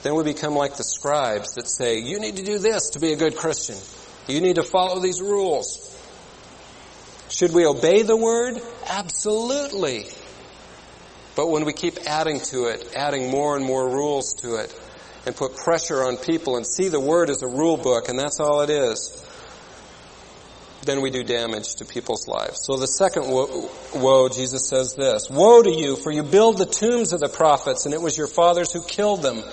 then 0.03 0.13
we 0.13 0.23
become 0.23 0.53
like 0.53 0.75
the 0.75 0.83
scribes 0.83 1.55
that 1.55 1.67
say, 1.67 1.99
you 1.99 2.19
need 2.19 2.35
to 2.35 2.43
do 2.43 2.59
this 2.59 2.91
to 2.91 2.99
be 2.99 3.13
a 3.13 3.15
good 3.15 3.35
Christian. 3.35 3.77
You 4.27 4.41
need 4.41 4.55
to 4.55 4.63
follow 4.63 4.99
these 4.99 5.21
rules. 5.21 5.89
Should 7.29 7.53
we 7.53 7.65
obey 7.65 8.03
the 8.03 8.15
word? 8.15 8.61
Absolutely. 8.87 10.05
But 11.35 11.49
when 11.49 11.65
we 11.65 11.73
keep 11.73 11.97
adding 12.05 12.39
to 12.51 12.65
it, 12.65 12.93
adding 12.95 13.31
more 13.31 13.55
and 13.55 13.65
more 13.65 13.89
rules 13.89 14.33
to 14.41 14.55
it, 14.55 14.73
and 15.25 15.35
put 15.35 15.55
pressure 15.55 16.03
on 16.03 16.17
people 16.17 16.57
and 16.57 16.67
see 16.67 16.89
the 16.89 16.99
word 16.99 17.29
as 17.29 17.41
a 17.41 17.47
rule 17.47 17.77
book 17.77 18.09
and 18.09 18.19
that's 18.19 18.39
all 18.39 18.61
it 18.61 18.69
is, 18.69 19.23
then 20.85 21.01
we 21.01 21.09
do 21.09 21.23
damage 21.23 21.75
to 21.75 21.85
people's 21.85 22.27
lives. 22.27 22.65
So 22.65 22.75
the 22.75 22.87
second 22.87 23.29
woe, 23.29 24.29
Jesus 24.29 24.67
says 24.67 24.95
this, 24.95 25.29
Woe 25.29 25.63
to 25.63 25.71
you, 25.71 25.95
for 25.95 26.11
you 26.11 26.23
build 26.23 26.57
the 26.57 26.65
tombs 26.65 27.13
of 27.13 27.21
the 27.21 27.29
prophets, 27.29 27.85
and 27.85 27.93
it 27.93 28.01
was 28.01 28.17
your 28.17 28.27
fathers 28.27 28.73
who 28.73 28.83
killed 28.83 29.21
them. 29.21 29.43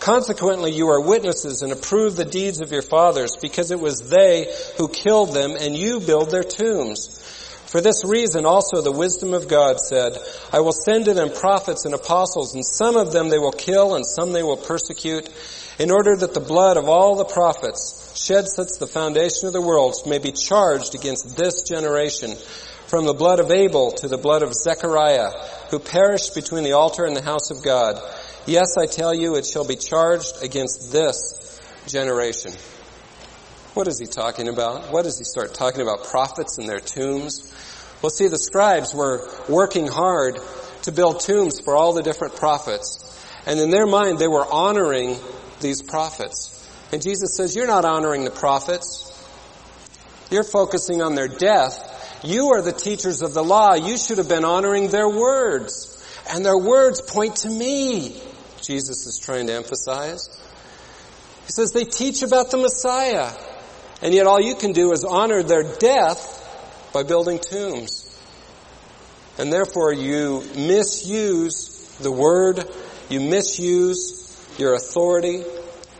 Consequently, 0.00 0.72
you 0.72 0.88
are 0.88 1.00
witnesses 1.00 1.62
and 1.62 1.72
approve 1.72 2.16
the 2.16 2.24
deeds 2.24 2.60
of 2.60 2.72
your 2.72 2.82
fathers, 2.82 3.36
because 3.40 3.70
it 3.70 3.78
was 3.78 4.08
they 4.08 4.52
who 4.78 4.88
killed 4.88 5.32
them, 5.32 5.56
and 5.58 5.76
you 5.76 6.00
build 6.00 6.30
their 6.30 6.42
tombs. 6.42 7.22
For 7.70 7.80
this 7.80 8.04
reason 8.04 8.46
also 8.46 8.82
the 8.82 8.90
wisdom 8.90 9.32
of 9.32 9.46
God 9.46 9.78
said, 9.78 10.18
I 10.52 10.58
will 10.58 10.72
send 10.72 11.04
to 11.04 11.14
them 11.14 11.30
prophets 11.30 11.84
and 11.84 11.94
apostles, 11.94 12.52
and 12.56 12.66
some 12.66 12.96
of 12.96 13.12
them 13.12 13.28
they 13.28 13.38
will 13.38 13.52
kill, 13.52 13.94
and 13.94 14.04
some 14.04 14.32
they 14.32 14.42
will 14.42 14.56
persecute, 14.56 15.28
in 15.78 15.92
order 15.92 16.16
that 16.16 16.34
the 16.34 16.40
blood 16.40 16.76
of 16.76 16.88
all 16.88 17.14
the 17.14 17.24
prophets 17.24 18.12
shed 18.16 18.46
since 18.48 18.76
the 18.76 18.88
foundation 18.88 19.46
of 19.46 19.52
the 19.52 19.60
world 19.60 19.94
may 20.04 20.18
be 20.18 20.32
charged 20.32 20.96
against 20.96 21.36
this 21.36 21.62
generation, 21.62 22.34
from 22.88 23.04
the 23.04 23.14
blood 23.14 23.38
of 23.38 23.52
Abel 23.52 23.92
to 23.92 24.08
the 24.08 24.18
blood 24.18 24.42
of 24.42 24.52
Zechariah, 24.52 25.30
who 25.70 25.78
perished 25.78 26.34
between 26.34 26.64
the 26.64 26.72
altar 26.72 27.04
and 27.04 27.16
the 27.16 27.22
house 27.22 27.52
of 27.52 27.62
God. 27.62 28.02
Yes, 28.46 28.76
I 28.76 28.86
tell 28.86 29.14
you, 29.14 29.36
it 29.36 29.46
shall 29.46 29.64
be 29.64 29.76
charged 29.76 30.42
against 30.42 30.90
this 30.90 31.60
generation. 31.86 32.52
What 33.74 33.86
is 33.86 33.98
he 34.00 34.06
talking 34.06 34.48
about? 34.48 34.92
What 34.92 35.04
does 35.04 35.18
he 35.18 35.24
start 35.24 35.54
talking 35.54 35.80
about? 35.80 36.04
Prophets 36.04 36.58
and 36.58 36.68
their 36.68 36.80
tombs? 36.80 37.54
Well, 38.02 38.10
see, 38.10 38.26
the 38.26 38.38
scribes 38.38 38.92
were 38.92 39.28
working 39.48 39.86
hard 39.86 40.38
to 40.82 40.92
build 40.92 41.20
tombs 41.20 41.60
for 41.60 41.76
all 41.76 41.92
the 41.92 42.02
different 42.02 42.34
prophets. 42.34 43.06
And 43.46 43.60
in 43.60 43.70
their 43.70 43.86
mind, 43.86 44.18
they 44.18 44.26
were 44.26 44.44
honoring 44.44 45.16
these 45.60 45.82
prophets. 45.82 46.56
And 46.92 47.00
Jesus 47.00 47.36
says, 47.36 47.54
you're 47.54 47.68
not 47.68 47.84
honoring 47.84 48.24
the 48.24 48.30
prophets. 48.30 49.06
You're 50.30 50.44
focusing 50.44 51.00
on 51.02 51.14
their 51.14 51.28
death. 51.28 52.20
You 52.24 52.48
are 52.48 52.62
the 52.62 52.72
teachers 52.72 53.22
of 53.22 53.34
the 53.34 53.44
law. 53.44 53.74
You 53.74 53.96
should 53.96 54.18
have 54.18 54.28
been 54.28 54.44
honoring 54.44 54.88
their 54.88 55.08
words. 55.08 55.96
And 56.28 56.44
their 56.44 56.58
words 56.58 57.00
point 57.02 57.36
to 57.36 57.48
me. 57.48 58.20
Jesus 58.62 59.06
is 59.06 59.18
trying 59.18 59.46
to 59.46 59.52
emphasize. 59.52 60.28
He 61.46 61.52
says 61.52 61.72
they 61.72 61.84
teach 61.84 62.22
about 62.22 62.50
the 62.50 62.58
Messiah. 62.58 63.30
And 64.02 64.14
yet 64.14 64.26
all 64.26 64.40
you 64.40 64.54
can 64.54 64.72
do 64.72 64.92
is 64.92 65.04
honor 65.04 65.42
their 65.42 65.62
death 65.62 66.90
by 66.92 67.02
building 67.02 67.38
tombs. 67.38 68.06
And 69.38 69.52
therefore 69.52 69.92
you 69.92 70.42
misuse 70.56 71.96
the 72.00 72.10
word, 72.10 72.64
you 73.08 73.20
misuse 73.20 74.20
your 74.58 74.74
authority 74.74 75.42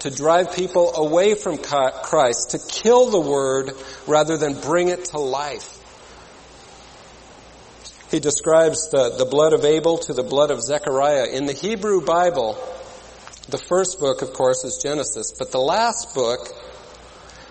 to 0.01 0.11
drive 0.11 0.55
people 0.55 0.95
away 0.97 1.35
from 1.35 1.59
Christ, 1.59 2.51
to 2.51 2.59
kill 2.59 3.11
the 3.11 3.21
word 3.21 3.73
rather 4.07 4.37
than 4.37 4.61
bring 4.61 4.89
it 4.89 5.07
to 5.07 5.19
life. 5.19 5.77
He 8.11 8.19
describes 8.19 8.91
the, 8.91 9.15
the 9.17 9.25
blood 9.25 9.53
of 9.53 9.65
Abel 9.65 9.99
to 9.99 10.13
the 10.13 10.23
blood 10.23 10.51
of 10.51 10.63
Zechariah. 10.63 11.27
In 11.27 11.47
the 11.47 11.53
Hebrew 11.53 12.05
Bible, 12.05 12.55
the 13.49 13.59
first 13.59 14.01
book, 14.01 14.23
of 14.23 14.33
course, 14.33 14.65
is 14.65 14.81
Genesis, 14.83 15.33
but 15.39 15.53
the 15.53 15.61
last 15.61 16.15
book 16.15 16.49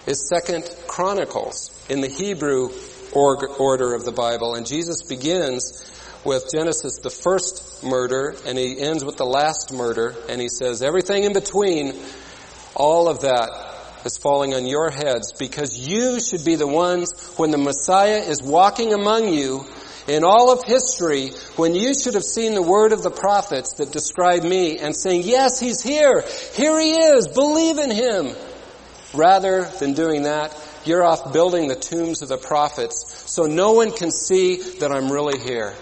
is 0.09 0.27
Second 0.27 0.67
Chronicles 0.87 1.69
in 1.87 2.01
the 2.01 2.07
Hebrew 2.07 2.71
order 3.13 3.93
of 3.93 4.05
the 4.05 4.11
Bible. 4.11 4.55
And 4.55 4.65
Jesus 4.65 5.03
begins 5.03 5.85
with 6.25 6.49
Genesis, 6.51 6.97
the 6.97 7.11
first 7.11 7.83
murder, 7.83 8.35
and 8.47 8.57
he 8.57 8.79
ends 8.79 9.05
with 9.05 9.17
the 9.17 9.25
last 9.25 9.71
murder, 9.71 10.15
and 10.27 10.41
he 10.41 10.49
says, 10.49 10.81
everything 10.81 11.25
in 11.25 11.33
between, 11.33 11.93
all 12.73 13.07
of 13.07 13.21
that 13.21 13.49
is 14.03 14.17
falling 14.17 14.55
on 14.55 14.65
your 14.65 14.89
heads 14.89 15.31
because 15.33 15.77
you 15.77 16.19
should 16.19 16.43
be 16.43 16.55
the 16.55 16.67
ones 16.67 17.11
when 17.37 17.51
the 17.51 17.59
Messiah 17.59 18.17
is 18.17 18.41
walking 18.41 18.93
among 18.93 19.31
you 19.31 19.63
in 20.07 20.23
all 20.23 20.51
of 20.51 20.63
history 20.63 21.29
when 21.55 21.75
you 21.75 21.93
should 21.93 22.15
have 22.15 22.23
seen 22.23 22.55
the 22.55 22.63
word 22.63 22.93
of 22.93 23.03
the 23.03 23.11
prophets 23.11 23.73
that 23.73 23.91
describe 23.91 24.43
me 24.43 24.79
and 24.79 24.95
saying, 24.95 25.21
yes, 25.23 25.59
he's 25.59 25.83
here. 25.83 26.23
Here 26.53 26.79
he 26.79 26.93
is. 26.93 27.27
Believe 27.27 27.77
in 27.77 27.91
him. 27.91 28.35
Rather 29.13 29.65
than 29.79 29.93
doing 29.93 30.23
that, 30.23 30.55
you're 30.85 31.03
off 31.03 31.33
building 31.33 31.67
the 31.67 31.75
tombs 31.75 32.21
of 32.21 32.29
the 32.29 32.37
prophets 32.37 33.23
so 33.25 33.45
no 33.45 33.73
one 33.73 33.91
can 33.91 34.11
see 34.11 34.57
that 34.79 34.91
I'm 34.91 35.11
really 35.11 35.39
here. 35.39 35.75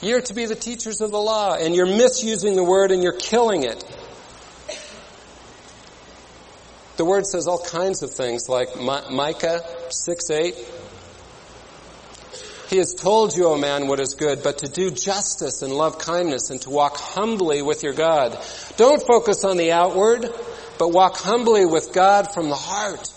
You're 0.00 0.22
to 0.22 0.34
be 0.34 0.46
the 0.46 0.54
teachers 0.54 1.00
of 1.00 1.10
the 1.10 1.20
law 1.20 1.54
and 1.54 1.74
you're 1.74 1.86
misusing 1.86 2.56
the 2.56 2.64
word 2.64 2.90
and 2.90 3.02
you're 3.02 3.12
killing 3.18 3.64
it. 3.64 3.82
The 6.96 7.04
word 7.04 7.26
says 7.26 7.46
all 7.48 7.62
kinds 7.62 8.02
of 8.02 8.12
things 8.12 8.48
like 8.48 8.68
Micah 8.78 9.62
6 9.90 10.30
8. 10.30 10.54
He 12.70 12.78
has 12.78 12.94
told 12.94 13.36
you, 13.36 13.46
O 13.46 13.58
man, 13.58 13.88
what 13.88 14.00
is 14.00 14.14
good, 14.14 14.42
but 14.42 14.58
to 14.58 14.68
do 14.68 14.90
justice 14.90 15.62
and 15.62 15.72
love 15.72 15.98
kindness 15.98 16.50
and 16.50 16.60
to 16.62 16.70
walk 16.70 16.96
humbly 16.96 17.62
with 17.62 17.82
your 17.82 17.92
God. 17.92 18.38
Don't 18.76 19.02
focus 19.06 19.44
on 19.44 19.56
the 19.56 19.72
outward, 19.72 20.30
but 20.78 20.88
walk 20.88 21.16
humbly 21.16 21.66
with 21.66 21.92
God 21.92 22.32
from 22.32 22.48
the 22.48 22.56
heart. 22.56 23.08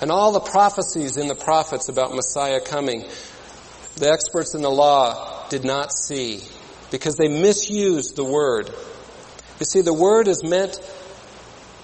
And 0.00 0.10
all 0.10 0.32
the 0.32 0.40
prophecies 0.40 1.16
in 1.16 1.28
the 1.28 1.34
prophets 1.34 1.88
about 1.88 2.14
Messiah 2.14 2.60
coming, 2.60 3.04
the 3.96 4.10
experts 4.10 4.54
in 4.54 4.62
the 4.62 4.70
law 4.70 5.48
did 5.48 5.64
not 5.64 5.92
see 5.92 6.40
because 6.90 7.16
they 7.16 7.28
misused 7.28 8.16
the 8.16 8.24
word. 8.24 8.68
You 9.60 9.66
see, 9.66 9.80
the 9.80 9.94
word 9.94 10.28
is 10.28 10.42
meant 10.42 10.78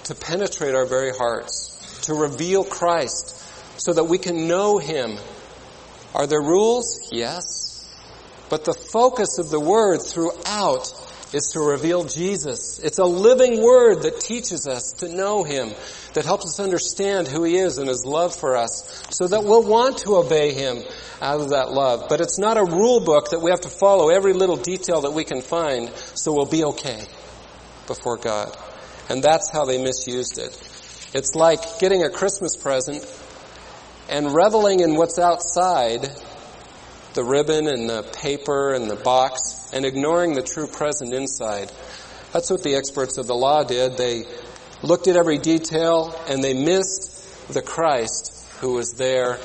to 0.04 0.14
penetrate 0.14 0.74
our 0.74 0.86
very 0.86 1.12
hearts, 1.12 2.00
to 2.06 2.14
reveal 2.14 2.64
Christ 2.64 3.36
so 3.80 3.92
that 3.92 4.04
we 4.04 4.18
can 4.18 4.48
know 4.48 4.78
Him. 4.78 5.18
Are 6.14 6.26
there 6.26 6.40
rules? 6.40 7.08
Yes. 7.12 7.86
But 8.48 8.64
the 8.64 8.74
focus 8.74 9.38
of 9.38 9.50
the 9.50 9.60
word 9.60 9.98
throughout 9.98 10.92
is 11.32 11.50
to 11.52 11.60
reveal 11.60 12.04
Jesus. 12.04 12.78
It's 12.78 12.98
a 12.98 13.04
living 13.04 13.62
word 13.62 14.02
that 14.02 14.20
teaches 14.20 14.66
us 14.66 14.92
to 14.98 15.08
know 15.08 15.44
Him, 15.44 15.72
that 16.14 16.24
helps 16.24 16.46
us 16.46 16.60
understand 16.60 17.28
who 17.28 17.44
He 17.44 17.56
is 17.56 17.78
and 17.78 17.88
His 17.88 18.04
love 18.04 18.34
for 18.34 18.56
us, 18.56 19.04
so 19.10 19.28
that 19.28 19.44
we'll 19.44 19.64
want 19.64 19.98
to 19.98 20.16
obey 20.16 20.52
Him 20.54 20.82
out 21.20 21.40
of 21.40 21.50
that 21.50 21.70
love. 21.70 22.06
But 22.08 22.20
it's 22.20 22.38
not 22.38 22.56
a 22.56 22.64
rule 22.64 23.00
book 23.00 23.30
that 23.30 23.40
we 23.40 23.50
have 23.50 23.60
to 23.62 23.68
follow 23.68 24.08
every 24.08 24.32
little 24.32 24.56
detail 24.56 25.02
that 25.02 25.12
we 25.12 25.24
can 25.24 25.42
find, 25.42 25.90
so 26.14 26.32
we'll 26.32 26.46
be 26.46 26.64
okay 26.64 27.04
before 27.86 28.16
God. 28.16 28.56
And 29.08 29.22
that's 29.22 29.50
how 29.50 29.64
they 29.64 29.82
misused 29.82 30.38
it. 30.38 30.54
It's 31.14 31.34
like 31.34 31.78
getting 31.78 32.04
a 32.04 32.10
Christmas 32.10 32.56
present 32.56 33.04
and 34.08 34.34
reveling 34.34 34.80
in 34.80 34.94
what's 34.94 35.18
outside 35.18 36.10
the 37.18 37.24
ribbon 37.24 37.66
and 37.66 37.90
the 37.90 38.04
paper 38.04 38.74
and 38.74 38.88
the 38.88 38.94
box 38.94 39.68
and 39.72 39.84
ignoring 39.84 40.34
the 40.34 40.42
true 40.42 40.68
present 40.68 41.12
inside. 41.12 41.68
That's 42.32 42.48
what 42.48 42.62
the 42.62 42.76
experts 42.76 43.18
of 43.18 43.26
the 43.26 43.34
law 43.34 43.64
did. 43.64 43.96
They 43.96 44.22
looked 44.84 45.08
at 45.08 45.16
every 45.16 45.38
detail 45.38 46.14
and 46.28 46.44
they 46.44 46.54
missed 46.54 47.48
the 47.52 47.60
Christ 47.60 48.46
who 48.60 48.74
was 48.74 48.92
there 48.92 49.40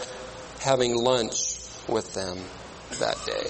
having 0.62 0.96
lunch 0.96 1.58
with 1.90 2.14
them 2.14 2.38
that 3.00 3.18
day. 3.26 3.50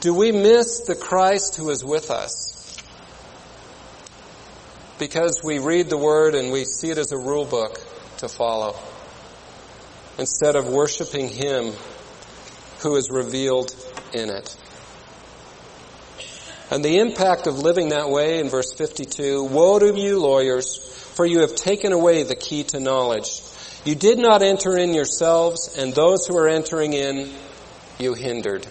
Do 0.00 0.14
we 0.14 0.32
miss 0.32 0.80
the 0.80 0.96
Christ 0.96 1.54
who 1.54 1.70
is 1.70 1.84
with 1.84 2.10
us? 2.10 2.76
Because 4.98 5.42
we 5.44 5.60
read 5.60 5.90
the 5.90 5.96
Word 5.96 6.34
and 6.34 6.50
we 6.50 6.64
see 6.64 6.90
it 6.90 6.98
as 6.98 7.12
a 7.12 7.18
rule 7.18 7.44
book 7.44 7.78
to 8.16 8.28
follow 8.28 8.74
instead 10.18 10.56
of 10.56 10.68
worshiping 10.68 11.28
Him 11.28 11.72
who 12.80 12.96
is 12.96 13.10
revealed 13.10 13.74
in 14.12 14.30
it. 14.30 14.56
And 16.70 16.84
the 16.84 16.98
impact 16.98 17.46
of 17.46 17.58
living 17.58 17.90
that 17.90 18.08
way 18.08 18.40
in 18.40 18.48
verse 18.48 18.72
52, 18.72 19.44
woe 19.44 19.78
to 19.78 19.94
you 19.94 20.18
lawyers, 20.18 20.76
for 21.14 21.26
you 21.26 21.40
have 21.40 21.54
taken 21.54 21.92
away 21.92 22.22
the 22.22 22.34
key 22.34 22.64
to 22.64 22.80
knowledge. 22.80 23.42
You 23.84 23.94
did 23.94 24.18
not 24.18 24.42
enter 24.42 24.76
in 24.76 24.94
yourselves, 24.94 25.76
and 25.78 25.92
those 25.92 26.26
who 26.26 26.36
are 26.36 26.48
entering 26.48 26.94
in, 26.94 27.30
you 27.98 28.14
hindered. 28.14 28.66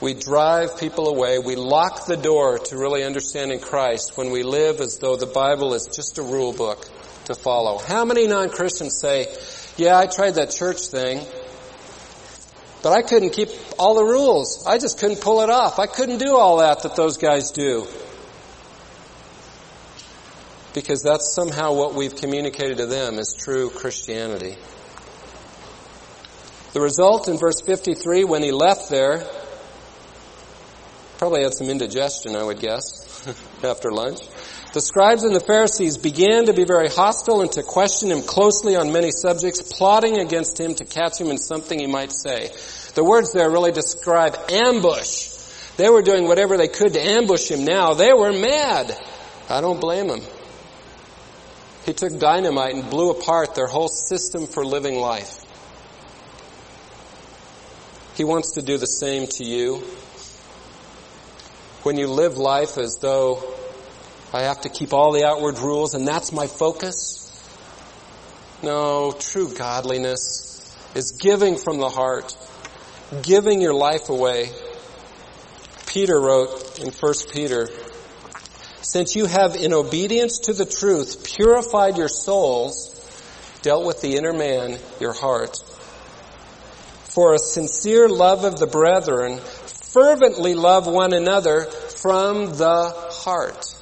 We 0.00 0.14
drive 0.14 0.78
people 0.78 1.08
away. 1.08 1.38
We 1.38 1.56
lock 1.56 2.06
the 2.06 2.16
door 2.16 2.58
to 2.58 2.76
really 2.76 3.04
understanding 3.04 3.60
Christ 3.60 4.16
when 4.16 4.30
we 4.30 4.42
live 4.42 4.80
as 4.80 4.98
though 4.98 5.16
the 5.16 5.26
Bible 5.26 5.74
is 5.74 5.86
just 5.86 6.18
a 6.18 6.22
rule 6.22 6.52
book 6.52 6.88
to 7.30 7.40
follow. 7.40 7.78
How 7.78 8.04
many 8.04 8.26
non-Christians 8.26 8.98
say, 8.98 9.26
yeah, 9.76 9.98
I 9.98 10.06
tried 10.06 10.32
that 10.32 10.50
church 10.50 10.88
thing, 10.88 11.24
but 12.82 12.92
I 12.92 13.02
couldn't 13.02 13.30
keep 13.30 13.48
all 13.78 13.94
the 13.94 14.04
rules. 14.04 14.66
I 14.66 14.78
just 14.78 14.98
couldn't 14.98 15.20
pull 15.20 15.42
it 15.42 15.50
off. 15.50 15.78
I 15.78 15.86
couldn't 15.86 16.18
do 16.18 16.36
all 16.36 16.58
that 16.58 16.82
that 16.82 16.96
those 16.96 17.18
guys 17.18 17.50
do. 17.50 17.86
Because 20.74 21.02
that's 21.02 21.34
somehow 21.34 21.74
what 21.74 21.94
we've 21.94 22.14
communicated 22.14 22.78
to 22.78 22.86
them 22.86 23.18
as 23.18 23.34
true 23.34 23.70
Christianity. 23.70 24.56
The 26.72 26.80
result 26.80 27.28
in 27.28 27.36
verse 27.36 27.60
53, 27.60 28.24
when 28.24 28.42
he 28.42 28.52
left 28.52 28.88
there, 28.90 29.26
probably 31.18 31.42
had 31.42 31.52
some 31.52 31.68
indigestion, 31.68 32.36
I 32.36 32.44
would 32.44 32.60
guess, 32.60 33.26
after 33.64 33.90
lunch. 33.90 34.20
The 34.72 34.80
scribes 34.80 35.24
and 35.24 35.34
the 35.34 35.40
Pharisees 35.40 35.96
began 35.96 36.46
to 36.46 36.52
be 36.52 36.64
very 36.64 36.88
hostile 36.88 37.40
and 37.40 37.50
to 37.52 37.64
question 37.64 38.12
him 38.12 38.22
closely 38.22 38.76
on 38.76 38.92
many 38.92 39.10
subjects, 39.10 39.60
plotting 39.62 40.18
against 40.18 40.60
him 40.60 40.76
to 40.76 40.84
catch 40.84 41.20
him 41.20 41.28
in 41.28 41.38
something 41.38 41.76
he 41.76 41.88
might 41.88 42.12
say. 42.12 42.52
The 42.94 43.02
words 43.02 43.32
there 43.32 43.50
really 43.50 43.72
describe 43.72 44.38
ambush. 44.48 45.28
They 45.76 45.88
were 45.88 46.02
doing 46.02 46.28
whatever 46.28 46.56
they 46.56 46.68
could 46.68 46.92
to 46.92 47.00
ambush 47.00 47.50
him 47.50 47.64
now. 47.64 47.94
They 47.94 48.12
were 48.12 48.32
mad. 48.32 48.96
I 49.48 49.60
don't 49.60 49.80
blame 49.80 50.06
them. 50.06 50.20
He 51.84 51.92
took 51.92 52.16
dynamite 52.20 52.74
and 52.74 52.88
blew 52.88 53.10
apart 53.10 53.56
their 53.56 53.66
whole 53.66 53.88
system 53.88 54.46
for 54.46 54.64
living 54.64 54.96
life. 54.96 55.44
He 58.14 58.22
wants 58.22 58.52
to 58.52 58.62
do 58.62 58.78
the 58.78 58.86
same 58.86 59.26
to 59.26 59.44
you. 59.44 59.82
When 61.82 61.96
you 61.96 62.06
live 62.06 62.36
life 62.36 62.78
as 62.78 62.98
though 62.98 63.56
I 64.32 64.42
have 64.42 64.60
to 64.60 64.68
keep 64.68 64.92
all 64.92 65.12
the 65.12 65.24
outward 65.24 65.58
rules 65.58 65.94
and 65.94 66.06
that's 66.06 66.32
my 66.32 66.46
focus. 66.46 67.26
No, 68.62 69.12
true 69.12 69.52
godliness 69.54 70.50
is 70.94 71.12
giving 71.12 71.56
from 71.56 71.78
the 71.78 71.88
heart, 71.88 72.36
giving 73.22 73.60
your 73.60 73.74
life 73.74 74.08
away. 74.08 74.50
Peter 75.86 76.20
wrote 76.20 76.78
in 76.78 76.92
1 76.92 77.14
Peter, 77.32 77.68
since 78.82 79.16
you 79.16 79.26
have 79.26 79.56
in 79.56 79.72
obedience 79.72 80.38
to 80.40 80.52
the 80.52 80.64
truth 80.64 81.24
purified 81.24 81.96
your 81.96 82.08
souls, 82.08 82.96
dealt 83.62 83.84
with 83.84 84.00
the 84.00 84.16
inner 84.16 84.32
man, 84.32 84.78
your 85.00 85.12
heart, 85.12 85.56
for 87.04 87.34
a 87.34 87.38
sincere 87.38 88.08
love 88.08 88.44
of 88.44 88.58
the 88.58 88.66
brethren, 88.66 89.38
fervently 89.38 90.54
love 90.54 90.86
one 90.86 91.12
another 91.12 91.64
from 91.64 92.46
the 92.56 92.94
heart. 93.10 93.79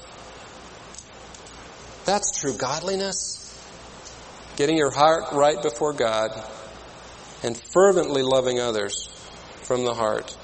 That's 2.09 2.30
true 2.40 2.54
godliness. 2.54 3.54
Getting 4.56 4.78
your 4.78 4.90
heart 4.90 5.24
right 5.34 5.62
before 5.62 5.92
God 5.92 6.30
and 7.42 7.54
fervently 7.54 8.22
loving 8.22 8.59
others 8.59 9.11
from 9.64 9.84
the 9.84 9.92
heart. 9.92 10.34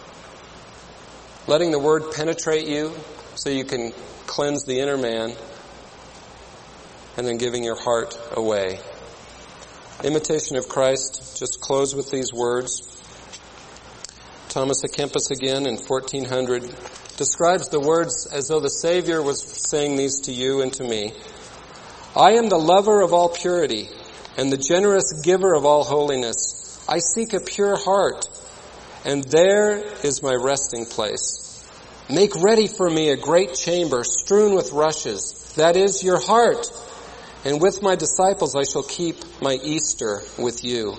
Letting 1.47 1.71
the 1.71 1.79
word 1.79 2.13
penetrate 2.13 2.69
you 2.69 2.93
so 3.37 3.49
you 3.49 3.65
can 3.65 3.95
cleanse 4.27 4.67
the 4.67 4.79
inner 4.79 4.99
man 4.99 5.33
and 7.17 7.27
then 7.27 7.39
giving 7.39 7.65
your 7.65 7.81
heart 7.81 8.15
away. 8.33 8.79
Imitation 10.05 10.59
of 10.59 10.69
Christ, 10.69 11.39
just 11.39 11.63
close 11.63 11.95
with 11.95 12.11
these 12.11 12.31
words. 12.31 12.83
Thomas 14.51 14.85
à 14.85 14.95
Kempis 14.95 15.31
again 15.31 15.65
in 15.65 15.79
1400 15.79 16.77
describes 17.17 17.71
the 17.71 17.81
words 17.81 18.27
as 18.31 18.49
though 18.49 18.61
the 18.61 18.69
Savior 18.69 19.23
was 19.23 19.43
saying 19.71 19.97
these 19.97 20.21
to 20.21 20.31
you 20.31 20.61
and 20.61 20.71
to 20.75 20.85
me. 20.85 21.15
I 22.17 22.35
am 22.35 22.49
the 22.49 22.59
lover 22.59 23.01
of 23.01 23.13
all 23.13 23.29
purity 23.29 23.89
and 24.37 24.53
the 24.53 24.57
generous 24.57 25.13
giver 25.25 25.53
of 25.53 25.65
all 25.65 25.83
holiness. 25.83 26.81
I 26.89 27.01
seek 27.01 27.33
a 27.33 27.41
pure 27.41 27.77
heart 27.77 28.29
and 29.05 29.25
there 29.25 29.79
is 30.05 30.23
my 30.23 30.35
resting 30.35 30.87
place. 30.87 31.69
Make 32.09 32.37
ready 32.37 32.69
for 32.69 32.89
me 32.89 33.11
a 33.11 33.17
great 33.17 33.55
chamber 33.55 34.05
strewn 34.05 34.55
with 34.55 34.71
rushes. 34.71 35.55
That 35.57 35.75
is 35.77 36.05
your 36.05 36.21
heart. 36.21 36.69
And 37.45 37.61
with 37.61 37.83
my 37.83 37.97
disciples 37.97 38.55
I 38.55 38.63
shall 38.63 38.85
keep 38.85 39.17
my 39.43 39.55
Easter 39.65 40.23
with 40.39 40.63
you. 40.63 40.97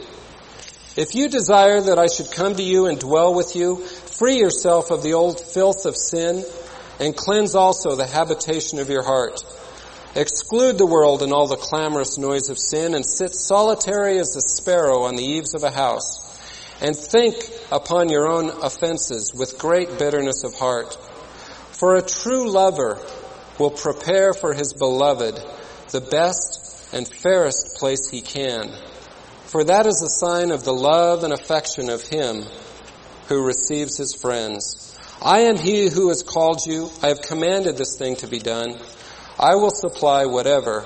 If 0.98 1.16
you 1.16 1.30
desire 1.30 1.80
that 1.80 1.98
I 1.98 2.08
should 2.08 2.32
come 2.32 2.56
to 2.56 2.64
you 2.64 2.88
and 2.88 3.00
dwell 3.00 3.34
with 3.34 3.56
you, 3.56 3.78
free 3.78 4.38
yourself 4.40 4.92
of 4.92 5.02
the 5.02 5.14
old 5.14 5.40
filth 5.40 5.86
of 5.86 5.96
sin 5.96 6.44
and 7.00 7.16
cleanse 7.16 7.56
also 7.56 7.96
the 7.96 8.06
habitation 8.06 8.80
of 8.80 8.90
your 8.90 9.04
heart. 9.04 9.42
Exclude 10.16 10.78
the 10.78 10.86
world 10.86 11.22
and 11.22 11.34
all 11.34 11.48
the 11.48 11.58
clamorous 11.58 12.18
noise 12.18 12.50
of 12.50 12.58
sin 12.58 12.96
and 12.96 13.06
sit 13.06 13.36
solitary 13.36 14.18
as 14.18 14.34
a 14.38 14.42
sparrow 14.42 15.04
on 15.04 15.18
the 15.18 15.26
eaves 15.26 15.54
of 15.54 15.64
a 15.64 15.72
house 15.72 16.22
and 16.82 16.96
think 16.96 17.36
upon 17.70 18.08
your 18.08 18.26
own 18.26 18.50
offenses 18.50 19.34
with 19.34 19.60
great 19.60 20.00
bitterness 20.00 20.46
of 20.46 20.54
heart. 20.54 20.94
For 21.72 21.96
a 21.96 22.02
true 22.02 22.50
lover 22.50 22.98
will 23.60 23.72
prepare 23.72 24.34
for 24.34 24.54
his 24.54 24.72
beloved 24.72 25.36
the 25.92 26.02
best 26.02 26.94
and 26.94 27.06
fairest 27.06 27.76
place 27.78 28.10
he 28.10 28.22
can. 28.22 28.72
For 29.48 29.66
that 29.66 29.86
is 29.86 30.02
a 30.02 30.10
sign 30.10 30.52
of 30.52 30.64
the 30.64 30.74
love 30.74 31.26
and 31.26 31.34
affection 31.34 31.90
of 31.90 32.02
him 32.02 32.46
who 33.28 33.46
receives 33.46 33.98
his 33.98 34.14
friends. 34.14 34.98
I 35.22 35.42
am 35.42 35.58
he 35.58 35.90
who 35.90 36.08
has 36.08 36.24
called 36.24 36.66
you. 36.66 36.90
I 37.04 37.08
have 37.10 37.22
commanded 37.22 37.76
this 37.76 37.98
thing 37.98 38.16
to 38.18 38.28
be 38.28 38.40
done. 38.40 38.78
I 39.38 39.56
will 39.56 39.70
supply 39.70 40.26
whatever 40.26 40.86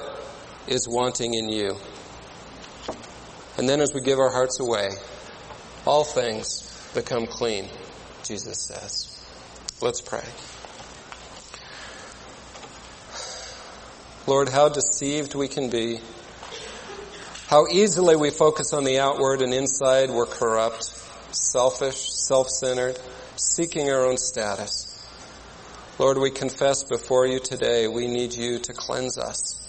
is 0.68 0.88
wanting 0.88 1.36
in 1.36 1.50
you. 1.50 1.78
And 3.58 3.70
then 3.70 3.80
as 3.80 3.94
we 3.94 4.02
give 4.02 4.18
our 4.18 4.32
hearts 4.32 4.60
away, 4.60 4.90
all 5.86 6.04
things 6.04 6.66
become 6.96 7.28
clean, 7.28 7.70
Jesus 8.24 8.66
says. 8.66 9.16
Let's 9.82 10.02
pray. 10.02 10.26
Lord, 14.26 14.50
how 14.50 14.70
deceived 14.70 15.36
we 15.36 15.48
can 15.48 15.70
be. 15.70 16.00
How 17.48 17.68
easily 17.68 18.16
we 18.16 18.30
focus 18.30 18.74
on 18.74 18.84
the 18.84 19.00
outward 19.00 19.42
and 19.42 19.54
inside 19.54 20.10
we're 20.10 20.26
corrupt, 20.26 20.84
selfish, 21.32 22.12
self-centered, 22.14 23.00
seeking 23.36 23.90
our 23.90 24.06
own 24.06 24.18
status. 24.18 24.89
Lord, 26.00 26.18
we 26.18 26.32
confess 26.32 26.86
before 26.86 27.28
you 27.28 27.40
today 27.40 27.90
we 27.90 28.08
need 28.08 28.34
you 28.34 28.58
to 28.60 28.72
cleanse 28.72 29.18
us. 29.18 29.60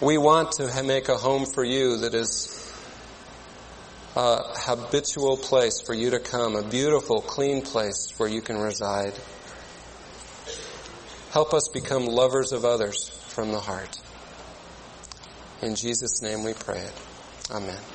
We 0.00 0.16
want 0.16 0.52
to 0.52 0.82
make 0.82 1.10
a 1.10 1.16
home 1.18 1.44
for 1.44 1.62
you 1.62 1.98
that 1.98 2.14
is 2.14 2.74
a 4.16 4.38
habitual 4.60 5.36
place 5.36 5.82
for 5.82 5.92
you 5.92 6.08
to 6.12 6.20
come, 6.20 6.56
a 6.56 6.62
beautiful, 6.62 7.20
clean 7.20 7.60
place 7.60 8.14
where 8.16 8.30
you 8.30 8.40
can 8.40 8.56
reside. 8.56 9.12
Help 11.32 11.52
us 11.52 11.68
become 11.68 12.06
lovers 12.06 12.52
of 12.52 12.64
others 12.64 13.10
from 13.28 13.52
the 13.52 13.60
heart. 13.60 14.00
In 15.60 15.74
Jesus' 15.74 16.22
name 16.22 16.44
we 16.44 16.54
pray 16.54 16.78
it. 16.78 17.00
Amen. 17.50 17.93